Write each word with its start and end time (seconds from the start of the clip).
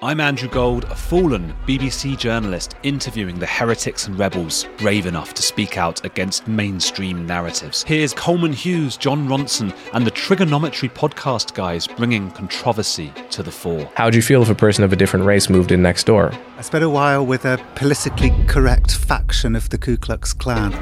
I'm 0.00 0.20
Andrew 0.20 0.48
Gold, 0.48 0.84
a 0.84 0.94
fallen 0.94 1.52
BBC 1.66 2.16
journalist 2.16 2.76
interviewing 2.84 3.40
the 3.40 3.46
heretics 3.46 4.06
and 4.06 4.16
rebels 4.16 4.64
brave 4.76 5.06
enough 5.06 5.34
to 5.34 5.42
speak 5.42 5.76
out 5.76 6.04
against 6.04 6.46
mainstream 6.46 7.26
narratives. 7.26 7.82
Here's 7.82 8.14
Coleman 8.14 8.52
Hughes, 8.52 8.96
Jon 8.96 9.26
Ronson, 9.26 9.76
and 9.94 10.06
the 10.06 10.12
Trigonometry 10.12 10.88
podcast 10.88 11.54
guys 11.54 11.88
bringing 11.88 12.30
controversy 12.30 13.12
to 13.30 13.42
the 13.42 13.50
fore. 13.50 13.90
How 13.96 14.04
would 14.04 14.14
you 14.14 14.22
feel 14.22 14.40
if 14.40 14.48
a 14.48 14.54
person 14.54 14.84
of 14.84 14.92
a 14.92 14.96
different 14.96 15.26
race 15.26 15.50
moved 15.50 15.72
in 15.72 15.82
next 15.82 16.04
door? 16.04 16.32
I 16.58 16.60
spent 16.60 16.82
a 16.82 16.90
while 16.90 17.24
with 17.24 17.44
a 17.44 17.64
politically 17.76 18.34
correct 18.48 18.96
faction 18.96 19.54
of 19.54 19.68
the 19.68 19.78
Ku 19.78 19.96
Klux 19.96 20.32
Klan. 20.32 20.72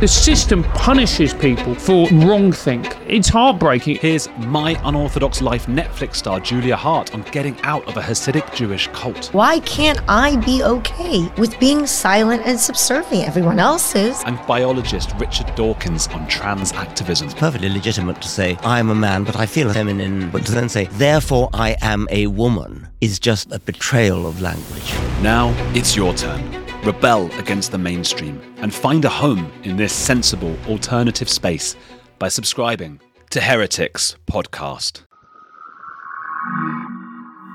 The 0.00 0.06
system 0.06 0.64
punishes 0.64 1.32
people 1.32 1.74
for 1.74 2.06
wrongthink. 2.08 2.94
It's 3.06 3.30
heartbreaking. 3.30 3.96
Here's 3.96 4.28
My 4.36 4.78
Unorthodox 4.84 5.40
Life 5.40 5.64
Netflix 5.64 6.16
star 6.16 6.40
Julia 6.40 6.76
Haart 6.76 7.14
on 7.14 7.22
getting 7.32 7.58
out 7.62 7.88
of 7.88 7.96
a 7.96 8.02
Hasidic 8.02 8.54
Jewish 8.54 8.86
cult. 8.88 9.32
Why 9.32 9.60
can't 9.60 9.98
I 10.08 10.36
be 10.44 10.62
okay 10.62 11.26
with 11.38 11.58
being 11.58 11.86
silent 11.86 12.42
and 12.44 12.60
subservient? 12.60 13.28
Everyone 13.28 13.58
else 13.58 13.94
is. 13.94 14.22
And 14.26 14.38
biologist 14.46 15.14
Richard 15.16 15.54
Dawkins 15.54 16.06
on 16.08 16.28
trans 16.28 16.74
activism. 16.74 17.28
It's 17.28 17.34
perfectly 17.34 17.70
legitimate 17.70 18.20
to 18.20 18.28
say, 18.28 18.58
I'm 18.60 18.90
a 18.90 18.94
man, 18.94 19.24
but 19.24 19.36
I 19.36 19.46
feel 19.46 19.72
feminine. 19.72 20.28
But 20.28 20.44
to 20.44 20.52
then 20.52 20.68
say, 20.68 20.84
therefore 20.84 21.48
I 21.54 21.76
am 21.80 22.06
a 22.10 22.26
woman, 22.26 22.87
is 23.00 23.18
just 23.18 23.52
a 23.52 23.58
betrayal 23.60 24.26
of 24.26 24.40
language. 24.40 24.92
Now 25.22 25.54
it's 25.74 25.96
your 25.96 26.14
turn. 26.14 26.42
Rebel 26.84 27.30
against 27.38 27.72
the 27.72 27.78
mainstream 27.78 28.40
and 28.58 28.72
find 28.72 29.04
a 29.04 29.08
home 29.08 29.50
in 29.64 29.76
this 29.76 29.92
sensible 29.92 30.56
alternative 30.66 31.28
space 31.28 31.76
by 32.18 32.28
subscribing 32.28 33.00
to 33.30 33.40
Heretics 33.40 34.16
Podcast. 34.26 35.02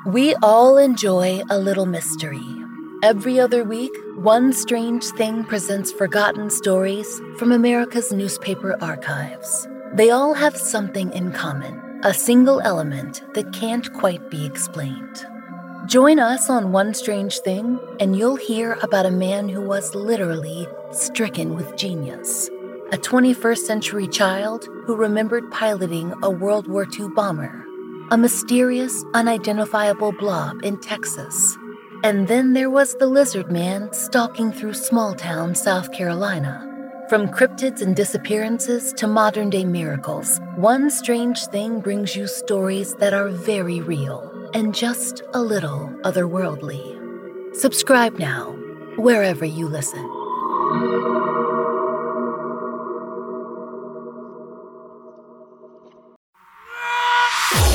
We 0.06 0.36
all 0.44 0.78
enjoy 0.78 1.42
a 1.50 1.58
little 1.58 1.86
mystery. 1.86 2.44
Every 3.02 3.40
other 3.40 3.64
week, 3.64 3.92
One 4.16 4.54
Strange 4.54 5.04
Thing 5.18 5.44
presents 5.44 5.92
forgotten 5.92 6.50
stories 6.50 7.22
from 7.38 7.52
America's 7.52 8.12
newspaper 8.12 8.78
archives. 8.82 9.68
They 9.94 10.10
all 10.10 10.34
have 10.34 10.56
something 10.56 11.12
in 11.14 11.32
common 11.32 11.82
a 12.06 12.14
single 12.14 12.60
element 12.62 13.24
that 13.34 13.54
can't 13.54 13.94
quite 13.94 14.30
be 14.30 14.46
explained. 14.46 15.26
Join 15.86 16.18
us 16.18 16.50
on 16.50 16.72
One 16.72 16.94
Strange 16.94 17.40
Thing, 17.40 17.78
and 18.00 18.16
you'll 18.16 18.38
hear 18.38 18.78
about 18.82 19.06
a 19.06 19.12
man 19.12 19.50
who 19.50 19.60
was 19.60 19.94
literally 19.94 20.66
stricken 20.92 21.56
with 21.56 21.76
genius. 21.76 22.50
A 22.94 22.98
21st 22.98 23.58
century 23.58 24.08
child 24.08 24.66
who 24.86 24.96
remembered 24.96 25.52
piloting 25.52 26.14
a 26.24 26.30
World 26.30 26.70
War 26.70 26.88
II 26.98 27.10
bomber. 27.10 27.66
A 28.12 28.18
mysterious, 28.18 29.04
unidentifiable 29.14 30.14
blob 30.14 30.64
in 30.64 30.80
Texas. 30.80 31.58
And 32.02 32.30
then 32.30 32.54
there 32.54 32.70
was 32.70 32.96
the 32.96 33.08
lizard 33.08 33.52
man 33.52 33.92
stalking 33.92 34.54
through 34.54 34.76
small 34.76 35.14
town 35.14 35.54
South 35.54 35.92
Carolina. 35.92 36.66
From 37.10 37.28
cryptids 37.28 37.82
and 37.82 37.94
disappearances 37.94 38.94
to 38.94 39.06
modern 39.06 39.50
day 39.50 39.66
miracles, 39.66 40.40
One 40.56 40.90
Strange 40.90 41.46
Thing 41.48 41.82
brings 41.82 42.16
you 42.16 42.28
stories 42.28 42.96
that 42.96 43.14
are 43.14 43.28
very 43.28 43.82
real 43.82 44.33
and 44.54 44.74
just 44.74 45.22
a 45.34 45.42
little 45.42 45.90
otherworldly. 46.04 47.56
Subscribe 47.56 48.20
now, 48.20 48.52
wherever 48.98 49.46
you 49.46 49.68
listen. 49.68 50.04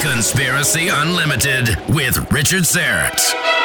Conspiracy 0.01 0.89
Unlimited 0.89 1.77
with 1.89 2.31
Richard 2.33 2.65
Syrett. 2.65 3.58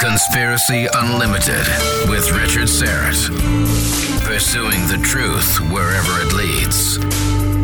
Conspiracy 0.00 0.86
Unlimited 0.94 1.66
with 2.10 2.30
Richard 2.32 2.68
Syrett. 2.68 3.30
pursuing 4.24 4.86
the 4.88 4.98
truth 5.02 5.58
wherever 5.72 6.20
it 6.20 6.32
leads, 6.34 6.98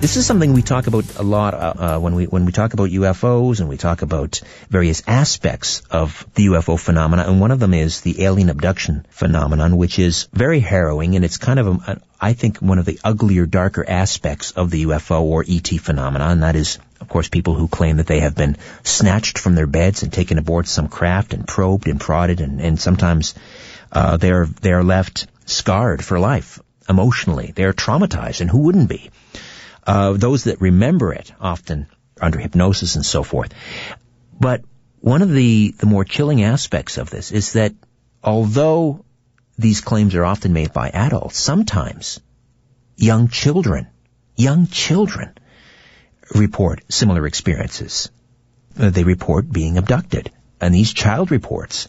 This 0.00 0.16
is 0.16 0.24
something 0.24 0.54
we 0.54 0.62
talk 0.62 0.86
about 0.86 1.16
a 1.18 1.22
lot 1.22 1.52
uh, 1.52 1.74
uh, 1.76 1.98
when 1.98 2.14
we 2.14 2.24
when 2.24 2.46
we 2.46 2.52
talk 2.52 2.72
about 2.72 2.88
UFOs 2.88 3.60
and 3.60 3.68
we 3.68 3.76
talk 3.76 4.00
about 4.00 4.40
various 4.70 5.02
aspects 5.06 5.82
of 5.90 6.24
the 6.34 6.46
UFO 6.46 6.80
phenomena. 6.80 7.24
And 7.24 7.38
one 7.38 7.50
of 7.50 7.60
them 7.60 7.74
is 7.74 8.00
the 8.00 8.24
alien 8.24 8.48
abduction 8.48 9.04
phenomenon, 9.10 9.76
which 9.76 9.98
is 9.98 10.26
very 10.32 10.60
harrowing, 10.60 11.16
and 11.16 11.24
it's 11.24 11.36
kind 11.36 11.58
of 11.58 11.66
a, 11.66 12.00
I 12.18 12.32
think 12.32 12.60
one 12.60 12.78
of 12.78 12.86
the 12.86 12.98
uglier, 13.04 13.44
darker 13.44 13.84
aspects 13.86 14.52
of 14.52 14.70
the 14.70 14.86
UFO 14.86 15.20
or 15.20 15.44
ET 15.46 15.68
phenomena, 15.68 16.28
and 16.28 16.44
that 16.44 16.56
is, 16.56 16.78
of 17.02 17.10
course, 17.10 17.28
people 17.28 17.52
who 17.52 17.68
claim 17.68 17.98
that 17.98 18.06
they 18.06 18.20
have 18.20 18.34
been 18.34 18.56
snatched 18.82 19.38
from 19.38 19.54
their 19.54 19.66
beds 19.66 20.02
and 20.02 20.10
taken 20.10 20.38
aboard 20.38 20.66
some 20.66 20.88
craft 20.88 21.34
and 21.34 21.46
probed 21.46 21.88
and 21.88 22.00
prodded, 22.00 22.40
and, 22.40 22.62
and 22.62 22.80
sometimes 22.80 23.34
uh, 23.92 24.16
they're 24.16 24.46
they're 24.46 24.82
left 24.82 25.26
scarred 25.44 26.02
for 26.02 26.18
life 26.18 26.58
emotionally. 26.88 27.52
They're 27.54 27.74
traumatized, 27.74 28.40
and 28.40 28.48
who 28.48 28.60
wouldn't 28.60 28.88
be? 28.88 29.10
Uh, 29.86 30.12
those 30.12 30.44
that 30.44 30.60
remember 30.60 31.12
it 31.12 31.32
often 31.40 31.86
under 32.20 32.38
hypnosis 32.38 32.96
and 32.96 33.06
so 33.06 33.22
forth. 33.22 33.52
But 34.38 34.62
one 35.00 35.22
of 35.22 35.30
the, 35.30 35.74
the 35.78 35.86
more 35.86 36.04
chilling 36.04 36.42
aspects 36.42 36.98
of 36.98 37.10
this 37.10 37.32
is 37.32 37.54
that 37.54 37.72
although 38.22 39.04
these 39.58 39.80
claims 39.80 40.14
are 40.14 40.24
often 40.24 40.52
made 40.52 40.72
by 40.72 40.90
adults, 40.90 41.38
sometimes 41.38 42.20
young 42.96 43.28
children, 43.28 43.88
young 44.36 44.66
children 44.66 45.34
report 46.34 46.82
similar 46.88 47.26
experiences. 47.26 48.10
Uh, 48.78 48.90
they 48.90 49.04
report 49.04 49.50
being 49.50 49.78
abducted. 49.78 50.30
And 50.60 50.74
these 50.74 50.92
child 50.92 51.30
reports 51.30 51.88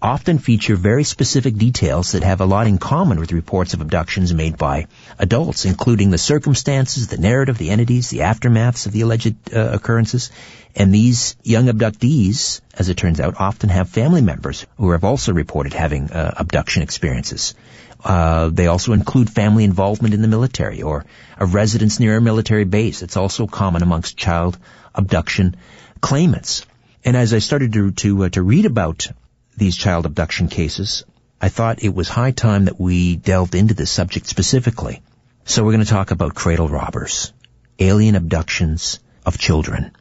often 0.00 0.38
feature 0.38 0.76
very 0.76 1.02
specific 1.02 1.56
details 1.56 2.12
that 2.12 2.22
have 2.22 2.40
a 2.40 2.46
lot 2.46 2.68
in 2.68 2.78
common 2.78 3.18
with 3.18 3.32
reports 3.32 3.74
of 3.74 3.80
abductions 3.80 4.32
made 4.32 4.56
by 4.56 4.86
adults, 5.18 5.64
including 5.64 6.10
the 6.10 6.18
circumstances, 6.18 7.08
the 7.08 7.18
narrative, 7.18 7.58
the 7.58 7.70
entities, 7.70 8.08
the 8.10 8.20
aftermaths 8.20 8.86
of 8.86 8.92
the 8.92 9.00
alleged 9.00 9.34
uh, 9.52 9.70
occurrences. 9.72 10.30
And 10.76 10.94
these 10.94 11.36
young 11.42 11.66
abductees, 11.66 12.60
as 12.74 12.88
it 12.88 12.96
turns 12.96 13.18
out, 13.18 13.40
often 13.40 13.70
have 13.70 13.88
family 13.88 14.22
members 14.22 14.66
who 14.76 14.92
have 14.92 15.02
also 15.02 15.32
reported 15.32 15.72
having 15.72 16.12
uh, 16.12 16.32
abduction 16.36 16.82
experiences. 16.82 17.54
Uh, 18.04 18.50
they 18.50 18.68
also 18.68 18.92
include 18.92 19.28
family 19.28 19.64
involvement 19.64 20.14
in 20.14 20.22
the 20.22 20.28
military 20.28 20.82
or 20.82 21.04
a 21.36 21.46
residence 21.46 21.98
near 21.98 22.16
a 22.16 22.20
military 22.20 22.64
base. 22.64 23.02
It's 23.02 23.16
also 23.16 23.48
common 23.48 23.82
amongst 23.82 24.16
child 24.16 24.56
abduction 24.94 25.56
claimants. 26.00 26.64
And 27.04 27.16
as 27.16 27.34
I 27.34 27.38
started 27.38 27.72
to 27.72 27.90
to, 27.90 28.24
uh, 28.24 28.28
to 28.28 28.42
read 28.42 28.66
about 28.66 29.08
these 29.58 29.76
child 29.76 30.06
abduction 30.06 30.48
cases, 30.48 31.04
I 31.40 31.48
thought 31.48 31.82
it 31.82 31.94
was 31.94 32.08
high 32.08 32.32
time 32.32 32.64
that 32.64 32.80
we 32.80 33.16
delved 33.16 33.54
into 33.54 33.74
this 33.74 33.90
subject 33.90 34.26
specifically. 34.26 35.02
So 35.44 35.64
we're 35.64 35.72
going 35.72 35.84
to 35.84 35.90
talk 35.90 36.10
about 36.10 36.34
cradle 36.34 36.68
robbers, 36.68 37.32
alien 37.78 38.16
abductions 38.16 39.00
of 39.24 39.38
children. 39.38 39.92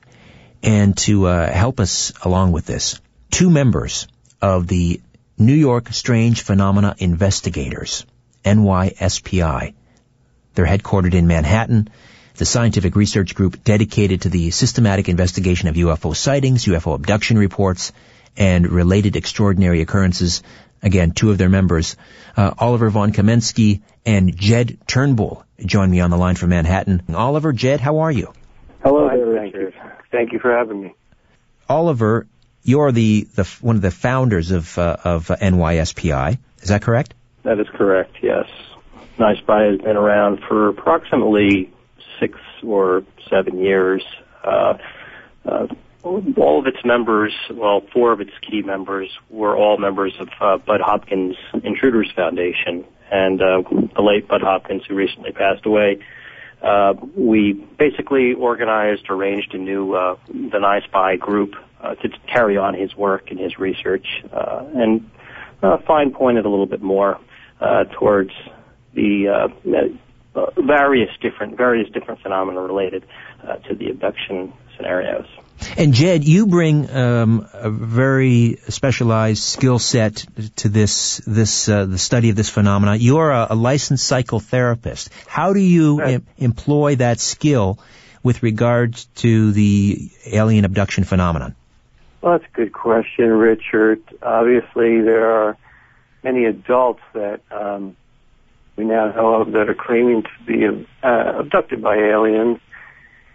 And 0.63 0.97
to 0.99 1.27
uh, 1.27 1.51
help 1.51 1.79
us 1.79 2.11
along 2.23 2.51
with 2.51 2.65
this, 2.65 2.99
two 3.29 3.49
members 3.49 4.07
of 4.41 4.67
the 4.67 5.01
New 5.37 5.53
York 5.53 5.89
Strange 5.93 6.41
Phenomena 6.41 6.95
Investigators, 6.97 8.05
NYSPI. 8.43 9.73
They're 10.55 10.65
headquartered 10.65 11.13
in 11.13 11.27
Manhattan. 11.27 11.89
The 12.35 12.45
scientific 12.45 12.95
research 12.95 13.35
group 13.35 13.63
dedicated 13.63 14.21
to 14.21 14.29
the 14.29 14.49
systematic 14.49 15.09
investigation 15.09 15.67
of 15.67 15.75
UFO 15.75 16.15
sightings, 16.15 16.65
UFO 16.65 16.95
abduction 16.95 17.37
reports, 17.37 17.91
and 18.37 18.67
related 18.69 19.15
extraordinary 19.15 19.81
occurrences. 19.81 20.43
Again, 20.83 21.11
two 21.11 21.31
of 21.31 21.37
their 21.37 21.49
members, 21.49 21.95
uh, 22.35 22.53
Oliver 22.57 22.89
von 22.89 23.11
Kemenczky 23.11 23.81
and 24.05 24.37
Jed 24.37 24.77
Turnbull, 24.87 25.43
join 25.65 25.89
me 25.89 26.01
on 26.01 26.11
the 26.11 26.17
line 26.17 26.35
from 26.35 26.51
Manhattan. 26.51 27.01
Oliver, 27.13 27.51
Jed, 27.51 27.79
how 27.79 27.99
are 27.99 28.11
you? 28.11 28.31
Hello 28.83 29.09
there, 29.09 29.25
Richard. 29.25 29.73
Thank 30.11 30.33
you 30.33 30.39
for 30.39 30.55
having 30.55 30.81
me. 30.81 30.93
Oliver, 31.67 32.27
you're 32.63 32.91
the, 32.91 33.27
the 33.35 33.43
one 33.61 33.75
of 33.75 33.81
the 33.81 33.91
founders 33.91 34.51
of 34.51 34.77
uh, 34.77 34.97
of 35.03 35.27
NYSPI. 35.27 36.37
Is 36.61 36.69
that 36.69 36.81
correct? 36.81 37.13
That 37.43 37.59
is 37.59 37.67
correct. 37.73 38.17
Yes, 38.21 38.45
NYSPI 39.17 39.71
has 39.71 39.81
been 39.81 39.97
around 39.97 40.41
for 40.47 40.69
approximately 40.69 41.71
six 42.19 42.37
or 42.63 43.03
seven 43.29 43.59
years. 43.59 44.03
Uh, 44.43 44.77
uh, 45.45 45.67
all 46.37 46.59
of 46.59 46.67
its 46.67 46.83
members, 46.85 47.33
well, 47.51 47.81
four 47.93 48.11
of 48.11 48.21
its 48.21 48.31
key 48.41 48.61
members 48.61 49.09
were 49.29 49.55
all 49.55 49.77
members 49.77 50.13
of 50.19 50.29
uh, 50.39 50.57
Budd 50.57 50.81
Hopkins 50.81 51.35
Intruders 51.63 52.11
Foundation, 52.15 52.85
and 53.11 53.41
uh, 53.41 53.61
the 53.95 54.01
late 54.01 54.27
Budd 54.27 54.41
Hopkins, 54.41 54.83
who 54.87 54.95
recently 54.95 55.31
passed 55.31 55.65
away. 55.65 55.99
Uh, 56.61 56.93
we 57.15 57.53
basically 57.77 58.33
organized, 58.33 59.05
arranged 59.09 59.53
a 59.53 59.57
new 59.57 59.93
uh, 59.93 60.15
the 60.27 60.57
NYSPI 60.57 61.19
group 61.19 61.53
uh, 61.81 61.95
to 61.95 62.09
carry 62.31 62.57
on 62.57 62.73
his 62.73 62.95
work 62.95 63.29
and 63.29 63.39
his 63.39 63.59
research, 63.59 64.07
uh, 64.33 64.65
and 64.73 65.09
uh, 65.61 65.77
fine 65.85 66.11
pointed 66.11 66.45
a 66.45 66.49
little 66.49 66.65
bit 66.65 66.81
more 66.81 67.19
uh, 67.61 67.83
towards 67.99 68.31
the 68.93 69.27
uh, 69.27 70.37
uh, 70.37 70.51
various 70.61 71.09
different 71.21 71.57
various 71.57 71.89
different 71.91 72.21
phenomena 72.21 72.61
related 72.61 73.05
uh, 73.47 73.55
to 73.57 73.75
the 73.75 73.89
abduction 73.89 74.53
scenarios. 74.75 75.27
And 75.77 75.93
Jed, 75.93 76.23
you 76.23 76.47
bring 76.47 76.89
um, 76.89 77.47
a 77.53 77.69
very 77.69 78.59
specialized 78.67 79.43
skill 79.43 79.79
set 79.79 80.25
to 80.57 80.69
this 80.69 81.21
this 81.25 81.69
uh, 81.69 81.85
the 81.85 81.97
study 81.97 82.29
of 82.29 82.35
this 82.35 82.49
phenomenon. 82.49 82.97
You're 82.99 83.31
a, 83.31 83.47
a 83.51 83.55
licensed 83.55 84.09
psychotherapist. 84.09 85.09
How 85.27 85.53
do 85.53 85.59
you 85.59 86.01
em- 86.01 86.27
employ 86.37 86.95
that 86.95 87.19
skill 87.19 87.79
with 88.23 88.43
regards 88.43 89.05
to 89.15 89.51
the 89.51 90.09
alien 90.25 90.65
abduction 90.65 91.03
phenomenon? 91.03 91.55
Well, 92.21 92.37
that's 92.37 92.51
a 92.51 92.55
good 92.55 92.73
question, 92.73 93.29
Richard. 93.29 94.01
Obviously, 94.21 95.01
there 95.01 95.31
are 95.31 95.57
many 96.23 96.45
adults 96.45 97.01
that 97.13 97.41
um, 97.51 97.95
we 98.75 98.85
now 98.85 99.11
know 99.11 99.41
of 99.41 99.51
that 99.53 99.69
are 99.69 99.75
claiming 99.75 100.23
to 100.23 100.29
be 100.45 100.87
uh, 101.03 101.33
abducted 101.39 101.81
by 101.81 101.95
aliens 101.97 102.59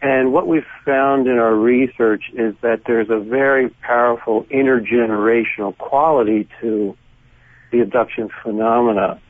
and 0.02 0.32
what 0.32 0.48
we've 0.48 0.66
found 0.84 1.28
in 1.28 1.38
our 1.38 1.54
research 1.54 2.24
is 2.34 2.56
that 2.60 2.82
there's 2.88 3.08
a 3.08 3.20
very 3.20 3.68
powerful 3.68 4.44
intergenerational 4.50 5.78
quality 5.78 6.48
to 6.60 6.96
the 7.70 7.80
abduction 7.80 8.28
phenomena. 8.42 9.20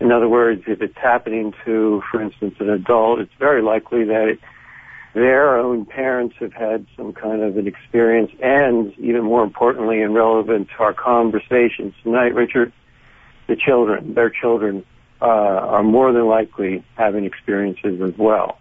In 0.00 0.10
other 0.10 0.28
words, 0.28 0.62
if 0.66 0.80
it's 0.80 0.96
happening 0.96 1.52
to, 1.66 2.02
for 2.10 2.22
instance, 2.22 2.54
an 2.58 2.70
adult, 2.70 3.20
it's 3.20 3.34
very 3.38 3.60
likely 3.60 4.04
that 4.04 4.28
it, 4.28 4.38
their 5.12 5.58
own 5.58 5.84
parents 5.84 6.36
have 6.40 6.54
had 6.54 6.86
some 6.96 7.12
kind 7.12 7.42
of 7.42 7.58
an 7.58 7.66
experience, 7.66 8.32
and 8.42 8.98
even 8.98 9.24
more 9.24 9.44
importantly 9.44 10.00
and 10.00 10.14
relevant 10.14 10.68
to 10.76 10.82
our 10.82 10.94
conversations 10.94 11.92
tonight, 12.02 12.34
Richard, 12.34 12.72
the 13.46 13.56
children, 13.56 14.14
their 14.14 14.30
children, 14.30 14.84
uh, 15.20 15.26
are 15.26 15.82
more 15.82 16.12
than 16.12 16.26
likely 16.26 16.82
having 16.96 17.26
experiences 17.26 18.00
as 18.00 18.14
well. 18.18 18.58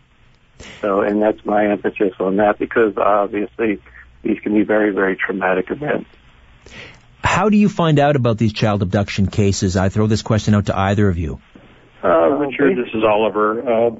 So, 0.82 1.01
and 1.01 1.22
that's 1.22 1.43
my 1.46 1.67
emphasis 1.67 2.13
on 2.20 2.38
that 2.38 2.60
because 2.60 2.98
obviously 2.98 3.82
these 4.24 4.39
can 4.39 4.53
be 4.53 4.63
very, 4.63 4.91
very 4.91 5.15
traumatic 5.15 5.70
events. 5.70 6.10
How 7.24 7.50
do 7.50 7.58
you 7.58 7.70
find 7.70 8.00
out 8.00 8.15
about 8.15 8.38
these 8.38 8.53
child 8.53 8.82
abduction 8.82 9.27
cases? 9.27 9.77
I 9.77 9.89
throw 9.89 10.08
this 10.08 10.22
question 10.22 10.55
out 10.55 10.67
to 10.67 10.77
either 10.77 11.08
of 11.08 11.17
you. 11.17 11.39
Uh, 12.03 12.29
Richard, 12.29 12.77
this 12.77 12.93
is 12.93 13.03
Oliver. 13.03 13.62
Uh, 13.62 13.96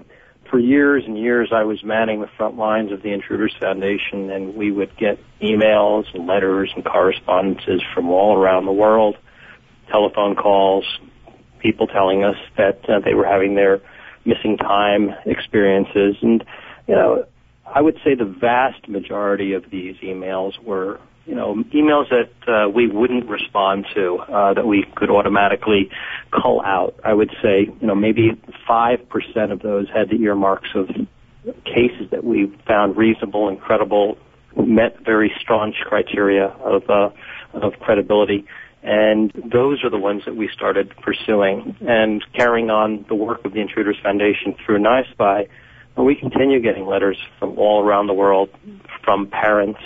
for 0.50 0.60
years 0.60 1.04
and 1.08 1.18
years, 1.18 1.50
I 1.52 1.64
was 1.64 1.84
manning 1.84 2.22
the 2.22 2.30
front 2.38 2.58
lines 2.58 2.92
of 2.92 3.02
the 3.02 3.12
Intruders 3.12 3.56
Foundation, 3.60 4.30
and 4.30 4.56
we 4.56 4.72
would 4.72 4.96
get 4.98 5.18
emails 5.42 6.06
and 6.14 6.28
letters 6.28 6.72
and 6.76 6.86
correspondences 6.86 7.82
from 7.96 8.10
all 8.10 8.38
around 8.38 8.66
the 8.66 8.72
world, 8.72 9.18
telephone 9.90 10.36
calls, 10.36 10.86
people 11.60 11.88
telling 11.88 12.24
us 12.24 12.36
that 12.58 12.88
uh, 12.88 13.00
they 13.00 13.14
were 13.14 13.26
having 13.26 13.56
their 13.56 13.82
missing 14.26 14.58
time 14.58 15.10
experiences. 15.26 16.16
And, 16.22 16.44
you 16.88 16.96
know, 16.96 17.26
I 17.66 17.82
would 17.82 17.98
say 18.04 18.16
the 18.16 18.26
vast 18.26 18.88
majority 18.88 19.54
of 19.54 19.70
these 19.70 19.96
emails 19.98 20.62
were, 20.64 21.00
you 21.26 21.36
know, 21.36 21.64
emails 21.74 22.10
that 22.10 22.52
uh, 22.52 22.70
we 22.70 22.88
wouldn't 22.88 23.30
respond 23.30 23.86
to, 23.96 24.18
uh, 24.18 24.54
that 24.54 24.68
we 24.68 24.86
could 24.96 25.10
automatically 25.10 25.90
cull 26.32 26.62
out. 26.62 26.96
I 27.04 27.14
would 27.14 27.32
say, 27.42 27.70
you 27.80 27.88
know, 27.88 27.96
maybe 27.96 28.32
5% 28.70 29.52
of 29.52 29.62
those 29.62 29.88
had 29.90 30.10
the 30.10 30.22
earmarks 30.22 30.70
of 30.76 30.90
cases 31.66 32.10
that 32.12 32.24
we 32.24 32.54
found 32.68 32.98
reasonable 32.98 33.50
and 33.50 33.60
credible, 33.60 34.18
met 34.56 35.04
very 35.04 35.34
staunch 35.42 35.76
criteria 35.84 36.48
of 36.64 36.90
uh, 36.90 37.10
of 37.54 37.74
credibility. 37.80 38.46
And 38.84 39.32
those 39.32 39.84
are 39.86 39.90
the 39.90 39.98
ones 39.98 40.24
that 40.26 40.36
we 40.36 40.50
started 40.50 40.94
pursuing 41.02 41.78
and 41.82 42.24
carrying 42.34 42.70
on 42.70 43.06
the 43.08 43.16
work 43.16 43.46
of 43.46 43.54
the 43.54 43.62
Intruders 43.62 43.98
Foundation 44.04 44.56
through 44.66 44.80
NYSPI. 44.80 45.48
We 45.96 46.16
continue 46.16 46.60
getting 46.60 46.86
letters 46.86 47.18
from 47.40 47.58
all 47.58 47.82
around 47.82 48.08
the 48.08 48.14
world 48.14 48.50
from 49.06 49.28
parents 49.28 49.80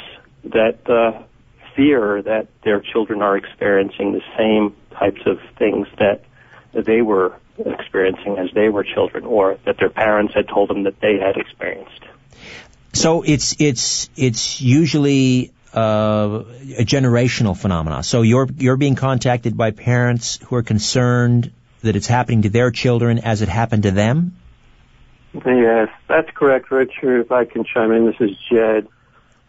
that 0.46 0.90
uh, 0.90 1.22
fear 1.76 2.24
that 2.24 2.48
their 2.64 2.82
children 2.82 3.22
are 3.22 3.38
experiencing 3.38 4.14
the 4.14 4.22
same 4.36 4.76
types 4.98 5.22
of 5.28 5.38
things 5.60 5.88
that 6.00 6.24
they 6.74 7.02
were 7.02 7.36
experiencing 7.60 8.38
as 8.38 8.50
they 8.54 8.70
were 8.70 8.84
children 8.84 9.26
or 9.26 9.58
that 9.66 9.78
their 9.80 9.90
parents 9.90 10.34
had 10.34 10.48
told 10.48 10.70
them 10.70 10.84
that 10.84 11.00
they 11.02 11.18
had 11.20 11.38
experienced. 11.38 12.04
So 12.94 13.22
it's 13.22 13.56
it's 13.60 14.10
it's 14.16 14.62
usually 14.62 15.52
uh, 15.74 16.44
a 16.78 16.86
generational 16.86 17.58
phenomenon. 17.58 18.04
So 18.04 18.22
you're 18.22 18.48
you're 18.58 18.78
being 18.78 18.96
contacted 18.96 19.58
by 19.58 19.72
parents 19.72 20.38
who 20.38 20.56
are 20.56 20.64
concerned 20.64 21.52
that 21.82 21.96
it's 21.96 22.08
happening 22.08 22.44
to 22.44 22.50
their 22.50 22.72
children 22.72 23.20
as 23.20 23.42
it 23.42 23.50
happened 23.50 23.84
to 23.84 23.92
them. 23.92 24.36
Yes, 25.34 25.90
that's 26.08 26.30
correct, 26.34 26.72
Richard. 26.72 27.22
If 27.22 27.32
I 27.32 27.46
can 27.46 27.64
chime 27.64 27.92
in, 27.92 28.06
this 28.06 28.16
is 28.20 28.32
Jed. 28.50 28.88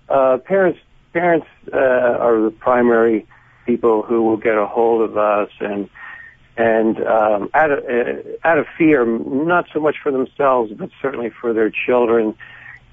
Uh, 0.08 0.38
parents 0.38 0.78
parents 1.12 1.46
uh, 1.72 1.76
are 1.76 2.40
the 2.42 2.50
primary 2.50 3.26
people 3.66 4.02
who 4.02 4.22
will 4.22 4.36
get 4.36 4.56
a 4.56 4.66
hold 4.66 5.02
of 5.02 5.16
us 5.16 5.50
and 5.60 5.88
and 6.56 6.98
um, 7.06 7.50
out 7.54 7.70
of 7.70 7.84
uh, 7.84 8.22
out 8.44 8.58
of 8.58 8.66
fear, 8.76 9.06
not 9.06 9.66
so 9.72 9.80
much 9.80 9.96
for 10.02 10.10
themselves, 10.10 10.72
but 10.72 10.90
certainly 11.00 11.30
for 11.30 11.52
their 11.52 11.70
children, 11.70 12.34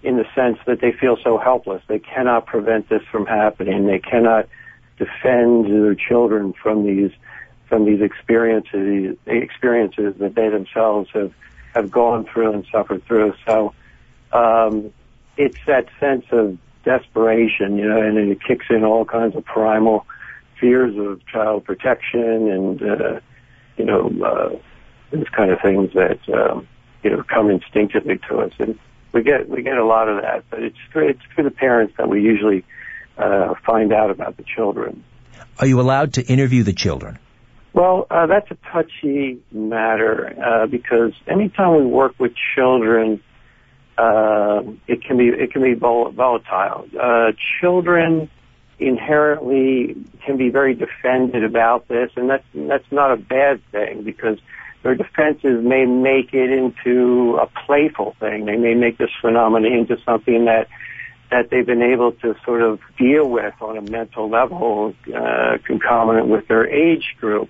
in 0.05 0.17
the 0.17 0.25
sense 0.35 0.59
that 0.67 0.81
they 0.81 0.91
feel 0.91 1.17
so 1.23 1.37
helpless. 1.37 1.81
They 1.87 1.99
cannot 1.99 2.45
prevent 2.45 2.89
this 2.89 3.01
from 3.11 3.25
happening. 3.25 3.87
They 3.87 3.99
cannot 3.99 4.47
defend 4.97 5.65
their 5.65 5.95
children 5.95 6.53
from 6.53 6.85
these 6.85 7.11
from 7.67 7.85
these 7.85 8.01
experiences 8.01 9.17
experiences 9.25 10.13
that 10.19 10.35
they 10.35 10.49
themselves 10.49 11.09
have 11.13 11.33
have 11.73 11.89
gone 11.91 12.25
through 12.25 12.53
and 12.53 12.65
suffered 12.71 13.03
through. 13.05 13.33
So 13.47 13.73
um, 14.31 14.93
it's 15.37 15.57
that 15.65 15.87
sense 15.99 16.25
of 16.31 16.57
desperation, 16.83 17.77
you 17.77 17.89
know, 17.89 18.01
and 18.01 18.17
it 18.17 18.43
kicks 18.43 18.67
in 18.69 18.83
all 18.83 19.05
kinds 19.05 19.35
of 19.35 19.43
primal 19.43 20.05
fears 20.59 20.95
of 20.97 21.25
child 21.25 21.65
protection 21.65 22.47
and 22.49 22.81
uh, 22.81 23.19
you 23.77 23.85
know, 23.85 24.11
uh, 24.23 24.55
those 25.11 25.29
kind 25.29 25.51
of 25.51 25.59
things 25.61 25.91
that, 25.93 26.19
um, 26.33 26.67
you 27.03 27.09
know, 27.09 27.23
come 27.23 27.49
instinctively 27.49 28.19
to 28.29 28.37
us. 28.39 28.53
And 28.59 28.77
we 29.15 29.23
get, 29.23 29.49
we 29.49 29.63
get 29.63 29.77
a 29.77 29.85
lot 29.85 30.07
of 30.07 30.21
that, 30.21 30.43
but 30.51 30.61
it's 30.61 30.77
it's 30.93 31.21
for 31.35 31.43
the 31.43 31.49
parents 31.49 31.95
that 31.97 32.07
we 32.07 32.21
usually, 32.21 32.63
uh, 33.17 33.55
find 33.65 33.91
out 33.91 34.11
about 34.11 34.37
the 34.37 34.43
children. 34.43 35.03
Are 35.57 35.65
you 35.65 35.81
allowed 35.81 36.13
to 36.13 36.21
interview 36.21 36.61
the 36.61 36.73
children? 36.73 37.17
Well, 37.73 38.05
uh, 38.11 38.27
that's 38.27 38.51
a 38.51 38.57
touchy 38.71 39.41
matter, 39.51 40.35
uh, 40.39 40.67
because 40.67 41.13
anytime 41.27 41.75
we 41.77 41.85
work 41.85 42.13
with 42.19 42.33
children, 42.55 43.23
uh, 43.97 44.61
it 44.87 45.03
can 45.03 45.17
be, 45.17 45.29
it 45.29 45.51
can 45.51 45.63
be 45.63 45.73
volatile. 45.73 46.87
Uh, 47.01 47.31
children, 47.59 48.29
inherently 48.79 49.95
can 50.25 50.37
be 50.37 50.49
very 50.49 50.75
defended 50.75 51.43
about 51.43 51.87
this, 51.87 52.11
and 52.15 52.29
that's 52.29 52.43
that's 52.53 52.91
not 52.91 53.11
a 53.11 53.15
bad 53.17 53.61
thing 53.71 54.03
because 54.03 54.37
their 54.85 54.93
defenses 54.93 55.65
may 55.65 55.83
make 55.83 56.31
it 56.31 56.51
into 56.51 57.39
a 57.41 57.47
playful 57.65 58.15
thing. 58.19 58.45
They 58.45 58.55
may 58.55 58.75
make 58.75 58.99
this 58.99 59.09
phenomenon 59.19 59.73
into 59.73 59.97
something 60.05 60.45
that 60.45 60.67
that 61.31 61.49
they've 61.49 61.65
been 61.65 61.81
able 61.81 62.11
to 62.11 62.35
sort 62.45 62.61
of 62.61 62.79
deal 62.95 63.27
with 63.27 63.55
on 63.61 63.79
a 63.79 63.81
mental 63.81 64.29
level, 64.29 64.93
uh, 65.11 65.57
concomitant 65.65 66.27
with 66.27 66.47
their 66.47 66.67
age 66.67 67.15
group. 67.19 67.49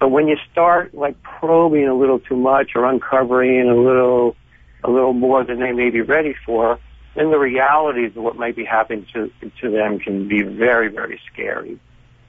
But 0.00 0.08
when 0.08 0.26
you 0.26 0.38
start 0.50 0.94
like 0.94 1.22
probing 1.22 1.86
a 1.86 1.92
little 1.94 2.18
too 2.18 2.36
much 2.36 2.70
or 2.74 2.86
uncovering 2.86 3.68
a 3.68 3.76
little 3.76 4.34
a 4.82 4.90
little 4.90 5.12
more 5.12 5.44
than 5.44 5.60
they 5.60 5.72
may 5.72 5.90
be 5.90 6.00
ready 6.00 6.34
for, 6.46 6.78
then 7.14 7.30
the 7.30 7.38
realities 7.38 8.16
of 8.16 8.22
what 8.22 8.36
might 8.36 8.56
be 8.56 8.64
happening 8.64 9.06
to, 9.12 9.30
to 9.60 9.70
them 9.70 9.98
can 9.98 10.28
be 10.28 10.40
very, 10.40 10.88
very 10.88 11.20
scary. 11.30 11.78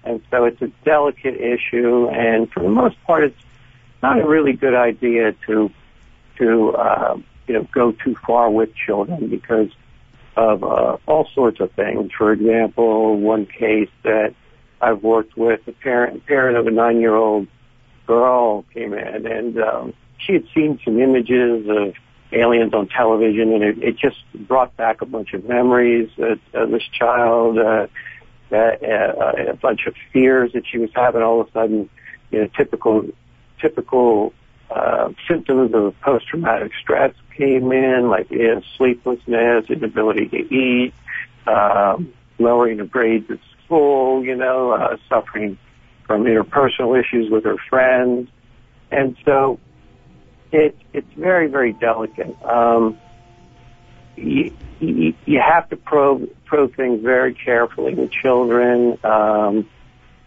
And 0.04 0.22
so 0.30 0.44
it's 0.44 0.62
a 0.62 0.68
delicate 0.84 1.36
issue, 1.36 2.10
and 2.10 2.52
for 2.52 2.62
the 2.62 2.70
most 2.70 3.02
part, 3.04 3.24
it's 3.24 3.46
not 4.06 4.22
a 4.22 4.28
really 4.28 4.54
good 4.54 4.76
idea 4.76 5.34
to 5.48 5.72
to 6.38 6.76
uh, 6.76 7.18
you 7.48 7.54
know 7.56 7.68
go 7.74 7.92
too 7.92 8.16
far 8.26 8.50
with 8.50 8.70
children 8.76 9.30
because 9.30 9.70
of 10.36 10.64
uh, 10.64 10.98
all 11.08 11.28
sorts 11.34 11.60
of 11.60 11.72
things. 11.72 12.12
For 12.18 12.32
example, 12.32 13.18
one 13.18 13.46
case 13.46 13.90
that 14.04 14.34
I've 14.82 15.02
worked 15.02 15.38
with, 15.38 15.62
a 15.68 15.72
parent 15.72 16.26
parent 16.26 16.58
of 16.58 16.68
a 16.68 16.72
nine 16.72 17.00
year 17.00 17.16
old 17.16 17.48
girl 18.06 18.64
came 18.74 18.94
in, 18.94 19.26
and 19.26 19.58
um, 19.60 19.94
she 20.18 20.34
had 20.34 20.46
seen 20.54 20.80
some 20.86 21.00
images 21.00 21.68
of 21.68 21.96
aliens 22.32 22.74
on 22.74 22.88
television, 22.88 23.54
and 23.54 23.64
it, 23.64 23.78
it 23.82 23.98
just 23.98 24.18
brought 24.48 24.76
back 24.78 25.02
a 25.02 25.06
bunch 25.06 25.34
of 25.34 25.46
memories 25.46 26.10
of, 26.18 26.40
of 26.54 26.70
this 26.70 26.84
child, 26.92 27.58
uh, 27.58 27.88
that, 28.50 28.84
uh, 28.84 29.52
a 29.52 29.56
bunch 29.56 29.86
of 29.88 29.96
fears 30.12 30.52
that 30.54 30.64
she 30.70 30.78
was 30.78 30.90
having. 30.94 31.22
All 31.22 31.42
of 31.42 31.48
a 31.48 31.52
sudden, 31.52 31.90
you 32.32 32.42
know, 32.42 32.50
typical 32.58 33.08
typical 33.60 34.34
uh, 34.70 35.10
symptoms 35.28 35.74
of 35.74 36.00
post-traumatic 36.02 36.72
stress 36.82 37.14
came 37.36 37.72
in, 37.72 38.10
like 38.10 38.30
know, 38.32 38.62
sleeplessness, 38.78 39.66
inability 39.70 40.28
to 40.28 40.54
eat, 40.54 40.94
um, 41.48 42.14
lowering 42.40 42.80
of 42.80 42.90
grades 42.92 43.30
at 43.30 43.40
school, 43.64 44.24
you 44.24 44.36
know, 44.36 44.72
uh, 44.72 44.98
suffering 45.10 45.58
from 46.06 46.24
interpersonal 46.24 47.00
issues 47.00 47.30
with 47.30 47.44
her 47.44 47.58
friends. 47.70 48.30
And 48.92 49.18
so 49.26 49.60
it, 50.52 50.78
it's 50.94 51.12
very, 51.16 51.48
very 51.48 51.74
delicate. 51.74 52.36
Um, 52.44 52.98
you, 54.16 54.56
you, 54.80 55.14
you 55.26 55.42
have 55.42 55.70
to 55.70 55.76
probe, 55.76 56.30
probe 56.46 56.76
things 56.76 57.02
very 57.02 57.34
carefully 57.34 57.94
with 57.94 58.12
children, 58.12 58.98
um, 59.04 59.68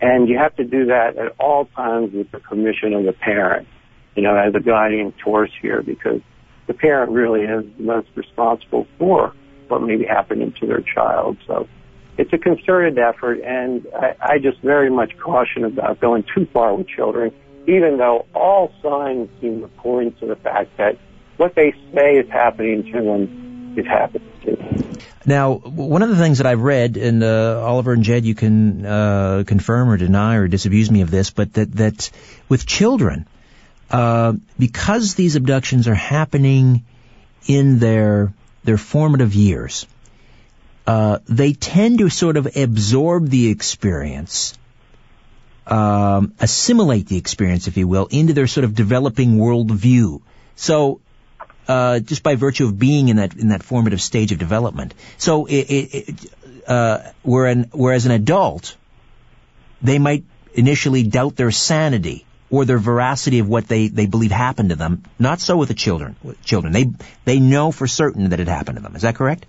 and 0.00 0.28
you 0.28 0.38
have 0.38 0.55
to 0.57 0.64
do 0.64 0.87
that 0.87 1.17
at 1.17 1.35
all 1.38 1.67
times 1.67 2.12
with 2.12 2.31
the 2.31 2.38
permission 2.38 2.93
of 2.95 3.05
the 3.05 3.12
parent, 3.12 3.67
you 4.14 4.23
know, 4.23 4.37
as 4.37 4.55
a 4.55 4.61
guiding 4.61 5.12
force 5.25 5.50
here, 5.61 5.83
because 5.83 6.21
the 6.67 6.75
parent 6.75 7.12
really 7.12 7.43
is 7.43 7.64
most 7.78 8.09
responsible 8.14 8.87
for 8.99 9.35
what 9.69 9.83
may 9.83 9.97
be 9.97 10.05
happening 10.05 10.52
to 10.61 10.67
their 10.67 10.83
child. 10.83 11.37
So 11.47 11.69
it's 12.17 12.33
a 12.33 12.38
concerted 12.38 12.99
effort, 12.99 13.40
and 13.40 13.87
I, 13.95 14.14
I 14.21 14.38
just 14.38 14.61
very 14.61 14.90
much 14.90 15.17
caution 15.19 15.64
about 15.64 16.00
going 16.00 16.25
too 16.35 16.47
far 16.52 16.75
with 16.75 16.88
children 16.88 17.33
even 17.69 17.99
though 17.99 18.26
all 18.35 18.73
signs 18.83 19.28
seem 19.40 19.61
to 19.61 19.69
point 19.69 20.19
to 20.19 20.26
the 20.26 20.37
fact 20.37 20.71
that 20.78 20.99
what 21.37 21.55
they 21.55 21.73
say 21.95 22.14
is 22.14 22.28
happening 22.31 22.83
to 22.90 23.02
them 23.02 23.48
is 23.78 23.87
happening 23.87 24.28
to. 24.44 24.99
Now, 25.26 25.54
one 25.54 26.02
of 26.02 26.08
the 26.08 26.16
things 26.16 26.38
that 26.38 26.47
I've 26.47 26.61
read, 26.61 26.97
and 26.97 27.23
uh, 27.23 27.62
Oliver 27.62 27.92
and 27.92 28.02
Jed, 28.02 28.25
you 28.25 28.35
can 28.35 28.87
uh, 28.87 29.44
confirm 29.47 29.90
or 29.90 29.97
deny 29.97 30.37
or 30.37 30.49
disabuse 30.49 30.90
me 30.90 31.02
of 31.02 31.11
this, 31.11 31.30
but 31.30 31.52
that 31.54 31.73
that 31.73 32.11
with 32.49 32.66
children, 32.66 33.26
uh, 33.90 34.35
because 34.58 35.14
these 35.14 35.37
abductions 35.37 35.88
are 35.88 35.94
happening 35.94 36.85
in 37.47 37.78
their 37.78 38.32
their 38.64 38.78
formative 38.78 39.35
years, 39.35 39.87
uh, 40.87 41.18
they 41.28 41.52
tend 41.52 41.99
to 41.99 42.08
sort 42.08 42.37
of 42.37 42.56
absorb 42.56 43.28
the 43.28 43.50
experience 43.50 44.58
um, 45.68 46.32
assimilate 46.40 47.06
the 47.06 47.18
experience, 47.18 47.68
if 47.68 47.76
you 47.76 47.87
will, 47.87 48.06
into 48.11 48.32
their 48.32 48.47
sort 48.47 48.64
of 48.64 48.75
developing 48.75 49.37
worldview. 49.37 50.23
So, 50.56 51.00
uh, 51.69 52.01
just 52.01 52.23
by 52.23 52.35
virtue 52.35 52.67
of 52.67 52.79
being 52.79 53.09
in 53.09 53.17
that 53.17 53.37
in 53.37 53.49
that 53.49 53.63
formative 53.63 54.01
stage 54.01 54.33
of 54.33 54.39
development. 54.39 54.95
So, 55.19 55.47
it, 55.47 55.55
it, 55.55 56.33
uh, 56.67 57.13
whereas 57.23 58.07
an 58.07 58.13
adult, 58.13 58.77
they 59.83 59.99
might 59.99 60.25
initially 60.55 61.03
doubt 61.05 61.37
their 61.37 61.51
sanity 61.51 62.25
or 62.51 62.65
their 62.65 62.79
veracity 62.79 63.39
of 63.41 63.49
what 63.49 63.69
they, 63.69 63.89
they 63.89 64.07
believe 64.07 64.33
happened 64.33 64.71
to 64.71 64.77
them. 64.77 65.05
Not 65.19 65.41
so 65.41 65.57
with 65.57 65.69
the 65.69 65.75
children. 65.75 66.17
With 66.23 66.43
children, 66.43 66.73
they 66.73 66.91
they 67.25 67.39
know 67.39 67.71
for 67.71 67.87
certain 67.87 68.31
that 68.31 68.41
it 68.41 68.49
happened 68.49 68.79
to 68.79 68.83
them. 68.83 68.97
Is 68.97 69.03
that 69.03 69.15
correct? 69.15 69.47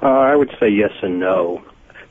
Uh, 0.00 0.06
I 0.06 0.34
would 0.34 0.50
say 0.60 0.68
yes 0.68 0.92
and 1.02 1.20
no 1.20 1.62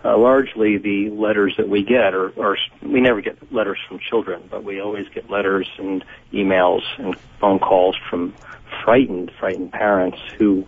uh, 0.08 0.18
largely 0.18 0.78
the 0.78 1.10
letters 1.10 1.56
that 1.58 1.68
we 1.68 1.84
get 1.84 2.14
are, 2.14 2.32
are 2.42 2.58
we 2.82 3.02
never 3.02 3.22
get 3.22 3.52
letters 3.52 3.80
from 3.88 4.00
children, 4.00 4.42
but 4.50 4.64
we 4.64 4.80
always 4.80 5.08
get 5.10 5.30
letters 5.30 5.68
and 5.78 6.04
emails 6.32 6.82
and 6.98 7.18
phone 7.40 7.60
calls 7.60 7.98
from 8.10 8.34
frightened, 8.84 9.32
frightened 9.40 9.72
parents 9.72 10.18
who 10.38 10.66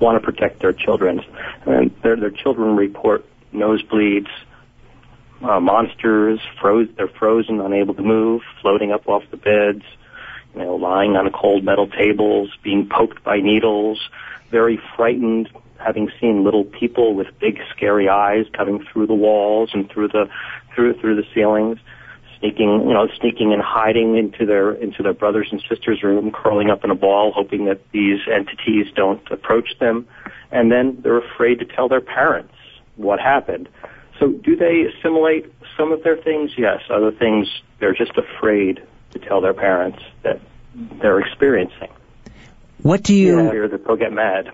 want 0.00 0.20
to 0.20 0.24
protect 0.24 0.60
their 0.60 0.72
children. 0.72 1.20
And 1.66 1.90
their 2.02 2.16
their 2.16 2.30
children 2.30 2.76
report 2.76 3.24
nosebleeds, 3.52 4.28
uh, 5.42 5.60
monsters, 5.60 6.40
froze. 6.60 6.88
They're 6.96 7.08
frozen, 7.08 7.60
unable 7.60 7.94
to 7.94 8.02
move, 8.02 8.42
floating 8.60 8.92
up 8.92 9.08
off 9.08 9.22
the 9.30 9.36
beds. 9.36 9.84
you 10.54 10.62
know, 10.62 10.76
lying 10.76 11.16
on 11.16 11.30
cold 11.32 11.64
metal 11.64 11.88
tables, 11.88 12.50
being 12.62 12.88
poked 12.88 13.24
by 13.24 13.40
needles, 13.40 13.98
very 14.50 14.80
frightened, 14.96 15.48
having 15.78 16.10
seen 16.20 16.44
little 16.44 16.64
people 16.64 17.14
with 17.14 17.26
big 17.40 17.58
scary 17.74 18.08
eyes 18.08 18.46
coming 18.52 18.84
through 18.92 19.06
the 19.06 19.14
walls 19.14 19.70
and 19.74 19.90
through 19.90 20.08
the 20.08 20.28
through 20.74 20.94
through 21.00 21.16
the 21.16 21.26
ceilings 21.34 21.78
sneaking, 22.44 22.86
you 22.86 22.92
know, 22.92 23.08
sneaking 23.20 23.52
and 23.52 23.62
hiding 23.62 24.16
into 24.16 24.44
their 24.44 24.72
into 24.72 25.02
their 25.02 25.14
brothers 25.14 25.48
and 25.50 25.62
sisters' 25.68 26.02
room, 26.02 26.30
curling 26.30 26.70
up 26.70 26.84
in 26.84 26.90
a 26.90 26.94
ball, 26.94 27.32
hoping 27.34 27.64
that 27.66 27.80
these 27.92 28.20
entities 28.30 28.86
don't 28.94 29.22
approach 29.30 29.78
them, 29.80 30.06
and 30.50 30.70
then 30.70 30.98
they're 31.02 31.18
afraid 31.18 31.58
to 31.60 31.64
tell 31.64 31.88
their 31.88 32.00
parents 32.00 32.52
what 32.96 33.18
happened. 33.18 33.68
So, 34.20 34.28
do 34.28 34.56
they 34.56 34.82
assimilate 34.82 35.52
some 35.76 35.92
of 35.92 36.02
their 36.02 36.16
things? 36.16 36.52
Yes. 36.56 36.82
Other 36.90 37.10
things, 37.12 37.48
they're 37.80 37.94
just 37.94 38.12
afraid 38.16 38.82
to 39.12 39.18
tell 39.18 39.40
their 39.40 39.54
parents 39.54 39.98
that 40.22 40.40
they're 41.00 41.20
experiencing. 41.20 41.88
What 42.82 43.02
do 43.02 43.14
you? 43.14 43.42
Yeah, 43.42 43.50
fear 43.50 43.68
that 43.68 43.86
they'll 43.86 43.96
get 43.96 44.12
mad. 44.12 44.50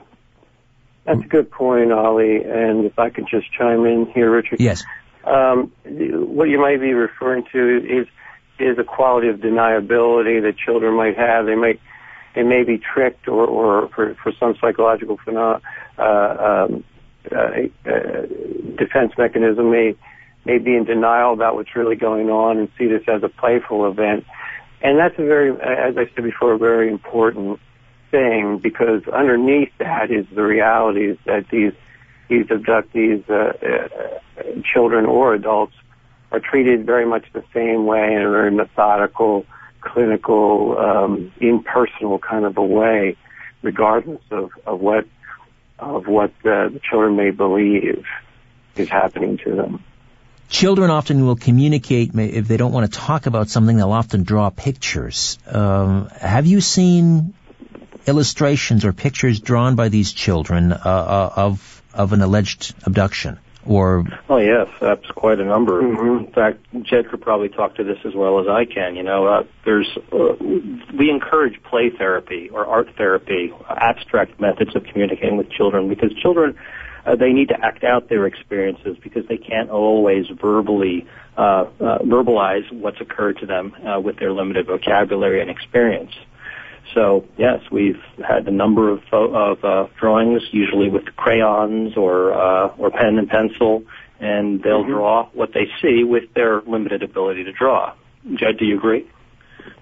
That's 1.04 1.24
a 1.24 1.28
good 1.28 1.50
point, 1.50 1.92
Ollie. 1.92 2.44
And 2.44 2.84
if 2.84 2.98
I 2.98 3.10
could 3.10 3.26
just 3.28 3.52
chime 3.52 3.84
in 3.84 4.06
here, 4.14 4.30
Richard. 4.30 4.60
Yes. 4.60 4.84
Um, 5.24 5.72
what 5.84 6.48
you 6.48 6.58
might 6.58 6.80
be 6.80 6.92
referring 6.94 7.44
to 7.52 7.78
is 7.78 8.06
is 8.58 8.78
a 8.78 8.84
quality 8.84 9.28
of 9.28 9.36
deniability 9.36 10.42
that 10.42 10.54
children 10.58 10.94
might 10.94 11.16
have. 11.16 11.46
They 11.46 11.54
might 11.54 11.80
they 12.34 12.42
may 12.42 12.62
be 12.62 12.78
tricked 12.78 13.26
or, 13.28 13.46
or 13.46 13.88
for, 13.88 14.14
for 14.22 14.32
some 14.38 14.54
psychological 14.60 15.18
phenomena, 15.24 15.60
uh, 15.98 16.66
um, 16.68 16.84
uh, 17.30 17.36
uh, 17.36 18.26
defense 18.76 19.12
mechanism 19.18 19.70
may 19.70 19.94
may 20.46 20.58
be 20.58 20.74
in 20.74 20.84
denial 20.84 21.34
about 21.34 21.54
what's 21.54 21.76
really 21.76 21.96
going 21.96 22.30
on 22.30 22.56
and 22.56 22.68
see 22.78 22.86
this 22.86 23.02
as 23.08 23.22
a 23.22 23.28
playful 23.28 23.86
event. 23.86 24.24
And 24.80 24.98
that's 24.98 25.14
a 25.18 25.22
very, 25.22 25.50
as 25.50 25.98
I 25.98 26.10
said 26.14 26.24
before, 26.24 26.54
a 26.54 26.58
very 26.58 26.88
important 26.90 27.60
thing 28.10 28.58
because 28.58 29.06
underneath 29.08 29.70
that 29.78 30.10
is 30.10 30.24
the 30.34 30.42
realities 30.42 31.18
that 31.26 31.46
these 31.50 31.72
these 32.30 32.46
abductees, 32.46 33.28
uh, 33.28 33.34
uh, 33.66 34.62
children 34.72 35.04
or 35.04 35.34
adults, 35.34 35.74
are 36.32 36.40
treated 36.40 36.86
very 36.86 37.04
much 37.04 37.26
the 37.32 37.44
same 37.52 37.84
way 37.84 38.14
in 38.14 38.22
a 38.22 38.30
very 38.30 38.52
methodical, 38.52 39.44
clinical, 39.80 40.78
um, 40.78 41.32
impersonal 41.40 42.18
kind 42.18 42.44
of 42.44 42.56
a 42.56 42.62
way, 42.62 43.16
regardless 43.62 44.22
of, 44.30 44.50
of 44.64 44.80
what 44.80 45.06
of 45.78 46.06
what 46.06 46.30
the 46.42 46.78
children 46.88 47.16
may 47.16 47.30
believe 47.30 48.04
is 48.76 48.88
happening 48.90 49.38
to 49.38 49.56
them. 49.56 49.82
Children 50.50 50.90
often 50.90 51.24
will 51.24 51.36
communicate 51.36 52.10
if 52.14 52.48
they 52.48 52.58
don't 52.58 52.72
want 52.72 52.92
to 52.92 52.98
talk 52.98 53.26
about 53.26 53.48
something. 53.48 53.76
They'll 53.76 53.90
often 53.90 54.24
draw 54.24 54.50
pictures. 54.50 55.38
Um, 55.46 56.08
have 56.08 56.46
you 56.46 56.60
seen 56.60 57.32
illustrations 58.06 58.84
or 58.84 58.92
pictures 58.92 59.40
drawn 59.40 59.74
by 59.74 59.88
these 59.88 60.12
children 60.12 60.72
uh, 60.72 60.76
uh 60.84 61.32
of 61.36 61.79
of 61.94 62.12
an 62.12 62.22
alleged 62.22 62.74
abduction? 62.84 63.38
Or 63.66 64.04
oh 64.30 64.38
yes, 64.38 64.68
that's 64.80 65.06
quite 65.10 65.38
a 65.38 65.44
number. 65.44 65.82
Mm-hmm. 65.82 66.24
In 66.24 66.32
fact, 66.32 66.58
Jed 66.82 67.10
could 67.10 67.20
probably 67.20 67.50
talk 67.50 67.76
to 67.76 67.84
this 67.84 67.98
as 68.06 68.14
well 68.14 68.40
as 68.40 68.46
I 68.48 68.64
can. 68.64 68.96
You 68.96 69.02
know, 69.02 69.26
uh, 69.26 69.42
there's 69.66 69.88
uh, 70.10 70.34
we 70.96 71.10
encourage 71.10 71.62
play 71.64 71.90
therapy 71.90 72.48
or 72.50 72.64
art 72.64 72.88
therapy, 72.96 73.52
abstract 73.68 74.40
methods 74.40 74.74
of 74.74 74.84
communicating 74.84 75.36
with 75.36 75.50
children 75.50 75.90
because 75.90 76.10
children 76.14 76.56
uh, 77.04 77.16
they 77.16 77.32
need 77.32 77.48
to 77.48 77.60
act 77.62 77.84
out 77.84 78.08
their 78.08 78.26
experiences 78.26 78.96
because 79.02 79.26
they 79.28 79.36
can't 79.36 79.70
always 79.70 80.26
verbally 80.28 81.06
uh, 81.36 81.66
uh, 81.80 81.98
verbalize 81.98 82.70
what's 82.72 83.00
occurred 83.00 83.38
to 83.38 83.46
them 83.46 83.74
uh, 83.86 84.00
with 84.00 84.18
their 84.18 84.32
limited 84.32 84.66
vocabulary 84.66 85.40
and 85.40 85.50
experience. 85.50 86.12
So 86.94 87.24
yes, 87.38 87.60
we've 87.70 88.00
had 88.26 88.46
a 88.48 88.50
number 88.50 88.90
of, 88.90 89.02
of 89.12 89.64
uh, 89.64 89.86
drawings, 89.98 90.42
usually 90.50 90.88
with 90.88 91.04
crayons 91.16 91.96
or 91.96 92.32
uh, 92.32 92.68
or 92.78 92.90
pen 92.90 93.18
and 93.18 93.28
pencil, 93.28 93.82
and 94.18 94.62
they'll 94.62 94.82
mm-hmm. 94.82 94.92
draw 94.92 95.28
what 95.32 95.52
they 95.54 95.68
see 95.80 96.04
with 96.04 96.32
their 96.34 96.62
limited 96.62 97.02
ability 97.02 97.44
to 97.44 97.52
draw. 97.52 97.92
Jed, 98.34 98.58
do 98.58 98.64
you 98.64 98.76
agree? 98.76 99.08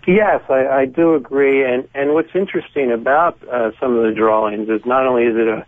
Yes, 0.07 0.42
I, 0.49 0.66
I 0.66 0.85
do 0.87 1.14
agree. 1.14 1.64
And 1.64 1.88
and 1.94 2.14
what's 2.14 2.35
interesting 2.35 2.92
about 2.92 3.38
uh, 3.49 3.73
some 3.81 3.97
of 3.97 4.05
the 4.05 4.12
drawings 4.12 4.68
is 4.68 4.81
not 4.85 5.07
only 5.07 5.25
is 5.25 5.37
it 5.37 5.49
a 5.49 5.66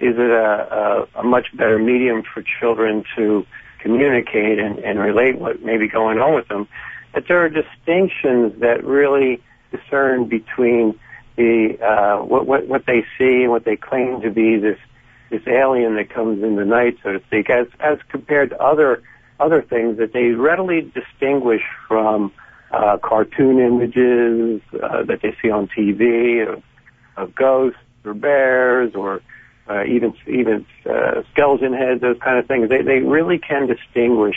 is 0.00 0.16
it 0.18 0.30
a, 0.30 1.06
a, 1.14 1.20
a 1.20 1.22
much 1.22 1.54
better 1.56 1.78
medium 1.78 2.22
for 2.22 2.42
children 2.42 3.04
to 3.16 3.46
communicate 3.80 4.58
and, 4.58 4.78
and 4.78 4.98
relate 4.98 5.38
what 5.38 5.62
may 5.62 5.76
be 5.76 5.88
going 5.88 6.18
on 6.18 6.34
with 6.34 6.48
them, 6.48 6.66
but 7.12 7.28
there 7.28 7.44
are 7.44 7.48
distinctions 7.48 8.60
that 8.60 8.82
really 8.82 9.40
discern 9.76 10.28
between 10.28 10.98
the 11.36 11.78
uh, 11.82 12.24
what, 12.24 12.46
what 12.46 12.66
what 12.68 12.86
they 12.86 13.04
see 13.18 13.42
and 13.42 13.50
what 13.50 13.64
they 13.64 13.76
claim 13.76 14.20
to 14.22 14.30
be 14.30 14.56
this 14.56 14.78
this 15.30 15.42
alien 15.46 15.96
that 15.96 16.10
comes 16.10 16.42
in 16.42 16.56
the 16.56 16.64
night, 16.64 16.96
so 17.02 17.12
to 17.12 17.22
speak, 17.26 17.50
as 17.50 17.66
as 17.80 17.98
compared 18.08 18.50
to 18.50 18.60
other 18.60 19.02
other 19.40 19.62
things 19.62 19.98
that 19.98 20.12
they 20.12 20.28
readily 20.30 20.92
distinguish 20.94 21.62
from 21.88 22.32
uh, 22.70 22.98
cartoon 22.98 23.58
images 23.58 24.60
uh, 24.82 25.02
that 25.04 25.20
they 25.22 25.36
see 25.42 25.50
on 25.50 25.68
TV 25.68 26.46
of, 26.48 26.62
of 27.16 27.34
ghosts 27.34 27.78
or 28.04 28.14
bears 28.14 28.94
or 28.94 29.20
uh, 29.68 29.84
even 29.84 30.14
even 30.28 30.66
uh, 30.88 31.22
skeleton 31.32 31.72
heads, 31.72 32.00
those 32.00 32.18
kind 32.22 32.38
of 32.38 32.46
things. 32.46 32.68
They 32.68 32.82
they 32.82 33.00
really 33.00 33.38
can 33.38 33.66
distinguish 33.66 34.36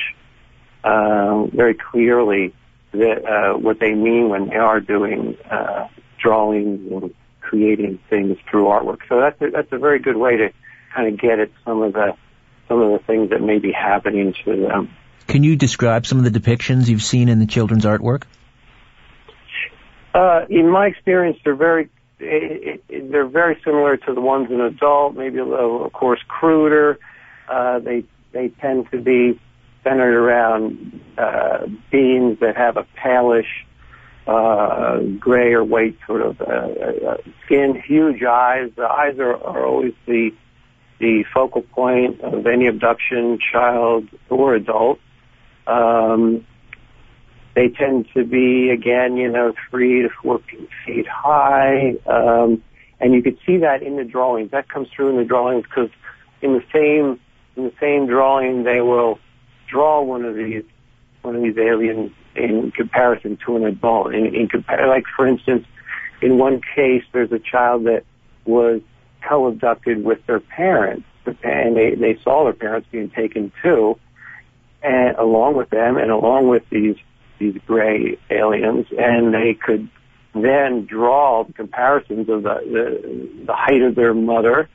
uh, 0.83 1.45
very 1.47 1.75
clearly 1.75 2.53
that, 2.91 3.25
uh, 3.25 3.57
what 3.57 3.79
they 3.79 3.93
mean 3.93 4.29
when 4.29 4.49
they 4.49 4.55
are 4.55 4.79
doing 4.79 5.37
uh, 5.49 5.87
drawings 6.21 6.91
and 6.91 7.13
creating 7.41 7.99
things 8.09 8.37
through 8.49 8.65
artwork. 8.65 8.99
So 9.07 9.19
that's 9.19 9.41
a, 9.41 9.49
that's 9.51 9.71
a 9.71 9.77
very 9.77 9.99
good 9.99 10.17
way 10.17 10.37
to 10.37 10.49
kind 10.93 11.13
of 11.13 11.19
get 11.19 11.39
at 11.39 11.49
some 11.65 11.81
of 11.81 11.93
the 11.93 12.15
some 12.67 12.81
of 12.81 12.91
the 12.91 13.05
things 13.05 13.29
that 13.29 13.41
may 13.41 13.59
be 13.59 13.71
happening 13.71 14.33
to 14.43 14.67
them. 14.67 14.89
Can 15.27 15.43
you 15.43 15.55
describe 15.55 16.05
some 16.05 16.17
of 16.17 16.31
the 16.31 16.39
depictions 16.39 16.87
you've 16.87 17.03
seen 17.03 17.29
in 17.29 17.39
the 17.39 17.45
children's 17.45 17.85
artwork? 17.85 18.23
Uh, 20.13 20.45
in 20.49 20.69
my 20.69 20.87
experience, 20.87 21.37
they're 21.43 21.55
very 21.55 21.89
it, 22.19 22.83
it, 22.89 23.11
they're 23.11 23.27
very 23.27 23.61
similar 23.63 23.97
to 23.97 24.13
the 24.13 24.21
ones 24.21 24.49
in 24.49 24.59
adult, 24.59 25.15
maybe 25.15 25.37
a 25.37 25.45
little, 25.45 25.85
of 25.85 25.93
course, 25.93 26.19
cruder. 26.27 26.99
Uh, 27.47 27.79
they 27.79 28.03
they 28.31 28.49
tend 28.49 28.89
to 28.91 28.99
be 28.99 29.39
centered 29.87 30.15
around 30.15 31.01
uh, 31.17 31.67
beings 31.91 32.39
that 32.41 32.57
have 32.57 32.77
a 32.77 32.85
palish 32.97 33.45
uh, 34.27 34.99
gray 35.19 35.53
or 35.53 35.63
white 35.63 35.97
sort 36.05 36.21
of 36.21 36.41
uh, 36.41 36.45
uh, 36.45 37.17
skin, 37.45 37.81
huge 37.85 38.23
eyes. 38.23 38.69
The 38.75 38.87
eyes 38.87 39.17
are, 39.19 39.35
are 39.35 39.65
always 39.65 39.93
the 40.05 40.31
the 40.99 41.23
focal 41.31 41.61
point 41.61 42.21
of 42.21 42.47
any 42.47 42.65
abduction, 42.67 43.39
child 43.39 44.09
or 44.29 44.55
adult. 44.55 44.99
Um, 45.67 46.45
they 47.53 47.69
tend 47.69 48.07
to 48.15 48.25
be, 48.25 48.71
again, 48.71 49.15
you 49.15 49.29
know, 49.29 49.53
three 49.69 50.01
to 50.01 50.09
four 50.09 50.41
feet 50.85 51.07
high, 51.07 51.95
um, 52.07 52.63
and 52.99 53.13
you 53.13 53.21
could 53.21 53.37
see 53.45 53.57
that 53.57 53.83
in 53.83 53.95
the 53.95 54.03
drawings. 54.03 54.51
That 54.51 54.69
comes 54.69 54.89
through 54.89 55.09
in 55.09 55.17
the 55.17 55.23
drawings 55.23 55.63
because 55.63 55.89
in 56.41 56.53
the 56.53 56.63
same 56.73 57.19
in 57.55 57.63
the 57.63 57.73
same 57.79 58.07
drawing 58.07 58.63
they 58.63 58.81
will 58.81 59.19
draw 59.67 60.01
one 60.01 60.25
of 60.25 60.35
these 60.35 60.63
one 61.21 61.35
of 61.35 61.41
these 61.43 61.57
aliens 61.57 62.11
in 62.35 62.71
comparison 62.71 63.37
to 63.45 63.57
an 63.57 63.65
adult. 63.65 64.13
In, 64.13 64.33
in 64.33 64.47
compar- 64.47 64.87
like 64.87 65.05
for 65.15 65.27
instance, 65.27 65.65
in 66.21 66.37
one 66.37 66.61
case, 66.75 67.03
there's 67.11 67.31
a 67.31 67.39
child 67.39 67.85
that 67.85 68.03
was 68.45 68.81
co-abducted 69.27 70.03
with 70.03 70.25
their 70.25 70.39
parents, 70.39 71.05
and 71.43 71.75
they 71.75 71.95
they 71.95 72.17
saw 72.23 72.43
their 72.45 72.53
parents 72.53 72.87
being 72.91 73.09
taken 73.09 73.51
too, 73.61 73.99
and 74.81 75.15
along 75.17 75.55
with 75.55 75.69
them, 75.69 75.97
and 75.97 76.11
along 76.11 76.47
with 76.47 76.63
these 76.69 76.95
these 77.39 77.57
gray 77.67 78.17
aliens, 78.29 78.87
and 78.97 79.33
they 79.33 79.53
could 79.53 79.89
then 80.33 80.85
draw 80.85 81.45
comparisons 81.55 82.29
of 82.29 82.43
the, 82.43 82.55
the 82.65 83.45
the 83.45 83.53
height 83.53 83.81
of 83.81 83.95
their 83.95 84.13
mother 84.13 84.69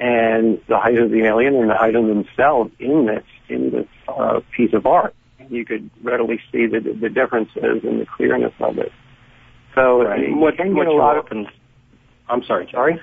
and 0.00 0.60
the 0.68 0.78
height 0.78 0.98
of 0.98 1.10
the 1.10 1.24
alien 1.24 1.54
and 1.54 1.70
the 1.70 1.74
height 1.74 1.94
of 1.94 2.06
themselves 2.06 2.72
in 2.78 3.06
this 3.06 3.24
in 3.48 3.70
this 3.70 3.88
uh, 4.08 4.40
piece 4.56 4.72
of 4.72 4.86
art. 4.86 5.14
You 5.48 5.64
could 5.64 5.90
readily 6.02 6.40
see 6.50 6.66
the 6.66 6.80
the 6.80 7.08
differences 7.08 7.84
and 7.84 8.00
the 8.00 8.06
clearness 8.06 8.54
of 8.60 8.78
it. 8.78 8.92
So 9.74 10.02
right. 10.04 10.34
what, 10.34 10.54
what 10.58 10.86
lot. 10.86 11.18
Often, 11.18 11.48
I'm 12.28 12.44
sorry. 12.44 12.68
Sorry. 12.70 13.00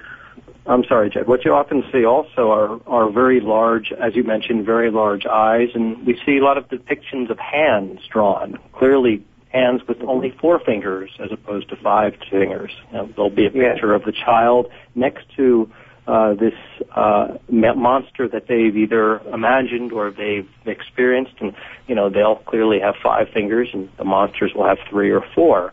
I'm 0.66 0.84
sorry, 0.84 1.10
Jed. 1.10 1.28
What 1.28 1.44
you 1.44 1.54
often 1.54 1.84
see 1.92 2.06
also 2.06 2.52
are, 2.52 2.80
are 2.86 3.10
very 3.10 3.40
large, 3.40 3.92
as 3.92 4.16
you 4.16 4.24
mentioned, 4.24 4.64
very 4.64 4.92
large 4.92 5.26
eyes, 5.26 5.70
and 5.74 6.06
we 6.06 6.20
see 6.24 6.38
a 6.38 6.44
lot 6.44 6.58
of 6.60 6.70
depictions 6.70 7.32
of 7.32 7.40
hands 7.40 8.02
drawn. 8.12 8.60
Clearly, 8.72 9.26
hands 9.50 9.82
with 9.88 10.02
only 10.04 10.32
four 10.40 10.60
fingers 10.60 11.10
as 11.20 11.32
opposed 11.32 11.70
to 11.70 11.76
five 11.78 12.16
fingers. 12.30 12.72
You 12.92 12.98
know, 12.98 13.10
there'll 13.16 13.30
be 13.30 13.48
a 13.48 13.50
picture 13.50 13.90
yeah. 13.90 13.96
of 13.96 14.04
the 14.04 14.12
child 14.12 14.72
next 14.96 15.26
to 15.36 15.70
uh, 16.12 16.34
this 16.34 16.54
uh, 16.94 17.38
monster 17.48 18.28
that 18.28 18.46
they've 18.48 18.76
either 18.76 19.20
imagined 19.34 19.94
or 19.94 20.12
they've 20.12 20.50
experienced, 20.66 21.36
and 21.40 21.56
you 21.88 21.96
know 21.96 22.10
they'll 22.10 22.36
clearly 22.36 22.82
have 22.82 22.96
five 23.02 23.30
fingers, 23.30 23.70
and 23.72 23.90
the 23.96 24.04
monsters 24.04 24.54
will 24.54 24.66
have 24.66 24.78
three 24.90 25.10
or 25.10 25.24
four. 25.34 25.72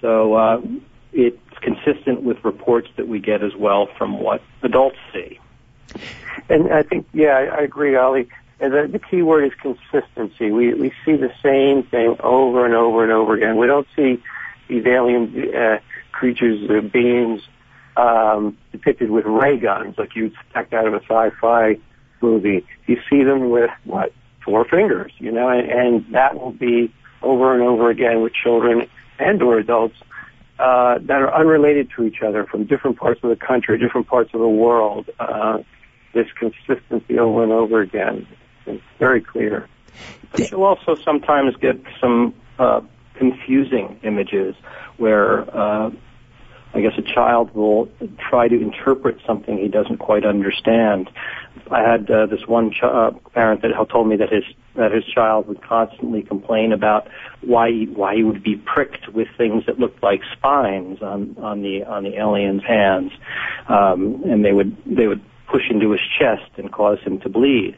So 0.00 0.32
uh, 0.32 0.62
it's 1.12 1.58
consistent 1.60 2.22
with 2.22 2.42
reports 2.44 2.88
that 2.96 3.08
we 3.08 3.20
get 3.20 3.42
as 3.42 3.54
well 3.54 3.86
from 3.98 4.20
what 4.20 4.40
adults 4.62 4.96
see. 5.12 5.38
And 6.48 6.72
I 6.72 6.82
think, 6.82 7.06
yeah, 7.12 7.36
I, 7.36 7.44
I 7.44 7.60
agree, 7.60 7.94
Ollie. 7.94 8.28
And 8.60 8.72
the, 8.72 8.88
the 8.90 8.98
key 8.98 9.20
word 9.20 9.44
is 9.44 9.52
consistency. 9.60 10.50
We 10.50 10.72
we 10.72 10.92
see 11.04 11.16
the 11.16 11.32
same 11.42 11.82
thing 11.82 12.16
over 12.20 12.64
and 12.64 12.72
over 12.72 13.02
and 13.02 13.12
over 13.12 13.34
again. 13.34 13.58
We 13.58 13.66
don't 13.66 13.86
see 13.94 14.22
these 14.66 14.86
alien 14.86 15.54
uh, 15.54 15.80
creatures, 16.12 16.70
uh, 16.70 16.80
beings, 16.80 17.42
um, 17.96 18.56
depicted 18.72 19.10
with 19.10 19.24
ray 19.24 19.58
guns 19.58 19.96
like 19.98 20.14
you'd 20.16 20.32
expect 20.32 20.72
out 20.72 20.86
of 20.86 20.94
a 20.94 21.00
sci-fi 21.02 21.76
movie. 22.20 22.66
You 22.86 22.98
see 23.08 23.22
them 23.22 23.50
with 23.50 23.70
what 23.84 24.12
four 24.44 24.64
fingers, 24.64 25.12
you 25.18 25.32
know, 25.32 25.48
and, 25.48 25.70
and 25.70 26.14
that 26.14 26.38
will 26.38 26.52
be 26.52 26.92
over 27.22 27.54
and 27.54 27.62
over 27.62 27.90
again 27.90 28.20
with 28.20 28.32
children 28.34 28.88
and 29.18 29.42
or 29.42 29.58
adults 29.58 29.96
uh, 30.58 30.98
that 31.00 31.20
are 31.22 31.34
unrelated 31.34 31.90
to 31.96 32.04
each 32.04 32.22
other 32.22 32.44
from 32.44 32.64
different 32.64 32.98
parts 32.98 33.20
of 33.22 33.30
the 33.30 33.36
country, 33.36 33.78
different 33.78 34.06
parts 34.06 34.30
of 34.34 34.40
the 34.40 34.48
world. 34.48 35.08
Uh, 35.18 35.58
this 36.12 36.26
consistency 36.38 37.18
over 37.18 37.42
and 37.42 37.52
over 37.52 37.80
again 37.80 38.26
is 38.66 38.80
very 38.98 39.20
clear. 39.20 39.68
But 40.30 40.50
you'll 40.50 40.64
also 40.64 40.96
sometimes 41.04 41.56
get 41.56 41.76
some 42.00 42.34
uh, 42.58 42.82
confusing 43.14 43.98
images 44.02 44.54
where 44.96 45.42
uh, 45.56 45.90
I 46.74 46.80
guess 46.80 46.92
a 46.98 47.02
child 47.02 47.54
will 47.54 47.88
try 48.18 48.48
to 48.48 48.60
interpret 48.60 49.18
something 49.26 49.58
he 49.58 49.68
doesn't 49.68 49.98
quite 49.98 50.24
understand. 50.24 51.08
I 51.70 51.80
had 51.80 52.10
uh, 52.10 52.26
this 52.26 52.46
one 52.46 52.72
ch- 52.72 52.82
uh, 52.82 53.12
parent 53.32 53.62
that 53.62 53.70
told 53.90 54.08
me 54.08 54.16
that 54.16 54.30
his 54.30 54.44
that 54.74 54.90
his 54.90 55.04
child 55.04 55.46
would 55.46 55.62
constantly 55.62 56.22
complain 56.22 56.72
about 56.72 57.06
why 57.42 57.70
he, 57.70 57.86
why 57.86 58.16
he 58.16 58.24
would 58.24 58.42
be 58.42 58.56
pricked 58.56 59.08
with 59.14 59.28
things 59.38 59.64
that 59.66 59.78
looked 59.78 60.02
like 60.02 60.20
spines 60.32 61.00
on 61.00 61.36
on 61.40 61.62
the 61.62 61.84
on 61.84 62.02
the 62.02 62.16
alien's 62.16 62.64
hands, 62.64 63.12
um, 63.68 64.22
and 64.26 64.44
they 64.44 64.52
would 64.52 64.76
they 64.84 65.06
would 65.06 65.22
push 65.46 65.70
into 65.70 65.92
his 65.92 66.00
chest 66.18 66.50
and 66.56 66.72
cause 66.72 66.98
him 67.00 67.20
to 67.20 67.28
bleed. 67.28 67.76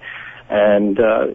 And 0.48 0.98
uh, 0.98 1.26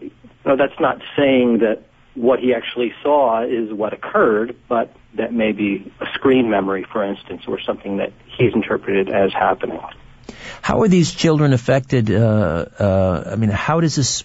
know, 0.45 0.55
that's 0.55 0.79
not 0.79 1.01
saying 1.15 1.59
that 1.59 1.83
what 2.15 2.39
he 2.39 2.53
actually 2.53 2.93
saw 3.01 3.43
is 3.43 3.71
what 3.71 3.93
occurred, 3.93 4.55
but 4.67 4.93
that 5.15 5.33
may 5.33 5.51
be 5.51 5.91
a 5.99 6.05
screen 6.13 6.49
memory, 6.49 6.85
for 6.91 7.03
instance, 7.03 7.43
or 7.47 7.59
something 7.61 7.97
that 7.97 8.11
he's 8.37 8.53
interpreted 8.53 9.09
as 9.09 9.31
happening. 9.33 9.79
How 10.61 10.81
are 10.81 10.87
these 10.87 11.13
children 11.13 11.53
affected? 11.53 12.11
Uh, 12.11 12.65
uh, 12.79 13.23
I 13.31 13.35
mean, 13.35 13.49
how 13.49 13.79
does 13.79 13.95
this 13.95 14.23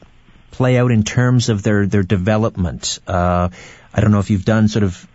play 0.51 0.79
out 0.79 0.91
in 0.91 1.03
terms 1.03 1.49
of 1.49 1.63
their 1.63 1.87
their 1.87 2.03
development? 2.03 2.99
Uh, 3.07 3.49
I 3.95 4.01
don't 4.01 4.11
know 4.11 4.19
if 4.19 4.31
you've 4.31 4.45
done 4.45 4.69
sort 4.69 4.83
of 4.83 5.07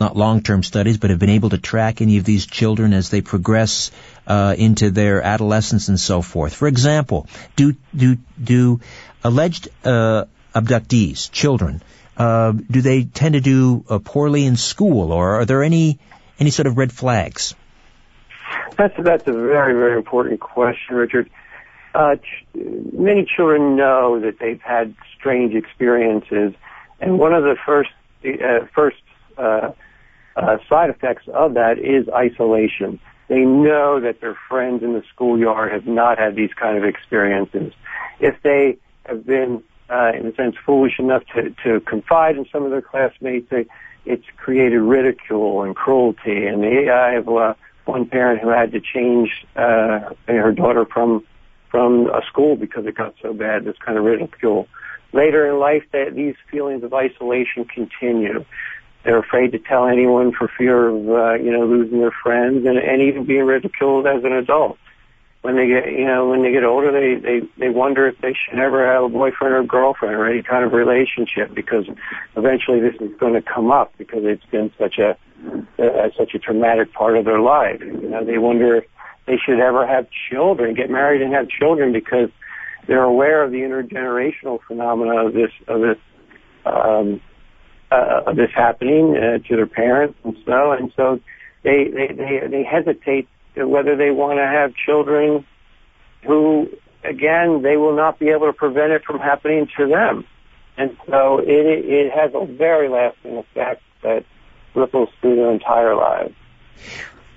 not 0.00 0.16
long-term 0.16 0.62
studies, 0.64 0.98
but 0.98 1.10
have 1.10 1.20
been 1.20 1.30
able 1.30 1.50
to 1.50 1.58
track 1.58 2.00
any 2.00 2.18
of 2.18 2.24
these 2.24 2.46
children 2.46 2.92
as 2.92 3.10
they 3.10 3.20
progress 3.20 3.92
uh, 4.26 4.54
into 4.58 4.90
their 4.90 5.22
adolescence 5.22 5.88
and 5.88 6.00
so 6.00 6.22
forth. 6.22 6.54
For 6.54 6.66
example, 6.66 7.26
do 7.56 7.76
do 7.94 8.16
do 8.42 8.80
alleged 9.22 9.68
uh, 9.84 10.24
abductees, 10.54 11.30
children, 11.30 11.82
uh, 12.16 12.52
do 12.52 12.82
they 12.82 13.04
tend 13.04 13.34
to 13.34 13.40
do 13.40 13.84
uh, 13.88 13.98
poorly 13.98 14.44
in 14.44 14.56
school, 14.56 15.12
or 15.12 15.40
are 15.40 15.44
there 15.44 15.62
any 15.62 15.98
any 16.38 16.50
sort 16.50 16.66
of 16.66 16.76
red 16.76 16.92
flags? 16.92 17.54
That's 18.76 18.94
that's 18.98 19.26
a 19.26 19.32
very 19.32 19.74
very 19.74 19.96
important 19.96 20.40
question, 20.40 20.96
Richard. 20.96 21.30
Uh, 21.94 22.16
ch- 22.16 22.46
many 22.54 23.26
children 23.36 23.76
know 23.76 24.20
that 24.20 24.38
they've 24.38 24.62
had 24.62 24.94
strange 25.18 25.54
experiences, 25.54 26.54
and 27.00 27.18
one 27.18 27.34
of 27.34 27.44
the 27.44 27.56
first 27.66 27.90
uh, 28.24 28.66
first 28.74 28.96
uh, 29.36 29.72
uh, 30.36 30.56
side 30.68 30.90
effects 30.90 31.28
of 31.28 31.54
that 31.54 31.78
is 31.78 32.08
isolation. 32.08 32.98
They 33.28 33.44
know 33.44 34.00
that 34.00 34.20
their 34.20 34.36
friends 34.48 34.82
in 34.82 34.92
the 34.92 35.02
schoolyard 35.14 35.72
have 35.72 35.86
not 35.86 36.18
had 36.18 36.34
these 36.34 36.52
kind 36.54 36.76
of 36.76 36.84
experiences. 36.84 37.72
If 38.20 38.42
they 38.42 38.78
have 39.06 39.24
been, 39.26 39.62
uh, 39.92 40.12
in 40.16 40.26
a 40.26 40.34
sense, 40.34 40.56
foolish 40.64 40.98
enough 40.98 41.22
to, 41.34 41.54
to 41.64 41.80
confide 41.80 42.36
in 42.36 42.46
some 42.50 42.64
of 42.64 42.70
their 42.70 42.82
classmates, 42.82 43.48
they, 43.50 43.66
it's 44.04 44.24
created 44.36 44.80
ridicule 44.80 45.62
and 45.62 45.76
cruelty. 45.76 46.46
And 46.46 46.62
they, 46.62 46.88
I 46.88 47.12
have 47.12 47.28
uh, 47.28 47.54
one 47.84 48.06
parent 48.06 48.40
who 48.40 48.48
had 48.48 48.72
to 48.72 48.80
change 48.80 49.46
uh, 49.56 50.10
her 50.26 50.52
daughter 50.52 50.84
from 50.86 51.24
from 51.68 52.06
a 52.10 52.20
school 52.26 52.54
because 52.54 52.84
it 52.84 52.94
got 52.94 53.14
so 53.22 53.32
bad. 53.32 53.64
This 53.64 53.76
kind 53.78 53.96
of 53.96 54.04
ridicule. 54.04 54.68
Later 55.14 55.48
in 55.48 55.58
life, 55.58 55.84
they, 55.90 56.10
these 56.10 56.34
feelings 56.50 56.84
of 56.84 56.92
isolation 56.92 57.64
continue. 57.64 58.44
They're 59.04 59.18
afraid 59.18 59.52
to 59.52 59.58
tell 59.58 59.86
anyone 59.86 60.32
for 60.32 60.48
fear 60.48 60.88
of, 60.88 61.08
uh, 61.08 61.32
you 61.42 61.50
know, 61.50 61.64
losing 61.64 61.98
their 61.98 62.10
friends 62.10 62.66
and, 62.66 62.76
and 62.76 63.00
even 63.00 63.24
being 63.24 63.44
ridiculed 63.44 64.06
as 64.06 64.22
an 64.22 64.32
adult. 64.32 64.78
When 65.42 65.56
they 65.56 65.66
get, 65.66 65.90
you 65.90 66.06
know, 66.06 66.28
when 66.28 66.42
they 66.42 66.52
get 66.52 66.64
older, 66.64 66.92
they, 66.92 67.20
they, 67.20 67.46
they 67.58 67.68
wonder 67.68 68.06
if 68.06 68.16
they 68.20 68.32
should 68.32 68.60
ever 68.60 68.86
have 68.86 69.04
a 69.04 69.08
boyfriend 69.08 69.54
or 69.54 69.64
girlfriend 69.64 70.14
or 70.14 70.26
any 70.26 70.42
kind 70.42 70.64
of 70.64 70.72
relationship 70.72 71.52
because 71.52 71.84
eventually 72.36 72.80
this 72.80 72.94
is 73.00 73.10
going 73.18 73.34
to 73.34 73.42
come 73.42 73.72
up 73.72 73.92
because 73.98 74.20
it's 74.22 74.44
been 74.46 74.72
such 74.78 74.98
a, 74.98 75.16
uh, 75.82 76.08
such 76.16 76.34
a 76.34 76.38
traumatic 76.38 76.92
part 76.92 77.16
of 77.16 77.24
their 77.24 77.40
life. 77.40 77.80
You 77.80 78.08
know, 78.08 78.24
they 78.24 78.38
wonder 78.38 78.76
if 78.76 78.84
they 79.26 79.36
should 79.36 79.58
ever 79.58 79.84
have 79.84 80.06
children, 80.30 80.74
get 80.74 80.90
married 80.90 81.22
and 81.22 81.32
have 81.32 81.48
children 81.48 81.92
because 81.92 82.30
they're 82.86 83.02
aware 83.02 83.42
of 83.42 83.50
the 83.50 83.58
intergenerational 83.58 84.60
phenomena 84.66 85.26
of 85.26 85.32
this, 85.34 85.50
of 85.66 85.80
this, 85.80 85.98
um, 86.64 87.20
uh, 87.92 88.22
of 88.26 88.36
this 88.36 88.50
happening 88.54 89.16
uh, 89.16 89.38
to 89.46 89.56
their 89.56 89.66
parents 89.66 90.18
and 90.24 90.36
so 90.46 90.72
and 90.72 90.92
so 90.96 91.20
they 91.62 91.88
they 91.88 92.06
they, 92.14 92.46
they 92.48 92.62
hesitate 92.64 93.28
whether 93.56 93.96
they 93.96 94.10
want 94.10 94.38
to 94.38 94.46
have 94.46 94.74
children 94.74 95.44
who 96.26 96.68
again 97.04 97.62
they 97.62 97.76
will 97.76 97.96
not 97.96 98.18
be 98.18 98.28
able 98.28 98.46
to 98.46 98.52
prevent 98.52 98.92
it 98.92 99.04
from 99.04 99.18
happening 99.18 99.68
to 99.76 99.88
them. 99.88 100.24
And 100.76 100.96
so 101.06 101.38
it 101.38 101.46
it 101.46 102.12
has 102.12 102.32
a 102.34 102.46
very 102.46 102.88
lasting 102.88 103.36
effect 103.36 103.82
that 104.02 104.24
ripples 104.74 105.10
through 105.20 105.36
their 105.36 105.52
entire 105.52 105.94
lives. 105.94 106.34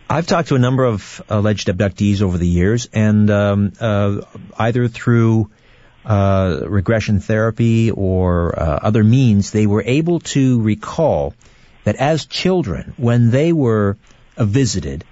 I've 0.09 0.27
talked 0.27 0.49
to 0.49 0.55
a 0.55 0.59
number 0.59 0.85
of 0.85 1.21
alleged 1.29 1.67
abductees 1.67 2.21
over 2.21 2.37
the 2.37 2.47
years, 2.47 2.87
and 2.93 3.29
um, 3.29 3.73
uh, 3.79 4.21
either 4.57 4.87
through 4.87 5.49
uh, 6.05 6.61
regression 6.67 7.19
therapy 7.19 7.89
or 7.89 8.57
uh, 8.57 8.79
other 8.83 9.03
means, 9.03 9.49
they 9.49 9.65
were 9.65 9.83
able 9.83 10.19
to 10.19 10.61
recall 10.61 11.33
that 11.83 11.95
as 11.95 12.25
children, 12.25 12.93
when 12.97 13.31
they 13.31 13.51
were 13.51 13.97
visited, 14.37 15.03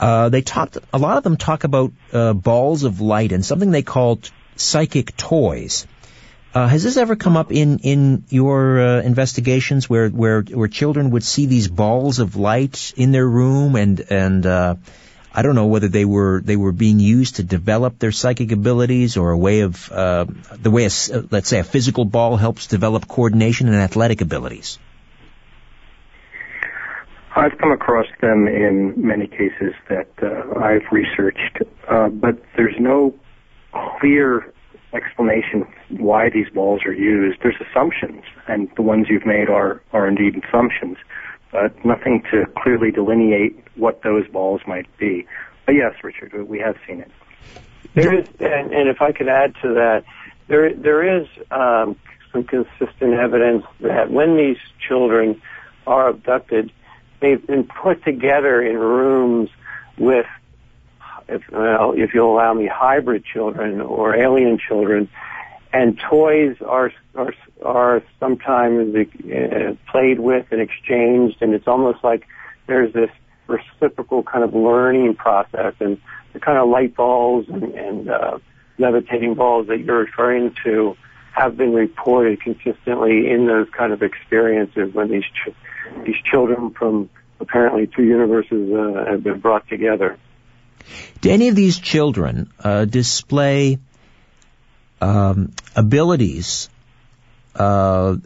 uh, 0.00 0.28
they 0.28 0.42
talked. 0.42 0.78
A 0.92 0.98
lot 0.98 1.16
of 1.16 1.24
them 1.24 1.36
talk 1.36 1.64
about 1.64 1.92
uh, 2.12 2.32
balls 2.32 2.84
of 2.84 3.00
light 3.00 3.32
and 3.32 3.44
something 3.44 3.70
they 3.70 3.82
called 3.82 4.30
psychic 4.56 5.16
toys. 5.16 5.86
Uh, 6.54 6.66
has 6.66 6.82
this 6.82 6.96
ever 6.96 7.14
come 7.14 7.36
up 7.36 7.52
in 7.52 7.78
in 7.80 8.24
your 8.30 8.80
uh, 8.80 9.00
investigations 9.02 9.88
where 9.88 10.08
where 10.08 10.42
where 10.42 10.68
children 10.68 11.10
would 11.10 11.22
see 11.22 11.46
these 11.46 11.68
balls 11.68 12.18
of 12.20 12.36
light 12.36 12.92
in 12.96 13.12
their 13.12 13.28
room 13.28 13.76
and 13.76 14.00
and 14.10 14.46
uh, 14.46 14.74
I 15.32 15.42
don't 15.42 15.54
know 15.54 15.66
whether 15.66 15.88
they 15.88 16.04
were 16.04 16.40
they 16.42 16.56
were 16.56 16.72
being 16.72 16.98
used 16.98 17.36
to 17.36 17.42
develop 17.42 17.98
their 17.98 18.12
psychic 18.12 18.50
abilities 18.50 19.16
or 19.16 19.30
a 19.30 19.38
way 19.38 19.60
of 19.60 19.92
uh, 19.92 20.24
the 20.62 20.70
way 20.70 20.86
a, 20.86 20.90
let's 21.30 21.48
say 21.48 21.58
a 21.58 21.64
physical 21.64 22.04
ball 22.04 22.36
helps 22.36 22.66
develop 22.66 23.06
coordination 23.06 23.68
and 23.68 23.76
athletic 23.76 24.20
abilities. 24.20 24.78
I've 27.38 27.56
come 27.58 27.72
across 27.72 28.06
them 28.20 28.46
in 28.48 28.94
many 28.96 29.26
cases 29.26 29.74
that 29.88 30.08
uh, 30.22 30.58
I've 30.58 30.82
researched, 30.90 31.58
uh, 31.88 32.08
but 32.08 32.40
there's 32.56 32.76
no 32.78 33.14
clear 34.00 34.52
explanation 34.92 35.66
why 35.90 36.30
these 36.30 36.48
balls 36.52 36.80
are 36.84 36.92
used. 36.92 37.38
There's 37.42 37.60
assumptions, 37.70 38.22
and 38.48 38.68
the 38.76 38.82
ones 38.82 39.06
you've 39.08 39.26
made 39.26 39.48
are 39.48 39.82
are 39.92 40.08
indeed 40.08 40.42
assumptions 40.44 40.96
but 41.52 41.84
nothing 41.84 42.22
to 42.30 42.44
clearly 42.62 42.90
delineate 42.90 43.56
what 43.76 44.02
those 44.02 44.26
balls 44.28 44.60
might 44.66 44.86
be. 44.98 45.26
But 45.66 45.74
yes, 45.74 45.94
Richard, 46.02 46.32
we 46.48 46.58
have 46.58 46.76
seen 46.86 47.00
it. 47.00 47.10
There 47.94 48.18
is, 48.18 48.26
and, 48.38 48.72
and 48.72 48.88
if 48.88 49.00
I 49.00 49.12
could 49.12 49.28
add 49.28 49.54
to 49.62 49.74
that, 49.74 50.04
there 50.48 50.74
there 50.74 51.20
is 51.20 51.26
um, 51.50 51.96
some 52.32 52.44
consistent 52.44 53.14
evidence 53.14 53.64
that 53.80 54.10
when 54.10 54.36
these 54.36 54.58
children 54.86 55.40
are 55.86 56.08
abducted, 56.08 56.70
they've 57.20 57.44
been 57.46 57.64
put 57.64 58.04
together 58.04 58.62
in 58.62 58.76
rooms 58.76 59.50
with, 59.96 60.26
if, 61.28 61.42
if 61.50 62.14
you'll 62.14 62.34
allow 62.34 62.54
me, 62.54 62.66
hybrid 62.66 63.24
children 63.24 63.80
or 63.80 64.14
alien 64.14 64.58
children. 64.58 65.08
And 65.70 65.98
toys 65.98 66.56
are 66.64 66.90
are 67.14 67.34
are 67.62 68.02
sometimes 68.18 68.94
uh, 68.96 69.74
played 69.90 70.18
with 70.18 70.46
and 70.50 70.62
exchanged, 70.62 71.42
and 71.42 71.52
it's 71.52 71.68
almost 71.68 72.02
like 72.02 72.26
there's 72.66 72.92
this 72.94 73.10
reciprocal 73.46 74.22
kind 74.22 74.44
of 74.44 74.54
learning 74.54 75.16
process, 75.16 75.74
and 75.78 76.00
the 76.32 76.40
kind 76.40 76.56
of 76.56 76.70
light 76.70 76.94
balls 76.96 77.46
and, 77.48 77.74
and 77.74 78.08
uh, 78.08 78.38
levitating 78.78 79.34
balls 79.34 79.66
that 79.66 79.80
you're 79.80 79.98
referring 79.98 80.54
to 80.64 80.96
have 81.38 81.56
been 81.56 81.72
reported 81.72 82.40
consistently 82.40 83.30
in 83.30 83.46
those 83.46 83.68
kind 83.70 83.92
of 83.92 84.02
experiences 84.02 84.92
when 84.92 85.08
these 85.08 85.24
ch- 85.24 85.54
these 86.04 86.16
children 86.24 86.70
from 86.70 87.08
apparently 87.40 87.86
two 87.86 88.02
universes 88.02 88.72
uh, 88.72 89.04
have 89.10 89.22
been 89.22 89.38
brought 89.38 89.68
together. 89.68 90.18
Do 91.20 91.30
any 91.30 91.48
of 91.48 91.54
these 91.54 91.78
children 91.78 92.50
uh, 92.58 92.84
display 92.84 93.78
um, 95.00 95.52
abilities 95.76 96.68
uh, 97.54 98.16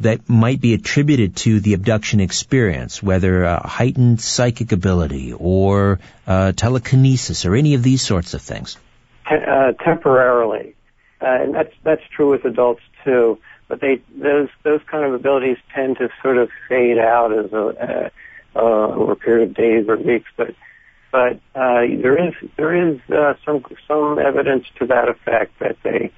that 0.00 0.28
might 0.28 0.60
be 0.60 0.74
attributed 0.74 1.36
to 1.36 1.60
the 1.60 1.74
abduction 1.74 2.20
experience, 2.20 3.02
whether 3.02 3.44
uh, 3.44 3.66
heightened 3.66 4.20
psychic 4.20 4.72
ability 4.72 5.32
or 5.32 6.00
uh, 6.26 6.52
telekinesis 6.52 7.44
or 7.44 7.54
any 7.54 7.74
of 7.74 7.82
these 7.82 8.02
sorts 8.02 8.34
of 8.34 8.42
things? 8.42 8.76
Uh, 9.26 9.72
temporarily, 9.84 10.74
and 11.26 11.54
that's 11.54 11.74
that's 11.82 12.02
true 12.14 12.30
with 12.30 12.44
adults 12.44 12.82
too. 13.04 13.38
But 13.68 13.80
they 13.80 14.00
those 14.16 14.48
those 14.62 14.80
kind 14.90 15.04
of 15.04 15.14
abilities 15.14 15.56
tend 15.74 15.98
to 15.98 16.08
sort 16.22 16.38
of 16.38 16.50
fade 16.68 16.98
out 16.98 17.32
as 17.32 17.52
a 17.52 18.10
uh, 18.56 18.60
over 18.60 19.12
a 19.12 19.16
period 19.16 19.50
of 19.50 19.54
days 19.54 19.86
or 19.88 19.96
weeks. 19.96 20.30
But 20.36 20.54
but 21.10 21.34
uh, 21.54 21.82
there 22.02 22.28
is 22.28 22.34
there 22.56 22.74
is 22.74 22.98
uh, 23.10 23.34
some 23.44 23.64
some 23.86 24.18
evidence 24.18 24.66
to 24.78 24.86
that 24.86 25.08
effect 25.08 25.58
that 25.60 25.76
they 25.82 26.12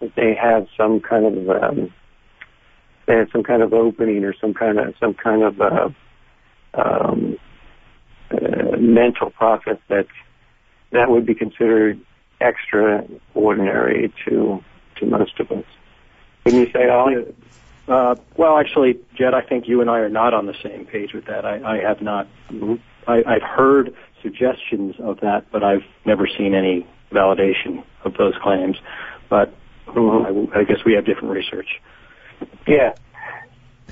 that 0.00 0.14
they 0.16 0.34
have 0.34 0.66
some 0.76 1.00
kind 1.00 1.26
of 1.26 1.62
um, 1.62 1.94
they 3.06 3.16
have 3.16 3.28
some 3.32 3.42
kind 3.42 3.62
of 3.62 3.72
opening 3.72 4.24
or 4.24 4.34
some 4.34 4.54
kind 4.54 4.78
of 4.78 4.94
some 5.00 5.14
kind 5.14 5.42
of 5.42 5.60
uh, 5.60 5.88
um, 6.74 7.38
uh, 8.30 8.76
mental 8.78 9.30
process 9.30 9.78
that 9.88 10.06
that 10.90 11.10
would 11.10 11.26
be 11.26 11.34
considered 11.34 12.00
extraordinary 12.42 14.12
to 14.26 14.62
to 14.96 15.06
most 15.06 15.38
of 15.40 15.50
us. 15.50 15.64
Can 16.44 16.54
you 16.56 16.66
say, 16.72 16.88
Ollie? 16.88 17.34
Uh, 17.88 18.14
well, 18.36 18.58
actually, 18.58 18.98
Jed, 19.14 19.34
I 19.34 19.42
think 19.42 19.68
you 19.68 19.80
and 19.80 19.90
I 19.90 19.98
are 19.98 20.08
not 20.08 20.34
on 20.34 20.46
the 20.46 20.54
same 20.62 20.86
page 20.86 21.12
with 21.12 21.26
that. 21.26 21.44
I, 21.44 21.78
I 21.78 21.78
have 21.78 22.00
not. 22.00 22.28
I, 23.06 23.22
I've 23.26 23.42
heard 23.42 23.94
suggestions 24.22 24.94
of 25.00 25.20
that, 25.20 25.46
but 25.50 25.64
I've 25.64 25.84
never 26.04 26.26
seen 26.26 26.54
any 26.54 26.86
validation 27.10 27.84
of 28.04 28.14
those 28.14 28.34
claims. 28.42 28.76
But 29.28 29.52
I, 29.88 30.48
I 30.54 30.64
guess 30.64 30.78
we 30.86 30.94
have 30.94 31.04
different 31.04 31.34
research. 31.34 31.80
Yeah, 32.66 32.94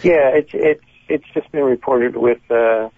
yeah. 0.02 0.30
It's 0.34 0.50
it's 0.52 0.84
it's 1.08 1.26
just 1.34 1.50
been 1.52 1.64
reported 1.64 2.16
with 2.16 2.38
uh, 2.50 2.88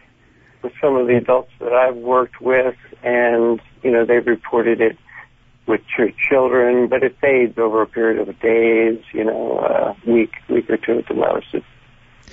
with 0.62 0.73
some 0.81 0.97
of 0.97 1.07
the 1.07 1.17
adults 1.17 1.51
that 1.61 1.73
I've 1.73 1.97
worked 1.97 2.41
with, 2.41 2.77
and 3.03 3.61
you 3.83 3.91
know 3.91 4.05
they've 4.05 4.27
reported 4.27 4.81
it 4.81 4.99
with 5.66 5.81
ch- 5.87 6.16
children, 6.29 6.88
but 6.88 7.03
it 7.03 7.18
fades 7.20 7.59
over 7.59 7.83
a 7.83 7.87
period 7.87 8.29
of 8.29 8.40
days, 8.40 9.03
you 9.12 9.25
know, 9.25 9.59
a 9.59 10.11
week 10.11 10.33
week 10.48 10.68
or 10.70 10.77
two 10.77 10.98
at 10.98 11.09
the 11.09 11.14
most. 11.14 11.55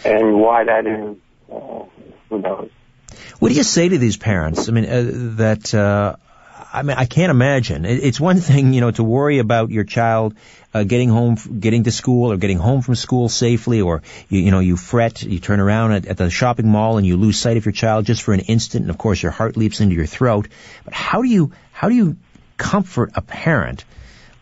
And 0.06 0.40
why 0.40 0.64
that 0.64 0.88
is, 0.88 1.18
uh, 1.52 1.84
who 2.30 2.40
knows. 2.40 2.72
What 3.40 3.50
do 3.50 3.56
you 3.56 3.64
say 3.64 3.90
to 3.90 3.98
these 3.98 4.18
parents? 4.18 4.70
I 4.70 4.72
mean, 4.72 4.86
uh, 4.86 5.12
that 5.38 5.74
uh, 5.74 6.16
I 6.72 6.84
mean, 6.84 6.98
I 6.98 7.06
can't 7.06 7.32
imagine. 7.32 7.86
It's 7.86 8.20
one 8.20 8.40
thing, 8.40 8.74
you 8.74 8.82
know, 8.82 8.92
to 8.92 9.04
worry 9.04 9.40
about 9.40 9.72
your 9.72 9.84
child 9.84 10.36
uh, 10.74 10.84
getting 10.84 11.10
home, 11.10 11.36
getting 11.60 11.84
to 11.86 11.92
school, 11.92 12.32
or 12.32 12.38
getting 12.38 12.60
home 12.60 12.82
from 12.82 12.94
school 12.94 13.28
safely, 13.28 13.82
or 13.82 14.04
you, 14.30 14.42
you 14.42 14.52
know, 14.52 14.60
you 14.60 14.78
fret, 14.78 15.24
you 15.24 15.40
turn 15.40 15.60
around 15.60 15.94
at, 15.94 16.06
at 16.06 16.18
the 16.18 16.30
shopping 16.30 16.68
mall 16.68 16.98
and 16.98 17.08
you 17.08 17.18
lose 17.18 17.40
sight 17.40 17.58
of 17.58 17.66
your 17.66 17.74
child 17.74 18.06
just 18.06 18.22
for 18.22 18.34
an 18.34 18.42
instant, 18.42 18.84
and 18.84 18.92
of 18.92 18.98
course 19.00 19.22
your 19.22 19.32
heart 19.32 19.58
leaps 19.58 19.80
into 19.82 19.96
your 19.96 20.06
throat. 20.06 20.48
But 20.86 20.94
how 20.94 21.24
do 21.24 21.28
you, 21.28 21.52
how 21.72 21.90
do 21.90 21.96
you 21.96 22.18
comfort 22.60 23.12
a 23.16 23.22
parent 23.22 23.86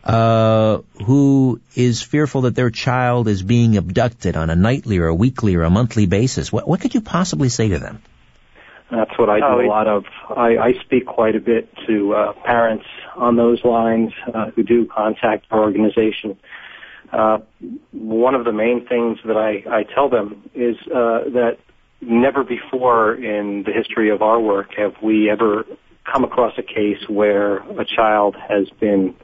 uh, 0.04 0.82
who 1.06 1.62
is 1.76 2.02
fearful 2.02 2.42
that 2.42 2.56
their 2.56 2.70
child 2.70 3.28
is 3.28 3.44
being 3.44 3.78
abducted 3.78 4.36
on 4.36 4.50
a 4.50 4.56
nightly 4.56 4.98
or 4.98 5.08
a 5.08 5.16
weekly 5.16 5.56
or 5.56 5.64
a 5.64 5.70
monthly 5.70 6.06
basis? 6.06 6.52
What, 6.52 6.68
what 6.68 6.82
could 6.82 6.94
you 6.94 7.02
possibly 7.02 7.50
say 7.50 7.70
to 7.70 7.80
them? 7.80 8.02
That's 8.90 9.18
what 9.20 9.30
I 9.30 9.40
do 9.40 9.46
oh, 9.46 9.62
a 9.62 9.68
lot 9.68 9.88
of. 9.88 10.06
I, 10.30 10.58
I 10.58 10.74
speak 10.86 11.06
quite 11.06 11.36
a 11.36 11.42
bit 11.42 11.70
to 11.88 12.14
uh, 12.14 12.34
parents 12.46 12.86
on 13.18 13.36
those 13.36 13.64
lines 13.66 14.14
uh, 14.34 14.52
who 14.52 14.64
do 14.64 14.86
contact 14.86 15.46
our 15.52 15.60
organization. 15.60 16.40
Uh, 17.12 17.40
one 17.92 18.34
of 18.34 18.46
the 18.46 18.54
main 18.54 18.86
things 18.88 19.20
that 19.26 19.36
I, 19.36 19.80
I 19.80 19.84
tell 19.84 20.10
them 20.10 20.50
is 20.56 20.78
uh, 20.88 21.30
that 21.34 21.58
never 22.00 22.46
before 22.46 23.14
in 23.14 23.64
the 23.64 23.74
history 23.74 24.10
of 24.10 24.22
our 24.22 24.40
work 24.40 24.70
have 24.78 24.94
we 25.02 25.30
ever 25.30 25.66
come 26.12 26.24
across 26.24 26.58
a 26.58 26.64
case 26.64 27.08
where 27.08 27.58
a 27.80 27.86
child 27.86 28.36
has 28.36 28.70
been 28.80 29.16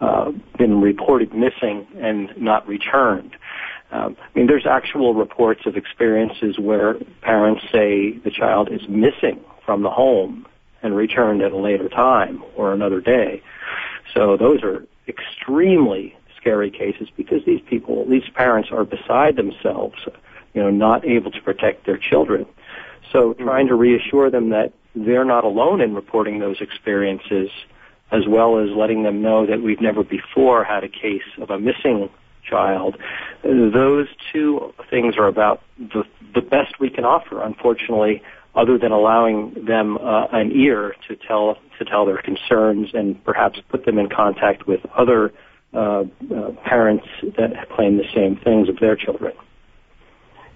uh, 0.00 0.32
been 0.58 0.80
reported 0.80 1.32
missing 1.32 1.86
and 1.96 2.30
not 2.36 2.66
returned. 2.66 3.36
Um, 3.92 4.16
I 4.18 4.38
mean, 4.38 4.48
there's 4.48 4.66
actual 4.66 5.14
reports 5.14 5.60
of 5.64 5.76
experiences 5.76 6.58
where 6.58 6.94
parents 7.20 7.62
say 7.70 8.18
the 8.24 8.30
child 8.30 8.68
is 8.72 8.80
missing 8.88 9.40
from 9.64 9.82
the 9.82 9.90
home 9.90 10.46
and 10.82 10.96
returned 10.96 11.40
at 11.42 11.52
a 11.52 11.56
later 11.56 11.88
time 11.88 12.42
or 12.56 12.72
another 12.72 13.00
day. 13.00 13.42
So 14.12 14.36
those 14.36 14.64
are 14.64 14.84
extremely 15.06 16.16
scary 16.36 16.70
cases 16.70 17.08
because 17.16 17.44
these 17.44 17.60
people, 17.68 18.04
these 18.08 18.28
parents 18.34 18.70
are 18.72 18.84
beside 18.84 19.36
themselves, 19.36 19.94
you 20.54 20.62
know, 20.62 20.70
not 20.70 21.04
able 21.06 21.30
to 21.30 21.40
protect 21.42 21.86
their 21.86 21.98
children. 21.98 22.46
So 23.12 23.34
trying 23.34 23.68
to 23.68 23.74
reassure 23.74 24.30
them 24.30 24.50
that 24.50 24.72
they're 24.94 25.24
not 25.24 25.44
alone 25.44 25.80
in 25.80 25.94
reporting 25.94 26.38
those 26.38 26.60
experiences 26.60 27.50
as 28.10 28.26
well 28.28 28.58
as 28.58 28.68
letting 28.76 29.02
them 29.02 29.22
know 29.22 29.46
that 29.46 29.62
we've 29.62 29.80
never 29.80 30.02
before 30.02 30.64
had 30.64 30.84
a 30.84 30.88
case 30.88 31.22
of 31.40 31.50
a 31.50 31.58
missing 31.58 32.10
child. 32.48 32.96
Those 33.42 34.08
two 34.32 34.74
things 34.90 35.16
are 35.16 35.26
about 35.26 35.62
the, 35.78 36.04
the 36.34 36.42
best 36.42 36.78
we 36.78 36.90
can 36.90 37.04
offer, 37.04 37.42
unfortunately, 37.42 38.22
other 38.54 38.76
than 38.76 38.92
allowing 38.92 39.64
them 39.64 39.96
uh, 39.96 40.26
an 40.32 40.52
ear 40.52 40.94
to 41.08 41.16
tell 41.16 41.56
to 41.78 41.84
tell 41.86 42.04
their 42.04 42.20
concerns 42.20 42.90
and 42.92 43.22
perhaps 43.24 43.58
put 43.70 43.86
them 43.86 43.98
in 43.98 44.10
contact 44.10 44.66
with 44.66 44.80
other 44.94 45.32
uh, 45.72 46.04
uh, 46.34 46.50
parents 46.64 47.06
that 47.22 47.66
claim 47.74 47.96
the 47.96 48.04
same 48.14 48.36
things 48.36 48.68
of 48.68 48.78
their 48.78 48.94
children. 48.94 49.32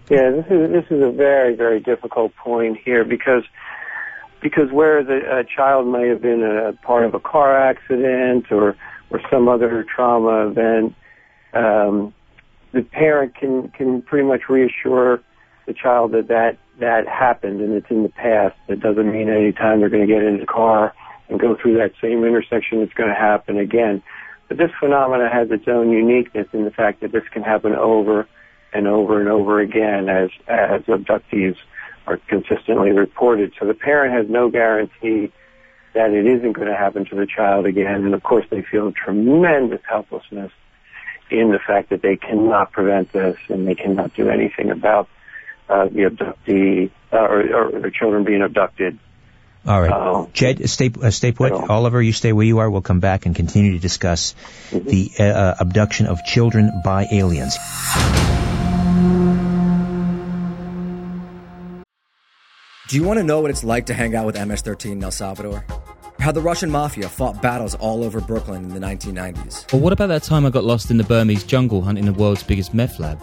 Yeah, 0.08 0.30
this 0.30 0.46
is 0.50 0.70
this 0.70 0.84
is 0.90 1.02
a 1.04 1.10
very 1.10 1.56
very 1.56 1.80
difficult 1.80 2.34
point 2.36 2.78
here 2.84 3.04
because 3.04 3.42
because 4.40 4.70
where 4.70 5.02
the 5.02 5.44
child 5.54 5.88
may 5.88 6.08
have 6.08 6.22
been 6.22 6.44
a 6.44 6.72
part 6.84 7.04
of 7.04 7.14
a 7.14 7.20
car 7.20 7.58
accident 7.58 8.52
or 8.52 8.76
or 9.10 9.20
some 9.30 9.48
other 9.48 9.84
trauma 9.84 10.48
event, 10.48 10.94
um, 11.54 12.14
the 12.72 12.82
parent 12.82 13.34
can 13.34 13.68
can 13.70 14.02
pretty 14.02 14.26
much 14.26 14.42
reassure 14.48 15.22
the 15.66 15.74
child 15.74 16.12
that 16.12 16.28
that 16.28 16.58
that 16.78 17.08
happened 17.08 17.60
and 17.60 17.72
it's 17.72 17.90
in 17.90 18.04
the 18.04 18.08
past. 18.08 18.54
It 18.68 18.78
doesn't 18.80 19.10
mean 19.10 19.28
any 19.28 19.52
time 19.52 19.80
they're 19.80 19.88
going 19.88 20.06
to 20.06 20.12
get 20.12 20.22
in 20.22 20.38
the 20.38 20.46
car 20.46 20.94
and 21.28 21.40
go 21.40 21.56
through 21.60 21.78
that 21.78 21.92
same 22.00 22.24
intersection, 22.24 22.80
it's 22.80 22.92
going 22.92 23.08
to 23.08 23.14
happen 23.14 23.58
again. 23.58 24.02
But 24.46 24.58
this 24.58 24.70
phenomena 24.78 25.28
has 25.32 25.50
its 25.50 25.66
own 25.66 25.90
uniqueness 25.90 26.46
in 26.52 26.64
the 26.64 26.70
fact 26.70 27.00
that 27.00 27.10
this 27.10 27.24
can 27.32 27.42
happen 27.42 27.74
over 27.74 28.28
and 28.76 28.86
over 28.86 29.20
and 29.20 29.28
over 29.28 29.60
again 29.60 30.08
as 30.08 30.30
as 30.46 30.82
abductees 30.82 31.56
are 32.06 32.18
consistently 32.28 32.92
reported. 32.92 33.52
So 33.58 33.66
the 33.66 33.74
parent 33.74 34.14
has 34.14 34.28
no 34.28 34.50
guarantee 34.50 35.32
that 35.94 36.10
it 36.10 36.26
isn't 36.26 36.52
going 36.52 36.68
to 36.68 36.76
happen 36.76 37.06
to 37.06 37.16
the 37.16 37.26
child 37.26 37.66
again, 37.66 38.04
and 38.04 38.14
of 38.14 38.22
course 38.22 38.44
they 38.50 38.62
feel 38.62 38.92
tremendous 38.92 39.80
helplessness 39.88 40.52
in 41.30 41.50
the 41.50 41.58
fact 41.58 41.90
that 41.90 42.02
they 42.02 42.16
cannot 42.16 42.70
prevent 42.70 43.12
this 43.12 43.36
and 43.48 43.66
they 43.66 43.74
cannot 43.74 44.14
do 44.14 44.28
anything 44.28 44.70
about 44.70 45.08
uh, 45.68 45.86
the 45.86 46.02
abductee 46.02 46.90
uh, 47.12 47.16
or, 47.16 47.84
or, 47.84 47.90
children 47.90 48.22
being 48.24 48.42
abducted. 48.42 48.98
All 49.66 49.80
right, 49.80 49.90
um, 49.90 50.28
Jed, 50.32 50.68
stay 50.70 50.92
uh, 51.02 51.10
stay 51.10 51.32
put. 51.32 51.50
Oliver, 51.50 52.00
you 52.00 52.12
stay 52.12 52.32
where 52.32 52.46
you 52.46 52.58
are. 52.58 52.70
We'll 52.70 52.82
come 52.82 53.00
back 53.00 53.26
and 53.26 53.34
continue 53.34 53.72
to 53.72 53.80
discuss 53.80 54.36
mm-hmm. 54.70 54.88
the 54.88 55.10
uh, 55.18 55.22
uh, 55.24 55.54
abduction 55.58 56.06
of 56.06 56.24
children 56.24 56.70
by 56.84 57.06
aliens. 57.10 57.56
Do 62.88 62.94
you 62.94 63.02
want 63.02 63.18
to 63.18 63.24
know 63.24 63.40
what 63.40 63.50
it's 63.50 63.64
like 63.64 63.86
to 63.86 63.94
hang 63.94 64.14
out 64.14 64.26
with 64.26 64.36
MS-13 64.36 64.92
in 64.92 65.02
El 65.02 65.10
Salvador? 65.10 65.64
How 66.20 66.30
the 66.30 66.40
Russian 66.40 66.70
mafia 66.70 67.08
fought 67.08 67.42
battles 67.42 67.74
all 67.74 68.04
over 68.04 68.20
Brooklyn 68.20 68.62
in 68.62 68.68
the 68.68 68.78
1990s. 68.78 69.74
Or 69.74 69.80
what 69.80 69.92
about 69.92 70.06
that 70.06 70.22
time 70.22 70.46
I 70.46 70.50
got 70.50 70.62
lost 70.62 70.88
in 70.88 70.96
the 70.96 71.02
Burmese 71.02 71.42
jungle 71.42 71.82
hunting 71.82 72.04
the 72.04 72.12
world's 72.12 72.44
biggest 72.44 72.74
meth 72.74 73.00
lab? 73.00 73.20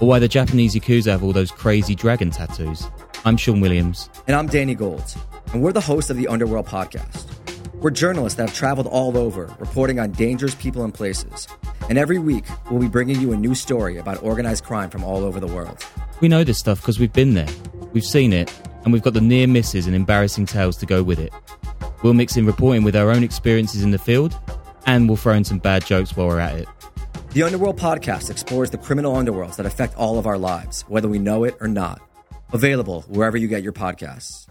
Or 0.00 0.08
why 0.08 0.18
the 0.18 0.26
Japanese 0.26 0.74
Yakuza 0.74 1.12
have 1.12 1.22
all 1.22 1.32
those 1.32 1.52
crazy 1.52 1.94
dragon 1.94 2.32
tattoos? 2.32 2.88
I'm 3.24 3.36
Sean 3.36 3.60
Williams. 3.60 4.10
And 4.26 4.34
I'm 4.34 4.48
Danny 4.48 4.74
Gold. 4.74 5.14
And 5.52 5.62
we're 5.62 5.72
the 5.72 5.80
hosts 5.80 6.10
of 6.10 6.16
the 6.16 6.26
Underworld 6.26 6.66
podcast. 6.66 7.26
We're 7.74 7.90
journalists 7.90 8.36
that 8.38 8.48
have 8.48 8.58
traveled 8.58 8.88
all 8.88 9.16
over, 9.16 9.54
reporting 9.60 10.00
on 10.00 10.10
dangerous 10.10 10.56
people 10.56 10.82
and 10.82 10.92
places. 10.92 11.46
And 11.88 11.98
every 11.98 12.18
week, 12.18 12.46
we'll 12.68 12.80
be 12.80 12.88
bringing 12.88 13.20
you 13.20 13.32
a 13.32 13.36
new 13.36 13.54
story 13.54 13.98
about 13.98 14.24
organized 14.24 14.64
crime 14.64 14.90
from 14.90 15.04
all 15.04 15.22
over 15.22 15.38
the 15.38 15.46
world. 15.46 15.86
We 16.20 16.26
know 16.26 16.42
this 16.42 16.58
stuff 16.58 16.80
because 16.80 16.98
we've 16.98 17.12
been 17.12 17.34
there, 17.34 17.46
we've 17.92 18.04
seen 18.04 18.32
it, 18.32 18.52
and 18.88 18.92
we've 18.94 19.02
got 19.02 19.12
the 19.12 19.20
near 19.20 19.46
misses 19.46 19.86
and 19.86 19.94
embarrassing 19.94 20.46
tales 20.46 20.74
to 20.78 20.86
go 20.86 21.02
with 21.02 21.18
it. 21.18 21.30
We'll 22.02 22.14
mix 22.14 22.38
in 22.38 22.46
reporting 22.46 22.84
with 22.84 22.96
our 22.96 23.10
own 23.10 23.22
experiences 23.22 23.82
in 23.82 23.90
the 23.90 23.98
field, 23.98 24.34
and 24.86 25.06
we'll 25.06 25.18
throw 25.18 25.34
in 25.34 25.44
some 25.44 25.58
bad 25.58 25.84
jokes 25.84 26.16
while 26.16 26.28
we're 26.28 26.40
at 26.40 26.56
it. 26.56 26.68
The 27.32 27.42
Underworld 27.42 27.78
podcast 27.78 28.30
explores 28.30 28.70
the 28.70 28.78
criminal 28.78 29.12
underworlds 29.12 29.56
that 29.56 29.66
affect 29.66 29.94
all 29.96 30.18
of 30.18 30.26
our 30.26 30.38
lives, 30.38 30.86
whether 30.88 31.06
we 31.06 31.18
know 31.18 31.44
it 31.44 31.58
or 31.60 31.68
not. 31.68 32.00
Available 32.54 33.02
wherever 33.08 33.36
you 33.36 33.46
get 33.46 33.62
your 33.62 33.74
podcasts. 33.74 34.47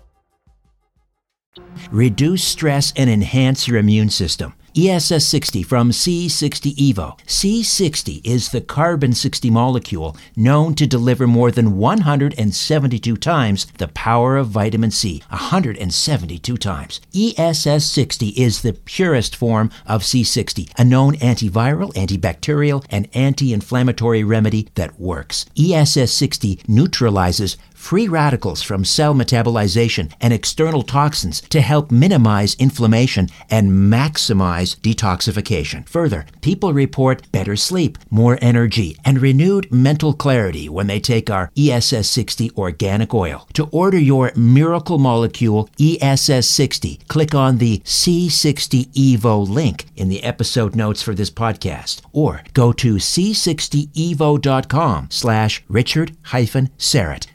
Reduce 1.91 2.43
stress 2.43 2.93
and 2.95 3.09
enhance 3.09 3.67
your 3.67 3.77
immune 3.77 4.09
system. 4.09 4.53
ESS 4.77 5.25
60 5.25 5.63
from 5.63 5.89
C60 5.89 6.75
Evo. 6.75 7.17
C60 7.25 8.21
is 8.23 8.49
the 8.49 8.61
carbon 8.61 9.11
60 9.11 9.49
molecule 9.49 10.15
known 10.35 10.75
to 10.75 10.85
deliver 10.85 11.25
more 11.25 11.49
than 11.49 11.77
172 11.77 13.17
times 13.17 13.65
the 13.79 13.87
power 13.87 14.37
of 14.37 14.49
vitamin 14.49 14.91
C. 14.91 15.23
172 15.29 16.57
times. 16.57 17.01
ESS 17.15 17.85
60 17.85 18.27
is 18.27 18.61
the 18.61 18.73
purest 18.73 19.35
form 19.35 19.71
of 19.87 20.03
C60, 20.03 20.69
a 20.77 20.83
known 20.83 21.15
antiviral, 21.15 21.91
antibacterial, 21.95 22.85
and 22.91 23.07
anti 23.15 23.51
inflammatory 23.51 24.23
remedy 24.23 24.67
that 24.75 24.99
works. 24.99 25.47
ESS 25.57 26.11
60 26.11 26.59
neutralizes 26.67 27.57
free 27.77 28.07
radicals 28.07 28.63
from 28.63 28.83
cell 28.83 29.13
metabolization 29.13 30.11
and 30.19 30.33
external 30.33 30.81
toxins 30.81 31.39
to 31.41 31.61
help 31.61 31.91
minimize 31.91 32.55
inflammation 32.55 33.29
and 33.49 33.71
maximize 33.71 34.75
detoxification. 34.79 35.87
Further, 35.87 36.25
people 36.41 36.73
report 36.73 37.31
better 37.31 37.55
sleep, 37.55 37.97
more 38.09 38.39
energy, 38.41 38.97
and 39.05 39.21
renewed 39.21 39.71
mental 39.71 40.13
clarity 40.13 40.67
when 40.67 40.87
they 40.87 40.99
take 40.99 41.29
our 41.29 41.51
ESS 41.55 42.09
60 42.09 42.49
organic 42.57 43.13
oil. 43.13 43.47
To 43.53 43.67
order 43.67 43.99
your 43.99 44.31
miracle 44.35 44.97
molecule 44.97 45.69
ESS 45.79 46.49
60, 46.49 47.01
click 47.07 47.35
on 47.35 47.59
the 47.59 47.77
C60 47.79 48.87
Evo 48.93 49.47
link 49.47 49.85
in 49.95 50.09
the 50.09 50.23
episode 50.23 50.75
notes 50.75 51.03
for 51.03 51.13
this 51.13 51.29
podcast 51.29 52.01
or 52.11 52.41
go 52.53 52.73
to 52.73 52.95
c60evo.com 52.95 55.07
slash 55.11 55.63
richard 55.67 56.17
hyphen 56.23 56.69
Syrett. 56.77 57.27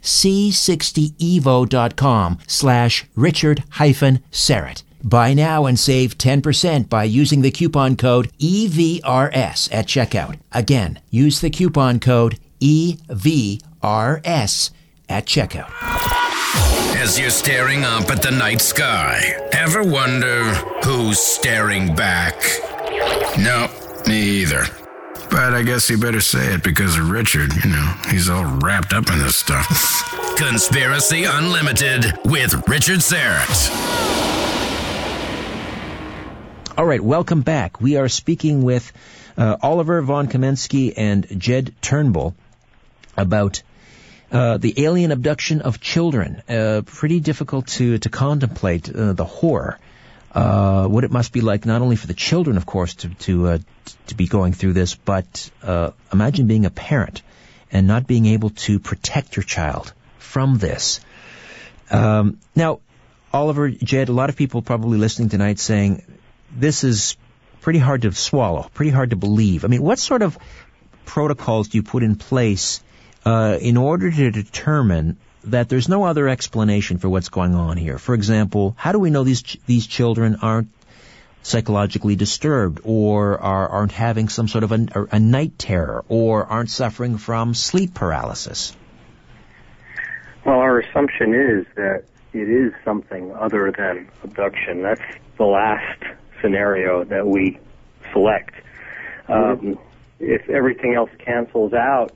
c60evo.com 0.50 2.38
slash 2.46 3.05
richard 3.14 3.64
hyphen 3.70 4.20
Syrett. 4.31 4.83
Buy 5.05 5.35
now 5.35 5.66
and 5.66 5.78
save 5.78 6.16
10% 6.16 6.88
by 6.88 7.05
using 7.05 7.42
the 7.42 7.50
coupon 7.50 7.96
code 7.96 8.31
EVRS 8.38 9.68
at 9.72 9.87
checkout. 9.87 10.38
Again, 10.52 11.00
use 11.11 11.40
the 11.40 11.50
coupon 11.50 11.98
code 11.98 12.38
EVRS 12.61 14.70
at 15.09 15.26
checkout. 15.26 15.70
As 16.96 17.18
you're 17.18 17.31
staring 17.31 17.85
up 17.85 18.11
at 18.11 18.22
the 18.22 18.31
night 18.31 18.61
sky, 18.61 19.48
ever 19.52 19.83
wonder 19.83 20.44
who's 20.85 21.18
staring 21.18 21.94
back? 21.96 22.37
No, 23.38 23.68
me 24.07 24.20
either. 24.42 24.66
But 25.33 25.55
I 25.55 25.62
guess 25.62 25.88
you 25.88 25.97
better 25.97 26.21
say 26.21 26.53
it 26.53 26.62
because 26.62 26.99
of 26.99 27.09
Richard. 27.09 27.55
You 27.64 27.71
know, 27.71 27.95
he's 28.11 28.29
all 28.29 28.45
wrapped 28.45 28.92
up 28.92 29.11
in 29.11 29.18
this 29.18 29.35
stuff. 29.35 29.66
Conspiracy 30.37 31.25
Unlimited 31.25 32.05
with 32.27 32.68
Richard 32.68 32.99
Syrett. 32.99 33.71
All 36.77 36.85
right, 36.85 37.01
welcome 37.01 37.40
back. 37.40 37.81
We 37.81 37.97
are 37.97 38.11
speaking 38.11 38.62
with 38.62 38.92
uh, 39.38 39.57
Oliver 39.62 40.03
von 40.03 40.29
Kemenczky 40.29 40.92
and 40.95 41.27
Jed 41.40 41.75
Turnbull 41.81 42.35
about 43.16 43.62
uh, 44.31 44.59
the 44.59 44.85
alien 44.85 45.12
abduction 45.12 45.62
of 45.62 45.81
children. 45.81 46.42
Uh, 46.47 46.83
pretty 46.85 47.21
difficult 47.21 47.68
to 47.68 47.97
to 47.97 48.11
contemplate 48.11 48.95
uh, 48.95 49.14
the 49.14 49.25
horror. 49.25 49.79
Uh, 50.35 50.87
what 50.87 51.05
it 51.05 51.11
must 51.11 51.33
be 51.33 51.42
like 51.42 51.66
not 51.66 51.83
only 51.83 51.97
for 51.97 52.07
the 52.07 52.14
children, 52.14 52.57
of 52.57 52.64
course, 52.64 52.95
to 52.95 53.09
to 53.11 53.49
uh, 53.49 53.59
to 54.07 54.14
be 54.14 54.27
going 54.27 54.55
through 54.55 54.73
this, 54.73 54.95
but 54.95 55.51
imagine 56.12 56.47
being 56.47 56.64
a 56.64 56.71
parent 56.71 57.23
and 57.71 57.87
not 57.87 58.07
being 58.07 58.27
able 58.27 58.51
to 58.51 58.79
protect 58.79 59.37
your 59.37 59.42
child 59.42 59.92
from 60.18 60.59
this. 60.59 61.01
Um, 61.90 62.38
now, 62.55 62.81
Oliver, 63.33 63.71
Jed, 63.71 64.09
a 64.09 64.12
lot 64.12 64.29
of 64.29 64.37
people 64.37 64.62
probably 64.62 64.99
listening 64.99 65.31
tonight 65.31 65.59
saying, 65.59 66.03
this 66.55 66.85
is 66.85 67.16
pretty 67.61 67.79
hard 67.79 68.03
to 68.03 68.12
swallow, 68.12 68.68
pretty 68.75 68.90
hard 68.90 69.11
to 69.11 69.16
believe. 69.16 69.64
I 69.64 69.68
mean, 69.68 69.83
what 69.83 69.99
sort 69.99 70.23
of 70.23 70.38
protocols 71.07 71.68
do 71.68 71.79
you 71.79 71.83
put 71.83 72.03
in 72.03 72.16
place 72.16 72.83
uh, 73.25 73.59
in 73.61 73.77
order 73.77 74.11
to 74.11 74.31
determine 74.31 75.16
that 75.44 75.68
there's 75.68 75.88
no 75.88 76.05
other 76.05 76.28
explanation 76.28 76.98
for 76.98 77.09
what's 77.09 77.28
going 77.28 77.55
on 77.55 77.76
here? 77.76 77.98
For 77.98 78.14
example, 78.14 78.74
how 78.78 78.92
do 78.92 78.98
we 78.98 79.11
know 79.11 79.24
these 79.24 79.42
ch- 79.42 79.59
these 79.66 79.87
children 79.87 80.38
aren't 80.42 80.68
psychologically 81.42 82.16
disturbed 82.16 82.81
or 82.85 83.38
are, 83.40 83.68
aren't 83.68 83.92
having 83.92 84.28
some 84.28 84.46
sort 84.48 84.64
of 84.64 84.72
a, 84.72 84.87
a 85.11 85.18
night 85.18 85.59
terror 85.59 86.05
or 86.09 86.46
aren't 86.46 86.70
suffering 86.70 87.18
from 87.18 87.55
sleep 87.55 87.94
paralysis? 87.94 88.76
Well, 90.46 90.59
our 90.59 90.81
assumption 90.81 91.35
is 91.35 91.66
that 91.76 92.05
it 92.33 92.48
is 92.48 92.72
something 92.85 93.33
other 93.33 93.72
than 93.76 94.09
abduction. 94.24 94.83
That's 94.83 95.00
the 95.37 95.44
last 95.44 96.02
scenario 96.40 97.05
that 97.05 97.26
we 97.26 97.59
select. 98.12 98.55
Um, 99.28 99.78
if 100.18 100.48
everything 100.48 100.94
else 100.94 101.11
cancels 101.18 101.72
out, 101.72 102.12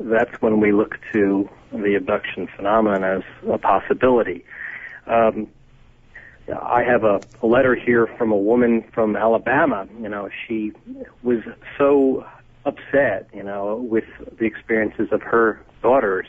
that's 0.00 0.40
when 0.40 0.60
we 0.60 0.72
look 0.72 0.96
to 1.12 1.48
the 1.72 1.94
abduction 1.94 2.48
phenomenon 2.56 3.04
as 3.04 3.22
a 3.50 3.58
possibility. 3.58 4.44
Um, 5.06 5.48
I 6.48 6.82
have 6.84 7.02
a, 7.02 7.20
a 7.42 7.46
letter 7.46 7.74
here 7.74 8.06
from 8.18 8.30
a 8.30 8.36
woman 8.36 8.84
from 8.94 9.16
Alabama. 9.16 9.88
You 10.00 10.08
know, 10.08 10.28
she 10.46 10.72
was 11.22 11.40
so 11.76 12.24
upset, 12.64 13.28
you 13.34 13.42
know, 13.42 13.76
with 13.76 14.04
the 14.38 14.44
experiences 14.44 15.08
of 15.10 15.22
her 15.22 15.60
daughters. 15.82 16.26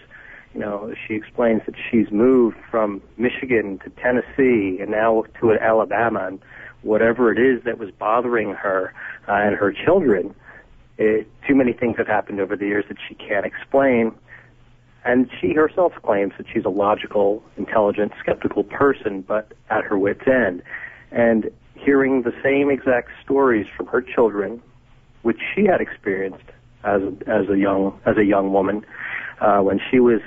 You 0.53 0.61
know, 0.61 0.93
she 1.07 1.13
explains 1.13 1.61
that 1.67 1.75
she's 1.91 2.09
moved 2.11 2.57
from 2.71 3.01
Michigan 3.17 3.79
to 3.83 3.91
Tennessee 4.01 4.79
and 4.81 4.89
now 4.89 5.25
to 5.39 5.53
Alabama. 5.53 6.27
And 6.27 6.39
whatever 6.81 7.31
it 7.31 7.39
is 7.39 7.63
that 7.65 7.77
was 7.77 7.91
bothering 7.91 8.51
her 8.53 8.93
uh, 9.27 9.33
and 9.33 9.55
her 9.55 9.71
children. 9.71 10.33
It, 10.97 11.27
too 11.47 11.55
many 11.55 11.73
things 11.73 11.97
have 11.97 12.07
happened 12.07 12.39
over 12.39 12.55
the 12.55 12.65
years 12.65 12.85
that 12.87 12.97
she 13.07 13.15
can't 13.15 13.45
explain. 13.45 14.13
And 15.05 15.29
she 15.39 15.53
herself 15.53 15.93
claims 16.03 16.33
that 16.37 16.47
she's 16.51 16.65
a 16.65 16.69
logical, 16.69 17.43
intelligent, 17.55 18.11
skeptical 18.19 18.63
person, 18.63 19.21
but 19.21 19.53
at 19.69 19.83
her 19.85 19.97
wits' 19.97 20.27
end. 20.27 20.63
And 21.11 21.49
hearing 21.75 22.23
the 22.23 22.33
same 22.43 22.69
exact 22.69 23.09
stories 23.23 23.67
from 23.75 23.87
her 23.87 24.01
children, 24.01 24.61
which 25.21 25.39
she 25.55 25.65
had 25.65 25.79
experienced 25.79 26.43
as 26.83 27.01
as 27.25 27.49
a 27.49 27.57
young 27.57 27.99
as 28.05 28.17
a 28.17 28.25
young 28.25 28.51
woman, 28.51 28.85
uh, 29.39 29.59
when 29.59 29.79
she 29.89 29.99
was 29.99 30.19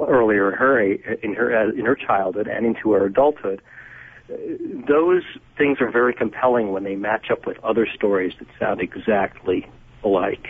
earlier 0.00 0.52
in 0.52 0.58
her 0.58 0.80
in 0.80 1.34
her 1.34 1.70
in 1.70 1.84
her 1.84 1.96
childhood 1.96 2.46
and 2.46 2.66
into 2.66 2.92
her 2.92 3.06
adulthood, 3.06 3.60
those 4.28 5.22
things 5.56 5.80
are 5.80 5.90
very 5.90 6.14
compelling 6.14 6.72
when 6.72 6.84
they 6.84 6.94
match 6.94 7.30
up 7.30 7.46
with 7.46 7.58
other 7.64 7.86
stories 7.92 8.34
that 8.38 8.48
sound 8.58 8.80
exactly 8.80 9.66
alike. 10.02 10.46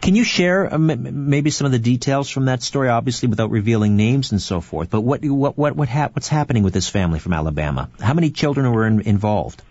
Can 0.00 0.16
you 0.16 0.24
share 0.24 0.66
uh, 0.66 0.74
m- 0.74 1.28
maybe 1.30 1.50
some 1.50 1.64
of 1.64 1.72
the 1.72 1.78
details 1.78 2.28
from 2.28 2.46
that 2.46 2.62
story, 2.62 2.88
obviously 2.88 3.28
without 3.28 3.50
revealing 3.50 3.96
names 3.96 4.32
and 4.32 4.42
so 4.42 4.60
forth? 4.60 4.90
But 4.90 5.02
what 5.02 5.24
what 5.24 5.56
what, 5.56 5.76
what 5.76 5.88
ha- 5.88 6.10
what's 6.12 6.28
happening 6.28 6.64
with 6.64 6.74
this 6.74 6.88
family 6.88 7.20
from 7.20 7.32
Alabama? 7.32 7.88
How 8.00 8.12
many 8.12 8.30
children 8.30 8.70
were 8.72 8.86
in- 8.86 9.02
involved? 9.02 9.62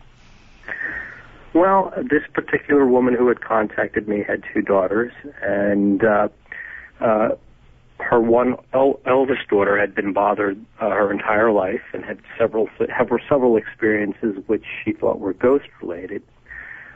Well, 1.54 1.94
this 1.98 2.24
particular 2.34 2.86
woman 2.86 3.14
who 3.14 3.28
had 3.28 3.42
contacted 3.42 4.08
me 4.08 4.24
had 4.26 4.42
two 4.54 4.62
daughters, 4.62 5.12
and 5.42 6.02
uh, 6.02 6.30
uh, 7.02 7.30
her 7.98 8.22
one 8.22 8.56
el- 8.74 9.02
eldest 9.06 9.50
daughter 9.50 9.78
had 9.78 9.94
been 9.94 10.14
bothered 10.14 10.64
uh, 10.80 10.90
her 10.90 11.12
entire 11.12 11.52
life 11.52 11.82
and 11.94 12.06
had 12.06 12.20
several 12.38 12.70
have 12.90 13.10
several 13.28 13.58
experiences 13.58 14.38
which 14.48 14.64
she 14.84 14.94
thought 14.94 15.20
were 15.20 15.34
ghost 15.34 15.68
related. 15.82 16.24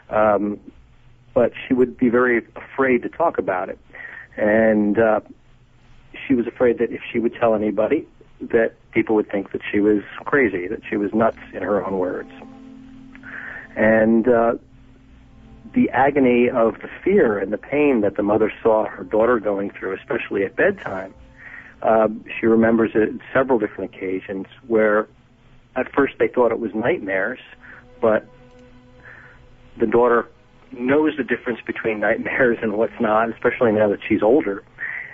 Um, 0.09 0.59
but 1.35 1.51
she 1.67 1.75
would 1.75 1.97
be 1.97 2.09
very 2.09 2.43
afraid 2.55 3.03
to 3.03 3.09
talk 3.09 3.37
about 3.37 3.69
it, 3.69 3.77
and 4.37 4.97
uh, 4.97 5.19
she 6.25 6.33
was 6.33 6.47
afraid 6.47 6.79
that 6.79 6.91
if 6.91 7.01
she 7.11 7.19
would 7.19 7.35
tell 7.35 7.53
anybody, 7.53 8.07
that 8.41 8.73
people 8.91 9.15
would 9.15 9.29
think 9.29 9.51
that 9.51 9.61
she 9.71 9.79
was 9.79 10.01
crazy, 10.23 10.67
that 10.67 10.81
she 10.89 10.97
was 10.97 11.13
nuts, 11.13 11.37
in 11.53 11.61
her 11.61 11.85
own 11.85 11.99
words. 11.99 12.31
And 13.75 14.27
uh, 14.27 14.55
the 15.73 15.89
agony 15.89 16.49
of 16.49 16.75
the 16.81 16.89
fear 17.03 17.37
and 17.37 17.51
the 17.51 17.57
pain 17.57 18.01
that 18.01 18.15
the 18.15 18.23
mother 18.23 18.51
saw 18.63 18.85
her 18.85 19.03
daughter 19.03 19.39
going 19.39 19.71
through, 19.71 19.95
especially 19.95 20.43
at 20.43 20.55
bedtime. 20.55 21.13
Uh, 21.81 22.07
she 22.39 22.45
remembers 22.45 22.91
it 22.95 23.09
several 23.33 23.59
different 23.59 23.93
occasions 23.93 24.47
where 24.67 25.07
at 25.75 25.91
first 25.93 26.15
they 26.17 26.29
thought 26.29 26.51
it 26.51 26.59
was 26.59 26.73
nightmares, 26.73 27.39
but 28.01 28.25
the 29.77 29.85
daughter 29.85 30.29
knows 30.77 31.13
the 31.17 31.23
difference 31.23 31.59
between 31.65 31.99
nightmares 31.99 32.57
and 32.61 32.73
what's 32.73 32.99
not, 32.99 33.29
especially 33.29 33.71
now 33.71 33.89
that 33.89 33.99
she's 34.07 34.21
older. 34.21 34.63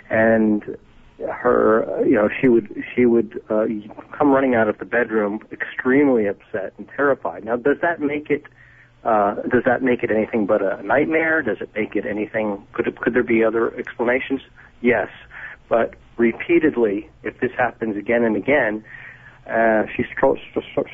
And 0.10 0.78
her, 1.20 2.04
you 2.06 2.16
know, 2.16 2.30
she 2.40 2.48
would 2.48 2.84
she 2.96 3.06
would 3.06 3.42
uh, 3.50 3.66
come 4.18 4.32
running 4.32 4.56
out 4.56 4.68
of 4.68 4.78
the 4.80 4.86
bedroom 4.86 5.40
extremely 5.52 6.28
upset 6.28 6.74
and 6.78 6.88
terrified. 6.96 7.46
Now, 7.46 7.56
does 7.56 7.78
that 7.82 8.00
make 8.00 8.30
it 8.30 8.44
uh, 9.04 9.36
does 9.50 9.64
that 9.66 9.82
make 9.82 10.04
it 10.04 10.12
anything 10.12 10.46
but 10.46 10.62
a 10.62 10.82
nightmare? 10.84 11.42
Does 11.42 11.58
it 11.62 11.70
make 11.76 11.96
it 11.96 12.06
anything? 12.06 12.66
Could 12.74 12.88
it, 12.88 13.00
could 13.00 13.14
there 13.14 13.24
be 13.24 13.44
other 13.44 13.76
explanations? 13.78 14.42
Yes, 14.82 15.10
but 15.70 15.96
repeatedly, 16.18 17.10
if 17.24 17.40
this 17.40 17.52
happens 17.58 17.98
again 17.98 18.24
and 18.24 18.36
again, 18.36 18.84
uh, 19.52 19.86
she's 19.96 20.06
tro- 20.18 20.38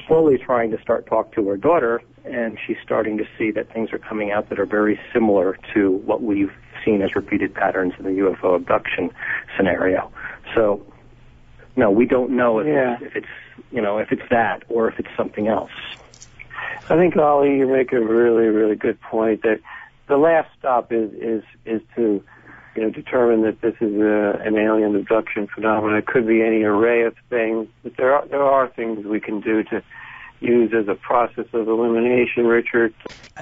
slowly 0.07 0.37
trying 0.37 0.71
to 0.71 0.81
start 0.81 1.05
talk 1.05 1.33
to 1.35 1.47
her 1.47 1.57
daughter, 1.57 2.01
and 2.25 2.57
she's 2.65 2.77
starting 2.83 3.17
to 3.17 3.23
see 3.37 3.51
that 3.51 3.71
things 3.71 3.91
are 3.93 3.99
coming 3.99 4.31
out 4.31 4.49
that 4.49 4.59
are 4.59 4.65
very 4.65 4.99
similar 5.13 5.57
to 5.73 5.91
what 6.05 6.23
we've 6.23 6.51
seen 6.83 7.01
as 7.01 7.15
repeated 7.15 7.53
patterns 7.53 7.93
in 7.99 8.05
the 8.05 8.11
UFO 8.21 8.55
abduction 8.55 9.11
scenario. 9.55 10.11
So, 10.55 10.81
no, 11.75 11.91
we 11.91 12.05
don't 12.05 12.31
know 12.31 12.59
if, 12.59 12.67
Yeah. 12.67 12.93
it's, 12.95 13.03
if 13.03 13.15
it's 13.15 13.27
you 13.71 13.81
know 13.81 13.97
if 13.99 14.11
it's 14.11 14.27
that 14.29 14.63
or 14.69 14.89
if 14.89 14.99
it's 14.99 15.09
something 15.15 15.47
else. 15.47 15.71
I 16.89 16.95
think 16.95 17.15
Ollie, 17.17 17.57
you 17.57 17.67
make 17.67 17.91
a 17.91 17.99
really, 17.99 18.47
really 18.47 18.75
good 18.75 18.99
point 19.01 19.43
that 19.43 19.59
the 20.07 20.17
last 20.17 20.49
stop 20.57 20.91
is 20.91 21.11
is 21.13 21.43
is 21.65 21.81
to 21.95 22.23
determine 23.01 23.43
that 23.43 23.61
this 23.61 23.75
is 23.79 23.93
a, 23.95 24.41
an 24.43 24.57
alien 24.57 24.95
abduction 24.95 25.47
phenomenon. 25.47 25.97
It 25.97 26.05
could 26.05 26.27
be 26.27 26.41
any 26.41 26.63
array 26.63 27.03
of 27.03 27.15
things, 27.29 27.67
but 27.83 27.95
there 27.95 28.13
are 28.15 28.27
there 28.27 28.43
are 28.43 28.67
things 28.67 29.05
we 29.05 29.19
can 29.19 29.41
do 29.41 29.63
to 29.63 29.83
use 30.39 30.71
as 30.73 30.87
a 30.87 30.95
process 30.95 31.45
of 31.53 31.67
elimination. 31.67 32.45
Richard, 32.45 32.93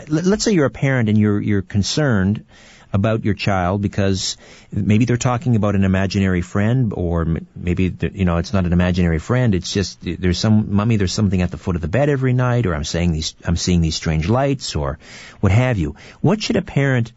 Let- 0.07 0.25
Let's 0.25 0.43
say 0.43 0.51
you're 0.51 0.65
a 0.65 0.69
parent 0.87 1.09
and 1.09 1.17
you're 1.17 1.41
you're 1.41 1.61
concerned 1.61 2.45
about 2.93 3.25
your 3.25 3.33
child 3.33 3.81
because 3.81 4.37
maybe 4.71 5.03
they're 5.05 5.17
talking 5.17 5.55
about 5.57 5.75
an 5.75 5.83
imaginary 5.83 6.41
friend 6.41 6.93
or 6.95 7.25
maybe 7.55 7.93
you 8.13 8.23
know 8.23 8.37
it's 8.37 8.53
not 8.53 8.65
an 8.65 8.71
imaginary 8.71 9.19
friend 9.19 9.53
it's 9.53 9.73
just 9.73 9.99
there's 10.01 10.39
some 10.39 10.73
mummy 10.73 10.95
there's 10.95 11.11
something 11.11 11.41
at 11.41 11.51
the 11.51 11.57
foot 11.57 11.75
of 11.75 11.81
the 11.81 11.89
bed 11.89 12.07
every 12.07 12.31
night 12.31 12.65
or 12.65 12.73
I'm 12.73 12.85
saying 12.85 13.11
these 13.11 13.35
I'm 13.43 13.57
seeing 13.57 13.81
these 13.81 13.95
strange 13.95 14.29
lights 14.29 14.77
or 14.77 14.97
what 15.41 15.51
have 15.51 15.77
you 15.77 15.95
what 16.21 16.41
should 16.41 16.55
a 16.55 16.61
parent 16.61 17.11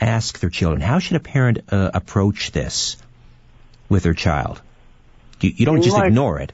ask 0.00 0.38
their 0.40 0.50
children 0.50 0.80
how 0.80 0.98
should 0.98 1.16
a 1.16 1.20
parent 1.20 1.58
uh, 1.70 1.90
approach 1.94 2.52
this 2.52 2.96
with 3.88 4.02
their 4.02 4.14
child 4.14 4.60
you, 5.40 5.50
you 5.54 5.66
don't 5.66 5.82
just 5.82 5.96
my- 5.96 6.06
ignore 6.06 6.38
it 6.38 6.52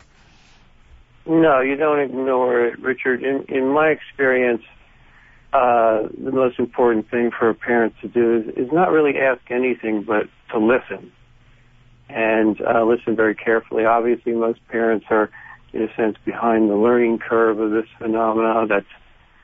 No, 1.27 1.61
you 1.61 1.75
don't 1.77 1.99
ignore 2.01 2.67
it, 2.67 2.79
Richard. 2.79 3.23
In 3.25 3.47
in 3.49 3.67
my 3.69 3.89
experience, 3.89 4.63
uh, 5.53 6.07
the 6.23 6.31
most 6.31 6.59
important 6.61 7.11
thing 7.11 7.33
for 7.37 7.49
a 7.51 7.55
parent 7.55 7.95
to 8.03 8.09
do 8.09 8.37
is, 8.39 8.67
is 8.67 8.73
not 8.73 8.93
really 8.93 9.19
ask 9.19 9.41
anything, 9.51 10.05
but 10.05 10.29
to 10.53 10.59
listen 10.59 11.11
and 12.09 12.61
uh, 12.61 12.85
listen 12.85 13.17
very 13.17 13.35
carefully. 13.35 13.85
Obviously, 13.85 14.35
most 14.35 14.61
parents 14.69 15.07
are, 15.11 15.29
in 15.73 15.83
a 15.83 15.95
sense, 15.97 16.17
behind 16.25 16.71
the 16.71 16.77
learning 16.77 17.19
curve 17.19 17.59
of 17.59 17.73
this 17.73 17.89
phenomena. 17.99 18.67
That's 18.69 18.93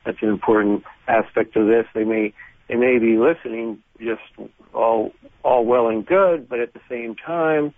that's 0.05 0.23
an 0.23 0.29
important 0.29 0.85
aspect 1.09 1.57
of 1.57 1.67
this. 1.67 1.87
They 1.95 2.05
may 2.05 2.33
they 2.73 2.79
may 2.79 2.99
be 2.99 3.19
listening 3.19 3.83
just 3.99 4.23
all 4.73 5.13
all 5.45 5.65
well 5.65 5.89
and 5.89 6.07
good, 6.07 6.49
but 6.49 6.59
at 6.59 6.73
the 6.73 6.81
same 6.89 7.15
time, 7.15 7.75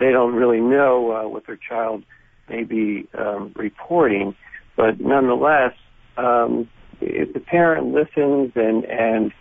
they 0.00 0.10
don't 0.12 0.34
really 0.34 0.60
know 0.60 1.12
uh, 1.12 1.28
what 1.28 1.46
their 1.46 1.58
child 1.58 2.04
may 2.48 2.64
be 2.64 3.06
um, 3.18 3.52
reporting. 3.54 4.34
But 4.76 4.98
nonetheless, 4.98 5.74
um, 6.16 6.70
if 7.00 7.34
the 7.34 7.40
parent 7.40 7.92
listens 7.92 8.52
and 8.54 8.84
and 8.86 9.32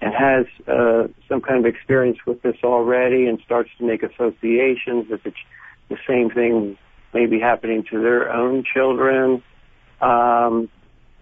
and 0.00 0.14
has 0.14 0.46
uh, 0.66 1.06
some 1.28 1.40
kind 1.40 1.64
of 1.64 1.66
experience 1.66 2.18
with 2.26 2.42
this 2.42 2.56
already 2.64 3.26
and 3.26 3.38
starts 3.44 3.70
to 3.78 3.84
make 3.84 4.02
associations 4.02 5.06
that 5.10 5.22
the, 5.22 5.32
the 5.90 5.98
same 6.08 6.30
thing 6.30 6.76
may 7.14 7.26
be 7.26 7.38
happening 7.38 7.84
to 7.90 8.00
their 8.00 8.32
own 8.32 8.64
children, 8.64 9.42
um, 10.00 10.68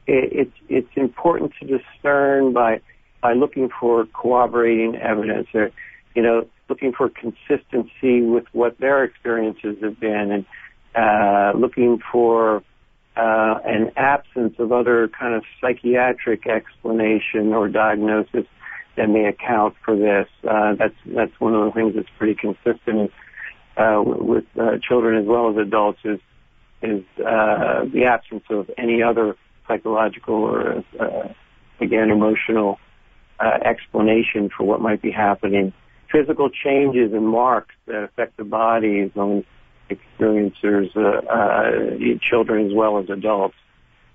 it, 0.07 0.33
it's 0.33 0.57
it's 0.69 0.97
important 0.97 1.53
to 1.61 1.67
discern 1.67 2.53
by 2.53 2.81
by 3.23 3.33
looking 3.33 3.69
for 3.81 4.07
corroborating 4.07 4.97
evidence 4.97 5.49
or 5.55 5.71
you 6.15 6.23
know 6.23 6.47
looking 6.69 6.93
for 6.93 7.09
consistency 7.09 8.23
with 8.23 8.45
what 8.53 8.79
their 8.79 9.05
experiences 9.05 9.77
have 9.83 10.01
been 10.01 10.33
and 10.33 10.47
uh, 10.95 11.57
looking 11.57 12.01
for 12.11 12.63
uh, 13.17 13.59
an 13.65 13.91
absence 13.97 14.55
of 14.59 14.73
other 14.73 15.09
kind 15.09 15.35
of 15.35 15.43
psychiatric 15.61 16.47
explanation 16.47 17.53
or 17.53 17.69
diagnosis 17.69 18.45
that 18.97 19.09
may 19.09 19.27
account 19.27 19.75
for 19.85 19.97
this. 19.97 20.27
Uh, 20.49 20.75
that's 20.75 20.95
that's 21.07 21.39
one 21.39 21.55
of 21.55 21.65
the 21.67 21.73
things 21.73 21.95
that's 21.95 22.09
pretty 22.19 22.35
consistent 22.35 23.11
uh, 23.77 24.03
with 24.05 24.45
uh, 24.59 24.79
children 24.87 25.21
as 25.21 25.27
well 25.27 25.51
as 25.51 25.57
adults 25.57 26.01
is 26.05 26.21
is 26.83 27.05
uh, 27.19 27.85
the 27.93 28.05
absence 28.07 28.45
of 28.51 28.71
any 28.77 29.03
other 29.03 29.37
psychological 29.69 30.35
or 30.35 30.85
uh, 30.99 31.29
again 31.81 32.11
emotional 32.11 32.79
uh, 33.39 33.59
explanation 33.65 34.51
for 34.57 34.65
what 34.65 34.81
might 34.81 35.03
be 35.03 35.11
happening. 35.11 35.73
Physical 36.11 36.49
changes 36.51 37.13
and 37.13 37.27
marks 37.27 37.75
that 37.87 38.05
affect 38.05 38.37
the 38.37 38.45
body 38.45 39.11
among 39.15 39.45
experiencers, 39.91 40.97
uh, 40.97 41.27
uh, 41.27 42.19
children 42.21 42.67
as 42.67 42.73
well 42.75 42.99
as 42.99 43.11
adults. 43.11 43.57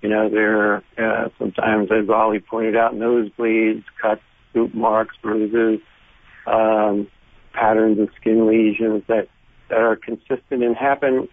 You 0.00 0.08
know, 0.08 0.28
there 0.28 0.58
are 0.58 0.84
uh, 0.98 1.28
sometimes, 1.38 1.90
as 1.92 2.08
Ollie 2.08 2.40
pointed 2.40 2.76
out, 2.76 2.94
nosebleeds, 2.94 3.84
cuts, 4.00 4.22
scoop 4.50 4.74
marks, 4.74 5.16
bruises, 5.22 5.80
um, 6.46 7.06
patterns 7.52 7.98
of 8.00 8.08
skin 8.20 8.46
lesions 8.46 9.04
that, 9.06 9.28
that 9.68 9.78
are 9.78 9.96
consistent 9.96 10.64
and 10.64 10.76
happen 10.76 11.28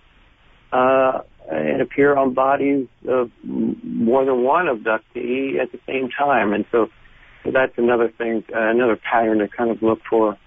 uh, 0.71 1.21
and 1.51 1.81
appear 1.81 2.15
on 2.15 2.33
bodies 2.33 2.87
of 3.07 3.31
more 3.43 4.25
than 4.25 4.43
one 4.43 4.67
abductee 4.67 5.59
at 5.59 5.71
the 5.71 5.79
same 5.87 6.09
time. 6.09 6.53
And 6.53 6.65
so, 6.71 6.87
so 7.43 7.51
that's 7.51 7.73
another 7.77 8.09
thing, 8.17 8.43
uh, 8.53 8.69
another 8.69 8.97
pattern 8.97 9.39
to 9.39 9.47
kind 9.47 9.71
of 9.71 9.81
look 9.81 9.99
for. 10.09 10.37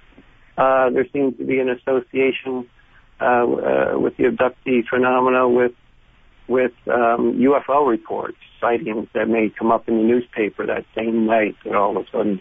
Uh, 0.56 0.90
there 0.90 1.06
seems 1.12 1.36
to 1.38 1.44
be 1.44 1.58
an 1.58 1.68
association 1.70 2.68
uh, 3.20 3.24
uh, 3.24 3.98
with 3.98 4.16
the 4.16 4.24
abductee 4.24 4.86
phenomena 4.88 5.48
with 5.48 5.72
with 6.48 6.72
um, 6.88 7.38
UFO 7.40 7.88
reports, 7.88 8.36
sightings 8.60 9.08
that 9.14 9.28
may 9.28 9.50
come 9.56 9.70
up 9.70 9.88
in 9.88 9.96
the 9.96 10.02
newspaper 10.02 10.66
that 10.66 10.84
same 10.94 11.24
night 11.24 11.54
that 11.64 11.74
all 11.74 11.96
of 11.96 12.04
a 12.04 12.10
sudden 12.10 12.40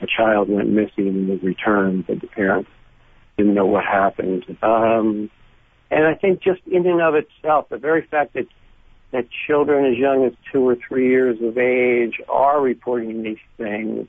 a 0.00 0.06
child 0.06 0.48
went 0.48 0.70
missing 0.70 1.08
and 1.08 1.28
was 1.28 1.42
returned, 1.42 2.06
but 2.06 2.20
the 2.20 2.28
parents 2.28 2.70
didn't 3.36 3.54
know 3.54 3.66
what 3.66 3.84
happened. 3.84 4.44
Um, 4.62 5.30
and 5.90 6.06
I 6.06 6.14
think 6.14 6.42
just 6.42 6.60
in 6.66 6.86
and 6.86 7.00
of 7.00 7.14
itself, 7.14 7.68
the 7.68 7.78
very 7.78 8.06
fact 8.06 8.34
that 8.34 8.46
that 9.12 9.26
children 9.46 9.92
as 9.92 9.98
young 9.98 10.24
as 10.24 10.32
two 10.52 10.68
or 10.68 10.76
three 10.76 11.08
years 11.08 11.36
of 11.42 11.58
age 11.58 12.20
are 12.28 12.60
reporting 12.60 13.24
these 13.24 13.38
things 13.56 14.06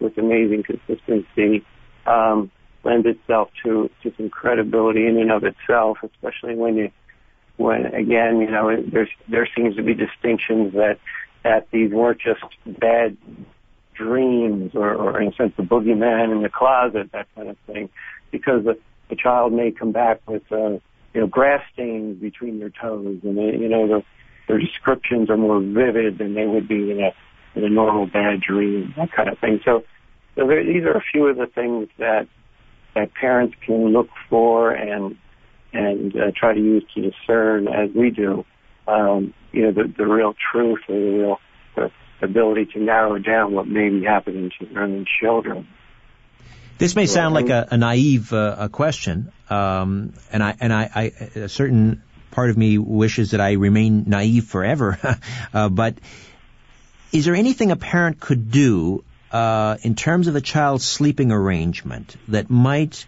with 0.00 0.16
amazing 0.16 0.62
consistency 0.62 1.64
um, 2.06 2.50
lends 2.82 3.06
itself 3.06 3.50
to, 3.62 3.90
to 4.02 4.12
some 4.16 4.30
credibility 4.30 5.06
in 5.06 5.18
and 5.18 5.30
of 5.30 5.44
itself, 5.44 5.98
especially 6.02 6.54
when 6.54 6.76
you 6.76 6.90
when 7.58 7.86
again 7.86 8.40
you 8.40 8.50
know 8.50 8.74
there's 8.90 9.10
there 9.28 9.46
seems 9.56 9.76
to 9.76 9.82
be 9.82 9.92
distinctions 9.92 10.72
that 10.72 10.98
that 11.42 11.68
these 11.72 11.90
weren't 11.90 12.20
just 12.20 12.40
bad 12.64 13.16
dreams 13.94 14.70
or, 14.74 14.94
or 14.94 15.20
in 15.20 15.28
a 15.28 15.34
sense 15.34 15.52
the 15.56 15.62
boogeyman 15.64 16.30
in 16.30 16.42
the 16.42 16.48
closet 16.48 17.10
that 17.12 17.26
kind 17.34 17.48
of 17.48 17.56
thing 17.66 17.90
because 18.30 18.64
the, 18.64 18.78
the 19.10 19.16
child 19.16 19.52
may 19.52 19.72
come 19.72 19.90
back 19.90 20.20
with 20.28 20.42
uh, 20.52 20.78
you 21.18 21.24
know 21.24 21.28
grass 21.28 21.64
stains 21.72 22.16
between 22.20 22.60
their 22.60 22.70
toes 22.70 23.18
and 23.24 23.36
they, 23.36 23.58
you 23.58 23.68
know 23.68 23.88
the, 23.88 24.04
their 24.46 24.58
descriptions 24.58 25.28
are 25.28 25.36
more 25.36 25.58
vivid 25.60 26.16
than 26.16 26.34
they 26.34 26.46
would 26.46 26.68
be 26.68 26.92
in 26.92 27.00
a 27.00 27.58
in 27.58 27.64
a 27.64 27.68
normal 27.68 28.06
bad 28.06 28.40
dream 28.40 28.94
that 28.96 29.10
kind 29.10 29.28
of 29.28 29.36
thing 29.40 29.58
so 29.64 29.82
so 30.36 30.46
there, 30.46 30.64
these 30.64 30.84
are 30.84 30.96
a 30.96 31.02
few 31.12 31.26
of 31.26 31.36
the 31.36 31.46
things 31.46 31.88
that 31.98 32.28
that 32.94 33.12
parents 33.14 33.56
can 33.66 33.88
look 33.88 34.08
for 34.30 34.70
and 34.70 35.16
and 35.72 36.14
uh, 36.14 36.30
try 36.36 36.54
to 36.54 36.60
use 36.60 36.84
to 36.94 37.10
discern 37.10 37.66
as 37.66 37.90
we 37.96 38.10
do 38.10 38.44
um, 38.86 39.34
you 39.50 39.62
know 39.62 39.72
the, 39.72 39.92
the 39.98 40.06
real 40.06 40.34
truth 40.52 40.78
or 40.88 40.94
the 40.94 41.18
real 41.18 41.40
the 41.74 41.90
ability 42.22 42.66
to 42.74 42.78
narrow 42.78 43.18
down 43.18 43.54
what 43.54 43.66
may 43.66 43.88
be 43.88 44.04
happening 44.04 44.52
to 44.60 44.66
their 44.66 44.84
own 44.84 45.04
children. 45.20 45.66
This 46.78 46.94
may 46.94 47.06
sound 47.06 47.34
like 47.34 47.48
a, 47.48 47.66
a 47.72 47.76
naive 47.76 48.32
uh, 48.32 48.54
a 48.56 48.68
question, 48.68 49.32
um, 49.50 50.12
and 50.32 50.42
I 50.42 50.56
and 50.60 50.72
I, 50.72 50.90
I 50.94 51.02
a 51.40 51.48
certain 51.48 52.02
part 52.30 52.50
of 52.50 52.56
me 52.56 52.78
wishes 52.78 53.32
that 53.32 53.40
I 53.40 53.52
remain 53.52 54.04
naive 54.06 54.44
forever. 54.44 54.98
uh, 55.54 55.68
but 55.68 55.94
is 57.12 57.24
there 57.24 57.34
anything 57.34 57.70
a 57.70 57.76
parent 57.76 58.20
could 58.20 58.50
do 58.50 59.04
uh, 59.32 59.76
in 59.82 59.94
terms 59.94 60.28
of 60.28 60.36
a 60.36 60.40
child's 60.40 60.86
sleeping 60.86 61.32
arrangement 61.32 62.16
that 62.28 62.50
might 62.50 63.06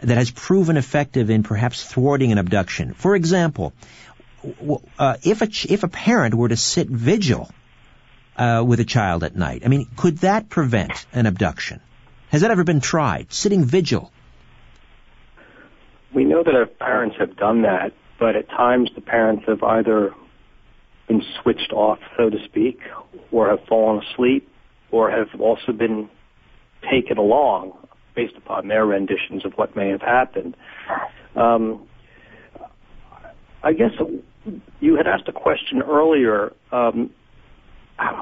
that 0.00 0.16
has 0.16 0.30
proven 0.30 0.76
effective 0.76 1.30
in 1.30 1.42
perhaps 1.42 1.82
thwarting 1.82 2.32
an 2.32 2.38
abduction? 2.38 2.94
For 2.94 3.14
example, 3.14 3.72
uh, 4.98 5.16
if 5.22 5.42
a 5.42 5.46
ch- 5.46 5.66
if 5.66 5.82
a 5.82 5.88
parent 5.88 6.34
were 6.34 6.48
to 6.48 6.56
sit 6.56 6.88
vigil 6.88 7.50
uh, 8.36 8.64
with 8.66 8.80
a 8.80 8.84
child 8.84 9.24
at 9.24 9.36
night, 9.36 9.62
I 9.64 9.68
mean, 9.68 9.86
could 9.96 10.18
that 10.18 10.48
prevent 10.48 11.06
an 11.12 11.26
abduction? 11.26 11.80
Has 12.30 12.42
that 12.42 12.50
ever 12.50 12.64
been 12.64 12.80
tried? 12.80 13.32
Sitting 13.32 13.64
vigil. 13.64 14.10
We 16.14 16.24
know 16.24 16.42
that 16.42 16.54
our 16.54 16.66
parents 16.66 17.16
have 17.18 17.36
done 17.36 17.62
that, 17.62 17.92
but 18.18 18.36
at 18.36 18.48
times 18.48 18.90
the 18.94 19.00
parents 19.00 19.44
have 19.46 19.62
either 19.62 20.14
been 21.08 21.22
switched 21.42 21.72
off, 21.72 21.98
so 22.16 22.30
to 22.30 22.38
speak, 22.44 22.80
or 23.30 23.48
have 23.48 23.60
fallen 23.68 24.02
asleep, 24.04 24.48
or 24.90 25.10
have 25.10 25.40
also 25.40 25.72
been 25.72 26.08
taken 26.90 27.18
along 27.18 27.72
based 28.14 28.36
upon 28.36 28.68
their 28.68 28.86
renditions 28.86 29.44
of 29.44 29.52
what 29.54 29.76
may 29.76 29.90
have 29.90 30.00
happened. 30.00 30.56
Um, 31.34 31.86
I 33.62 33.72
guess 33.72 33.92
you 34.80 34.96
had 34.96 35.06
asked 35.06 35.28
a 35.28 35.32
question 35.32 35.82
earlier. 35.82 36.52
Um, 36.72 37.10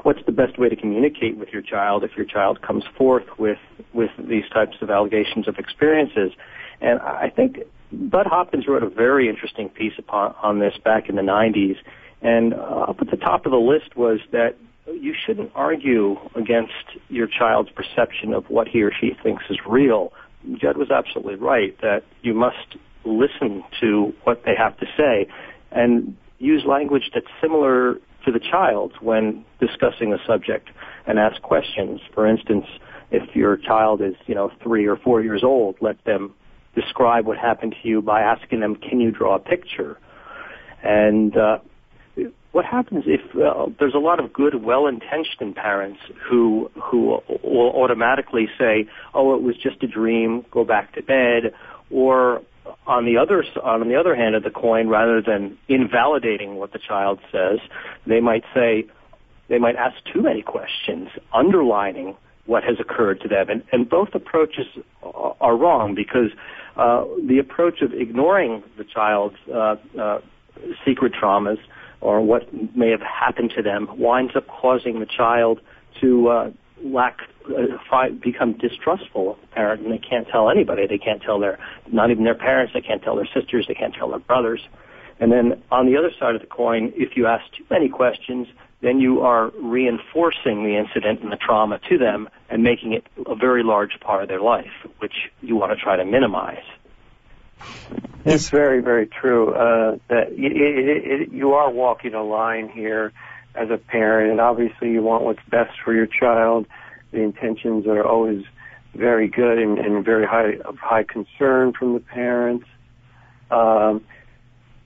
what's 0.03 0.25
the 0.27 0.33
best 0.33 0.59
way 0.59 0.69
to 0.69 0.77
communicate 0.77 1.37
with 1.37 1.51
your 1.51 1.63
child 1.63 2.05
if 2.05 2.17
your 2.17 2.27
child 2.27 2.63
comes 2.63 2.85
forth 2.97 3.27
with 3.39 3.59
with 3.93 4.11
these 4.19 4.49
types 4.53 4.77
of 4.81 4.91
allegations 4.91 5.47
of 5.49 5.59
experiences? 5.59 6.33
And 6.81 7.01
I 7.01 7.31
think 7.35 7.59
Budd 7.93 8.27
Hopkins 8.27 8.67
wrote 8.67 8.83
a 8.83 8.89
very 8.89 9.29
interesting 9.29 9.69
piece 9.69 9.95
upon 9.99 10.35
on 10.43 10.59
this 10.59 10.75
back 10.85 11.09
in 11.09 11.17
the 11.17 11.23
90s. 11.23 11.77
And 12.23 12.55
uh, 12.55 12.87
up 12.89 12.97
at 13.01 13.11
the 13.11 13.17
top 13.17 13.47
of 13.47 13.53
the 13.53 13.59
list 13.59 13.97
was 13.97 14.21
that 14.33 14.57
you 14.87 15.15
shouldn't 15.27 15.51
argue 15.55 16.17
against 16.35 16.73
your 17.09 17.27
child's 17.27 17.71
perception 17.71 18.35
of 18.35 18.49
what 18.49 18.69
he 18.69 18.83
or 18.83 18.93
she 18.93 19.13
thinks 19.23 19.45
is 19.51 19.59
real. 19.67 20.13
Jed 20.61 20.77
was 20.77 20.91
absolutely 20.91 21.37
right 21.37 21.79
that 21.81 22.03
you 22.23 22.35
must 22.35 22.77
listen 23.05 23.63
to 23.81 24.13
what 24.25 24.43
they 24.45 24.55
have 24.57 24.79
to 24.79 24.87
say 24.97 25.27
and 25.71 26.17
use 26.39 26.65
language 26.67 27.11
that's 27.15 27.27
similar 27.41 27.95
to 28.25 28.33
the 28.33 28.39
child's 28.39 28.95
when 29.01 29.45
discussing 29.61 30.13
a 30.13 30.19
subject 30.27 30.69
and 31.07 31.19
ask 31.19 31.41
questions. 31.43 32.01
For 32.15 32.27
instance, 32.27 32.67
if 33.11 33.35
your 33.35 33.57
child 33.57 34.01
is, 34.01 34.15
you 34.27 34.35
know, 34.35 34.51
three 34.63 34.87
or 34.87 34.97
four 34.97 35.23
years 35.23 35.43
old, 35.45 35.77
let 35.81 36.03
them 36.05 36.35
describe 36.75 37.27
what 37.27 37.39
happened 37.39 37.75
to 37.83 37.89
you 37.89 38.03
by 38.03 38.21
asking 38.21 38.61
them, 38.61 38.77
can 38.77 39.01
you 39.01 39.11
draw 39.11 39.37
a 39.37 39.39
picture? 39.39 39.99
And 40.83 41.37
uh, 41.37 41.59
what 42.53 42.65
happens 42.65 43.05
if 43.07 43.21
uh, 43.35 43.67
there's 43.81 43.95
a 43.95 43.99
lot 43.99 44.21
of 44.21 44.33
good, 44.33 44.63
well-intentioned 44.63 45.57
parents 45.57 45.99
who 46.29 46.71
who 46.81 47.19
will 47.43 47.73
automatically 47.75 48.49
say, 48.57 48.87
"Oh, 49.13 49.35
it 49.35 49.43
was 49.43 49.57
just 49.57 49.83
a 49.83 49.89
dream. 49.89 50.45
Go 50.53 50.65
back 50.65 50.95
to 50.95 51.03
bed," 51.03 51.53
or 51.91 52.43
on 52.87 53.07
the 53.07 53.17
other 53.17 53.45
on 53.63 53.89
the 53.89 53.97
other 53.97 54.15
hand 54.15 54.37
of 54.37 54.45
the 54.45 54.51
coin, 54.51 54.89
rather 54.89 55.21
than 55.21 55.59
invalidating 55.69 56.55
what 56.55 56.73
the 56.73 56.79
child 56.79 57.19
says, 57.33 57.59
they 58.07 58.21
might 58.21 58.45
say 58.55 58.87
they 59.49 59.59
might 59.59 59.77
ask 59.77 59.97
too 60.13 60.23
many 60.23 60.43
questions, 60.43 61.09
underlining 61.33 62.17
what 62.47 62.63
has 62.63 62.77
occurred 62.79 63.21
to 63.23 63.29
them, 63.29 63.49
and, 63.49 63.63
and 63.73 63.89
both 63.89 64.11
approaches 64.15 64.67
are 65.03 65.57
wrong 65.57 65.95
because 65.95 66.31
uh, 66.77 67.05
the 67.27 67.39
approach 67.39 67.83
of 67.83 67.93
ignoring 67.93 68.63
the 68.77 68.85
child's 68.85 69.37
uh, 69.53 69.77
uh, 70.01 70.19
secret 70.85 71.13
traumas 71.13 71.59
or 72.01 72.21
what 72.21 72.43
may 72.77 72.91
have 72.91 73.01
happened 73.01 73.53
to 73.57 73.63
them 73.63 73.89
winds 73.99 74.37
up 74.37 74.47
causing 74.47 75.01
the 75.01 75.07
child 75.07 75.61
to 76.01 76.29
uh, 76.29 76.51
lack 76.83 77.19
uh, 77.49 77.79
fi- 77.89 78.11
become 78.11 78.53
distrustful 78.59 79.33
of 79.33 79.41
the 79.41 79.47
parent 79.49 79.83
and 79.83 79.93
they 79.93 79.99
can't 79.99 80.29
tell 80.29 80.51
anybody. 80.51 80.87
They 80.87 80.99
can't 80.99 81.23
tell 81.23 81.39
their 81.39 81.59
not 81.91 82.11
even 82.11 82.25
their 82.25 82.35
parents. 82.35 82.73
They 82.75 82.81
can't 82.81 83.03
tell 83.03 83.17
their 83.17 83.29
sisters. 83.35 83.67
They 83.69 83.75
can't 83.75 83.95
tell 83.95 84.11
their 84.11 84.19
brothers. 84.19 84.61
And 85.21 85.31
then 85.31 85.63
on 85.71 85.87
the 85.87 85.97
other 85.97 86.11
side 86.19 86.35
of 86.35 86.41
the 86.41 86.47
coin 86.47 86.93
if 86.97 87.17
you 87.17 87.27
ask 87.27 87.45
too 87.57 87.65
many 87.71 87.89
questions 87.89 88.49
then 88.85 89.01
you 89.01 89.23
are 89.23 89.51
reinforcing 89.61 90.63
the 90.63 90.77
incident 90.77 91.23
and 91.23 91.33
the 91.33 91.37
trauma 91.37 91.81
to 91.89 91.99
them 91.99 92.29
and 92.51 92.63
making 92.63 92.93
it 92.93 93.05
a 93.27 93.35
very 93.35 93.63
large 93.63 93.99
part 94.01 94.23
of 94.23 94.29
their 94.29 94.41
life 94.41 94.73
which 94.99 95.15
you 95.41 95.57
want 95.57 95.77
to 95.77 95.83
try 95.83 95.97
to 95.97 96.05
minimize 96.05 96.65
it's 98.25 98.49
very, 98.49 98.81
very 98.81 99.07
true. 99.07 99.53
Uh, 99.53 99.99
that 100.09 100.33
it, 100.33 100.53
it, 100.53 101.21
it, 101.21 101.33
you 101.33 101.53
are 101.53 101.71
walking 101.71 102.15
a 102.15 102.23
line 102.23 102.69
here 102.71 103.13
as 103.55 103.71
a 103.71 103.77
parent, 103.77 104.31
and 104.31 104.41
obviously 104.41 104.91
you 104.91 105.03
want 105.03 105.25
what's 105.25 105.45
best 105.51 105.73
for 105.85 105.95
your 105.95 106.07
child. 106.07 106.67
The 107.13 107.21
intentions 107.21 107.87
are 107.87 108.05
always 108.05 108.45
very 108.95 109.29
good 109.29 109.59
and, 109.59 109.79
and 109.79 110.05
very 110.05 110.27
high 110.27 110.57
of 110.65 110.79
high 110.79 111.05
concern 111.05 111.75
from 111.79 111.95
the 111.95 112.01
parents. 112.01 112.67
Um, 113.51 114.05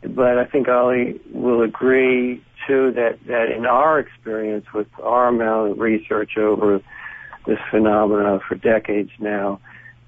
but 0.03 0.39
I 0.39 0.45
think 0.45 0.69
Ollie 0.69 1.21
will 1.33 1.63
agree 1.63 2.43
too 2.67 2.93
that 2.93 3.19
that 3.27 3.51
in 3.51 3.67
our 3.67 3.99
experience 3.99 4.67
with 4.73 4.89
our 5.03 5.29
amount 5.29 5.73
of 5.73 5.79
research 5.79 6.37
over 6.37 6.81
this 7.47 7.59
phenomena 7.71 8.41
for 8.47 8.55
decades 8.55 9.11
now, 9.19 9.61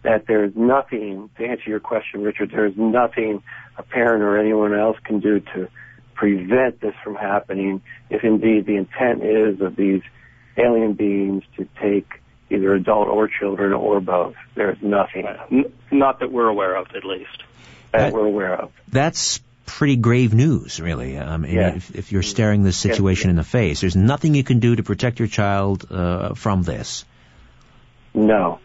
that 0.02 0.26
there's 0.26 0.54
nothing, 0.54 1.30
to 1.36 1.44
answer 1.44 1.68
your 1.68 1.80
question, 1.80 2.22
Richard, 2.22 2.50
there's 2.50 2.76
nothing 2.76 3.42
a 3.76 3.82
parent 3.82 4.22
or 4.22 4.38
anyone 4.38 4.74
else 4.74 4.96
can 5.04 5.20
do 5.20 5.40
to 5.40 5.68
prevent 6.14 6.80
this 6.80 6.94
from 7.02 7.14
happening 7.14 7.82
if 8.10 8.24
indeed 8.24 8.66
the 8.66 8.76
intent 8.76 9.24
is 9.24 9.60
of 9.60 9.76
these 9.76 10.02
alien 10.56 10.92
beings 10.92 11.42
to 11.56 11.66
take 11.80 12.20
either 12.50 12.74
adult 12.74 13.08
or 13.08 13.28
children 13.28 13.72
or 13.72 14.00
both. 14.00 14.34
There's 14.54 14.76
nothing. 14.82 15.26
Not 15.90 16.20
that 16.20 16.30
we're 16.30 16.48
aware 16.48 16.74
of, 16.76 16.88
at 16.94 17.04
least. 17.04 17.44
That, 17.92 18.12
we're 18.12 18.26
aware 18.26 18.54
of. 18.54 18.70
That's 18.88 19.40
pretty 19.70 19.96
grave 19.96 20.34
news, 20.34 20.80
really. 20.80 21.16
Um, 21.16 21.44
Yeah. 21.44 21.74
if, 21.76 21.94
if 21.94 22.12
you're 22.12 22.22
staring 22.22 22.62
this 22.64 22.76
situation 22.76 23.30
in 23.30 23.36
the 23.36 23.44
face, 23.44 23.80
there's 23.80 23.96
nothing 23.96 24.34
you 24.34 24.44
can 24.44 24.58
do 24.58 24.76
to 24.76 24.82
protect 24.82 25.18
your 25.20 25.28
child 25.28 25.86
uh, 25.90 26.34
from 26.34 26.62
this. 26.62 27.04
No, 28.12 28.58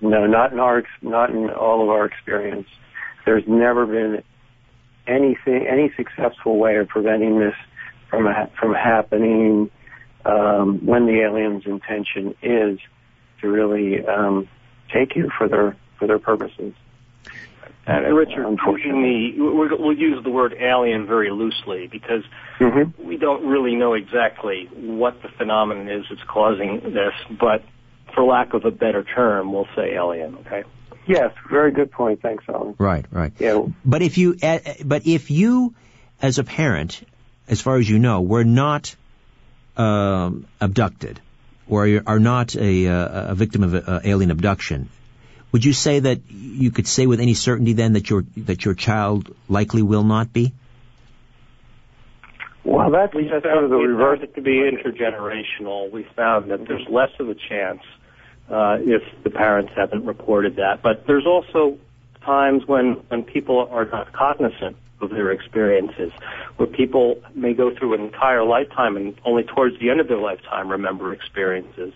no, 0.00 0.26
not 0.26 0.52
in 0.52 0.58
our, 0.60 0.78
ex- 0.78 1.02
not 1.02 1.30
in 1.30 1.50
all 1.50 1.82
of 1.82 1.88
our 1.90 2.06
experience. 2.06 2.68
There's 3.26 3.44
never 3.46 3.86
been 3.86 4.22
anything, 5.06 5.66
any 5.68 5.92
successful 5.96 6.58
way 6.58 6.76
of 6.76 6.88
preventing 6.88 7.38
this 7.38 7.54
from 8.08 8.24
ha- 8.24 8.48
from 8.58 8.72
happening 8.72 9.70
um, 10.24 10.84
when 10.86 11.06
the 11.06 11.20
alien's 11.20 11.66
intention 11.66 12.34
is 12.42 12.78
to 13.40 13.48
really 13.48 14.04
um, 14.06 14.48
take 14.92 15.14
you 15.16 15.30
for 15.36 15.48
their 15.48 15.76
for 15.98 16.06
their 16.06 16.18
purposes. 16.18 16.72
And 17.86 18.04
uh, 18.06 18.10
Richard, 18.10 18.46
using 18.66 19.02
the, 19.02 19.40
we're- 19.40 19.76
we'll 19.78 19.96
use 19.96 20.22
the 20.24 20.30
word 20.30 20.54
alien 20.58 21.06
very 21.06 21.30
loosely 21.30 21.86
because 21.86 22.22
Mm-hmm. 22.58 23.06
we 23.06 23.18
don't 23.18 23.44
really 23.46 23.74
know 23.74 23.92
exactly 23.92 24.66
what 24.72 25.20
the 25.20 25.28
phenomenon 25.28 25.88
is 25.90 26.06
that's 26.08 26.22
causing 26.26 26.80
this, 26.94 27.12
but 27.38 27.62
for 28.14 28.24
lack 28.24 28.54
of 28.54 28.64
a 28.64 28.70
better 28.70 29.04
term, 29.04 29.52
we'll 29.52 29.68
say 29.76 29.92
alien, 29.94 30.36
okay? 30.46 30.64
Yes, 31.06 31.32
very 31.50 31.70
good 31.70 31.92
point. 31.92 32.22
Thanks, 32.22 32.44
Alan. 32.48 32.74
Right, 32.78 33.04
right. 33.12 33.32
Yeah. 33.38 33.66
But 33.84 34.00
if 34.00 34.16
you, 34.16 34.36
uh, 34.42 34.58
but 34.84 35.06
if 35.06 35.30
you, 35.30 35.74
as 36.22 36.38
a 36.38 36.44
parent, 36.44 37.02
as 37.46 37.60
far 37.60 37.76
as 37.76 37.88
you 37.88 37.98
know, 37.98 38.22
were 38.22 38.42
not 38.44 38.96
um, 39.76 40.46
abducted, 40.60 41.20
or 41.68 42.00
are 42.06 42.18
not 42.18 42.56
a, 42.56 42.88
uh, 42.88 43.32
a 43.32 43.34
victim 43.34 43.62
of 43.62 43.74
uh, 43.74 44.00
alien 44.02 44.30
abduction, 44.30 44.88
would 45.52 45.64
you 45.64 45.72
say 45.72 46.00
that 46.00 46.20
you 46.28 46.70
could 46.70 46.86
say 46.86 47.06
with 47.06 47.20
any 47.20 47.34
certainty 47.34 47.72
then 47.72 47.94
that 47.94 48.10
your 48.10 48.24
that 48.36 48.64
your 48.64 48.74
child 48.74 49.34
likely 49.48 49.82
will 49.82 50.04
not 50.04 50.32
be? 50.32 50.52
Well, 52.64 52.90
that's, 52.90 53.14
we 53.14 53.28
that's 53.28 53.44
found, 53.44 53.54
sort 53.54 53.64
of 53.64 53.70
the 53.70 53.78
we 53.78 53.86
reverse. 53.86 54.18
found 54.18 54.30
it 54.30 54.34
to 54.34 54.42
be 54.42 54.58
intergenerational. 54.58 55.90
We 55.90 56.02
found 56.16 56.50
that 56.50 56.66
there's 56.66 56.86
less 56.88 57.10
of 57.20 57.28
a 57.28 57.34
chance 57.34 57.80
uh, 58.50 58.78
if 58.80 59.02
the 59.22 59.30
parents 59.30 59.72
haven't 59.76 60.04
reported 60.04 60.56
that. 60.56 60.82
But 60.82 61.06
there's 61.06 61.26
also 61.26 61.78
times 62.22 62.66
when 62.66 62.94
when 63.08 63.22
people 63.22 63.68
are 63.70 63.84
not 63.84 64.12
cognizant 64.12 64.76
of 65.00 65.10
their 65.10 65.30
experiences, 65.30 66.10
where 66.56 66.66
people 66.66 67.22
may 67.34 67.54
go 67.54 67.74
through 67.74 67.94
an 67.94 68.00
entire 68.00 68.44
lifetime 68.44 68.96
and 68.96 69.14
only 69.24 69.44
towards 69.44 69.78
the 69.78 69.90
end 69.90 70.00
of 70.00 70.08
their 70.08 70.18
lifetime 70.18 70.68
remember 70.70 71.12
experiences. 71.12 71.92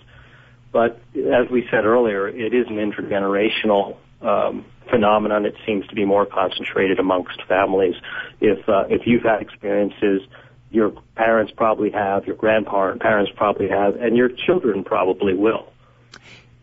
But 0.72 1.00
as 1.16 1.50
we 1.50 1.66
said 1.70 1.84
earlier, 1.84 2.28
it 2.28 2.54
is 2.54 2.66
an 2.68 2.76
intergenerational 2.76 3.96
um, 4.20 4.64
phenomenon. 4.88 5.46
It 5.46 5.56
seems 5.66 5.86
to 5.88 5.94
be 5.94 6.04
more 6.04 6.26
concentrated 6.26 6.98
amongst 6.98 7.42
families. 7.48 7.94
If 8.40 8.68
uh, 8.68 8.84
if 8.88 9.06
you've 9.06 9.22
had 9.22 9.42
experiences, 9.42 10.22
your 10.70 10.92
parents 11.16 11.52
probably 11.56 11.90
have, 11.90 12.26
your 12.26 12.36
grandparents 12.36 13.32
probably 13.36 13.68
have, 13.68 13.96
and 13.96 14.16
your 14.16 14.28
children 14.28 14.84
probably 14.84 15.34
will. 15.34 15.72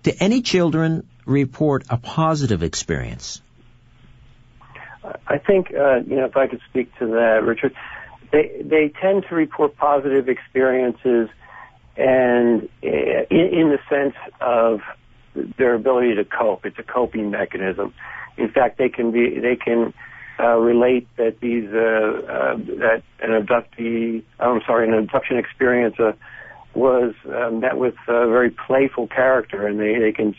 Do 0.04 0.14
any 0.20 0.42
children 0.42 1.08
report 1.26 1.84
a 1.90 1.98
positive 1.98 2.64
experience? 2.64 3.42
I 5.28 5.38
think, 5.38 5.74
uh, 5.74 5.98
you 6.08 6.16
know, 6.18 6.26
if 6.26 6.36
I 6.36 6.48
could 6.48 6.62
speak 6.70 6.98
to 7.00 7.08
that, 7.08 7.44
Richard, 7.44 7.74
they 8.32 8.62
they 8.64 8.90
tend 9.02 9.26
to 9.30 9.36
report 9.36 9.76
positive 9.78 10.30
experiences, 10.30 11.30
and 11.98 12.70
uh, 12.84 12.88
in, 13.30 13.50
in 13.54 13.70
the 13.70 13.80
sense 13.90 14.16
of 14.40 14.82
their 15.58 15.74
ability 15.74 16.16
to 16.16 16.26
cope. 16.26 16.66
It's 16.66 16.80
a 16.80 16.84
coping 16.84 17.30
mechanism. 17.32 17.94
In 18.38 18.50
fact, 18.50 18.78
they 18.78 18.90
can 18.90 19.12
be 19.12 19.40
they 19.40 19.56
can 19.56 19.94
uh, 20.40 20.58
relate 20.58 21.08
that 21.18 21.40
these 21.40 21.68
uh, 21.74 21.78
uh, 21.78 22.58
that 22.80 23.04
an 23.22 23.32
abductee, 23.32 24.24
I'm 24.40 24.62
sorry, 24.66 24.88
an 24.88 24.94
abduction 24.94 25.38
experience 25.38 25.96
was 26.76 27.14
uh, 27.26 27.50
met 27.50 27.78
with 27.78 27.96
a 28.08 28.28
very 28.28 28.52
playful 28.52 29.08
character, 29.08 29.66
and 29.66 29.80
they 29.80 29.98
they 29.98 30.12
can 30.12 30.36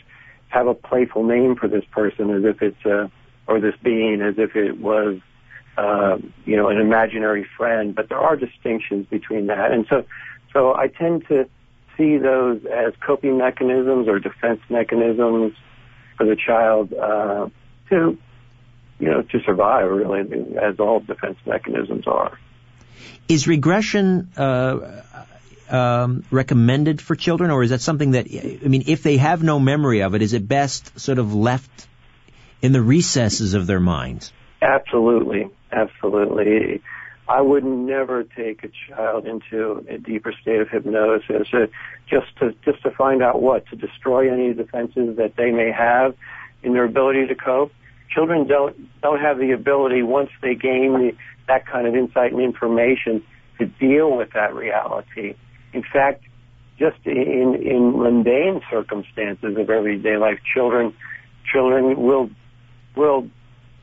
have 0.47 0.67
a 0.67 0.73
playful 0.73 1.23
name 1.23 1.55
for 1.55 1.67
this 1.67 1.83
person 1.91 2.29
as 2.31 2.43
if 2.45 2.61
it's 2.61 2.85
uh, 2.85 3.07
or 3.47 3.59
this 3.59 3.75
being 3.83 4.21
as 4.21 4.35
if 4.37 4.55
it 4.55 4.79
was 4.79 5.19
uh, 5.77 6.17
you 6.45 6.55
know 6.55 6.69
an 6.69 6.77
imaginary 6.77 7.45
friend. 7.57 7.93
But 7.93 8.09
there 8.09 8.19
are 8.19 8.35
distinctions 8.35 9.05
between 9.09 9.47
that, 9.47 9.71
and 9.71 9.85
so 9.89 10.05
so 10.53 10.73
I 10.73 10.87
tend 10.87 11.27
to 11.27 11.47
see 11.97 12.17
those 12.17 12.61
as 12.65 12.93
coping 13.05 13.37
mechanisms 13.37 14.07
or 14.07 14.19
defense 14.19 14.61
mechanisms 14.69 15.53
for 16.17 16.25
the 16.25 16.35
child 16.35 16.93
uh, 16.93 17.49
to, 17.89 18.17
you 18.99 19.09
know, 19.09 19.21
to 19.21 19.39
survive. 19.45 19.89
Really, 19.89 20.57
as 20.57 20.79
all 20.79 20.99
defense 21.01 21.37
mechanisms 21.45 22.07
are. 22.07 22.37
Is 23.27 23.47
regression 23.47 24.29
uh, 24.35 25.01
um, 25.69 26.23
recommended 26.31 27.01
for 27.01 27.15
children, 27.15 27.51
or 27.51 27.63
is 27.63 27.69
that 27.69 27.81
something 27.81 28.11
that 28.11 28.27
I 28.27 28.67
mean, 28.67 28.83
if 28.87 29.03
they 29.03 29.17
have 29.17 29.43
no 29.43 29.59
memory 29.59 30.01
of 30.01 30.15
it, 30.15 30.21
is 30.21 30.33
it 30.33 30.47
best 30.47 30.99
sort 30.99 31.19
of 31.19 31.33
left 31.33 31.87
in 32.61 32.71
the 32.71 32.81
recesses 32.81 33.53
of 33.53 33.67
their 33.67 33.79
minds? 33.79 34.33
Absolutely, 34.61 35.49
absolutely. 35.71 36.81
I 37.29 37.41
would 37.41 37.63
never 37.63 38.23
take 38.23 38.63
a 38.63 38.69
child 38.87 39.27
into 39.27 39.85
a 39.87 39.99
deeper 39.99 40.33
state 40.41 40.61
of 40.61 40.69
hypnosis 40.69 41.47
uh, 41.53 41.67
just 42.09 42.35
to 42.39 42.55
just 42.65 42.81
to 42.81 42.89
find 42.89 43.21
out 43.21 43.39
what 43.39 43.67
to 43.67 43.75
destroy 43.75 44.33
any 44.33 44.51
defenses 44.55 45.17
that 45.17 45.35
they 45.37 45.51
may 45.51 45.71
have 45.71 46.15
in 46.63 46.73
their 46.73 46.85
ability 46.85 47.27
to 47.27 47.35
cope. 47.35 47.71
Children 48.09 48.47
don't 48.47 48.75
don't 49.01 49.19
have 49.19 49.37
the 49.37 49.51
ability 49.51 50.01
once 50.01 50.31
they 50.41 50.55
gain 50.55 50.93
the, 50.93 51.11
that 51.47 51.67
kind 51.67 51.85
of 51.85 51.95
insight 51.95 52.31
and 52.33 52.41
information 52.41 53.23
to 53.59 53.67
deal 53.67 54.17
with 54.17 54.31
that 54.33 54.55
reality. 54.55 55.35
In 55.71 55.83
fact, 55.83 56.23
just 56.79 56.97
in 57.05 57.61
in 57.63 57.95
mundane 57.95 58.61
circumstances 58.71 59.55
of 59.55 59.69
everyday 59.69 60.17
life, 60.17 60.39
children 60.51 60.95
children 61.51 61.95
will 62.01 62.31
will 62.95 63.29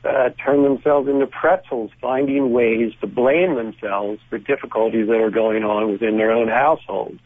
uh, 0.03 0.29
turn 0.43 0.63
themselves 0.63 1.07
into 1.07 1.27
pretzels, 1.27 1.91
finding 2.01 2.51
ways 2.51 2.93
to 3.01 3.07
blame 3.07 3.55
themselves 3.55 4.21
for 4.29 4.37
difficulties 4.37 5.07
that 5.07 5.17
are 5.17 5.31
going 5.31 5.63
on 5.63 5.91
within 5.91 6.17
their 6.17 6.31
own 6.31 6.47
household. 6.47 7.19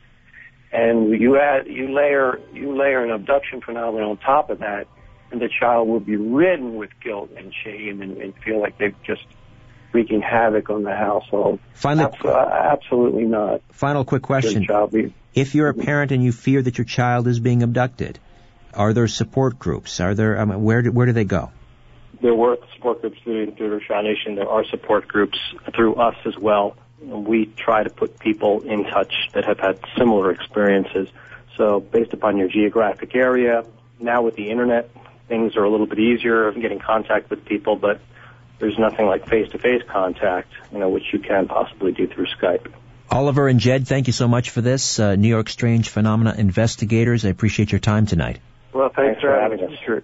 And 0.72 1.20
you 1.20 1.38
add, 1.38 1.68
you 1.68 1.94
layer, 1.94 2.40
you 2.54 2.78
layer 2.78 3.04
an 3.04 3.12
abduction 3.12 3.62
phenomenon 3.62 4.12
on 4.12 4.18
top 4.18 4.50
of 4.50 4.60
that, 4.60 4.88
and 5.32 5.42
the 5.42 5.50
child 5.50 5.88
will 5.88 6.00
be 6.00 6.16
ridden 6.16 6.76
with 6.76 6.90
guilt 7.04 7.32
and 7.36 7.54
shame 7.64 8.02
and, 8.02 8.18
and 8.18 8.34
feel 8.44 8.62
like 8.62 8.78
they've 8.78 8.96
just 9.04 9.26
wreaking 9.92 10.22
havoc 10.22 10.70
on 10.70 10.84
the 10.84 10.96
household. 10.96 11.60
Abso- 12.06 12.72
absolutely 12.74 13.26
not. 13.26 13.62
Final 13.72 14.06
quick 14.06 14.22
question: 14.22 14.66
If 15.34 15.56
you're 15.56 15.70
a 15.70 15.74
parent 15.74 16.12
and 16.12 16.24
you 16.24 16.32
fear 16.32 16.62
that 16.62 16.78
your 16.78 16.86
child 16.86 17.28
is 17.28 17.40
being 17.40 17.64
abducted, 17.64 18.20
are 18.74 18.94
there 18.94 19.08
support 19.08 19.60
groups? 19.60 20.00
Are 20.00 20.14
there? 20.14 20.40
I 20.40 20.46
mean, 20.46 20.64
where 20.64 20.82
do, 20.82 20.92
where 20.92 21.06
do 21.06 21.14
they 21.14 21.26
go? 21.26 21.52
There 22.22 22.36
were 22.36 22.58
support 22.76 23.02
groups 23.02 23.20
through, 23.24 23.52
through 23.52 23.80
the 23.80 23.86
Foundation. 23.86 24.36
There 24.36 24.50
are 24.50 24.64
support 24.66 25.08
groups 25.08 25.38
through 25.76 25.96
us 25.96 26.16
as 26.26 26.38
well. 26.38 26.78
We 27.02 27.48
try 27.48 27.84
to 27.84 27.90
put 27.90 28.20
people 28.20 28.62
in 28.62 28.84
touch 28.86 29.14
that 29.34 29.46
have 29.46 29.60
had 29.60 29.80
similar 29.98 30.32
experiences. 30.32 31.10
So 31.58 31.80
based 31.80 32.14
upon 32.14 32.38
your 32.38 32.48
geographic 32.48 33.16
area, 33.16 33.66
now 34.00 34.22
with 34.22 34.36
the 34.36 34.50
internet, 34.50 34.90
things 35.28 35.56
are 35.56 35.64
a 35.64 35.70
little 35.70 35.88
bit 35.88 36.00
easier 36.00 36.48
of 36.48 36.60
getting 36.60 36.80
contact 36.80 37.30
with 37.30 37.46
people, 37.46 37.76
but 37.76 38.02
there's 38.60 38.78
nothing 38.78 39.08
like 39.08 39.28
face-to-face 39.28 39.84
contact, 39.88 40.52
you 40.72 40.78
know, 40.78 40.90
which 40.90 41.12
you 41.12 41.20
can 41.20 41.48
possibly 41.48 41.92
do 41.92 42.08
through 42.08 42.28
Skype. 42.28 42.72
Oliver 43.10 43.48
and 43.48 43.60
Jed, 43.60 43.88
thank 43.88 44.08
you 44.08 44.14
so 44.14 44.28
much 44.28 44.52
for 44.52 44.62
this. 44.62 45.00
Uh, 45.00 45.16
New 45.16 45.28
York 45.28 45.50
Strange 45.50 45.90
Phenomena 45.90 46.36
investigators, 46.38 47.26
I 47.26 47.30
appreciate 47.30 47.72
your 47.72 47.80
time 47.80 48.06
tonight. 48.06 48.40
Well, 48.72 48.90
thanks, 48.90 49.20
thanks 49.20 49.22
for 49.22 49.34
having 49.38 49.64
us. 49.64 49.78
Sure. 49.86 50.04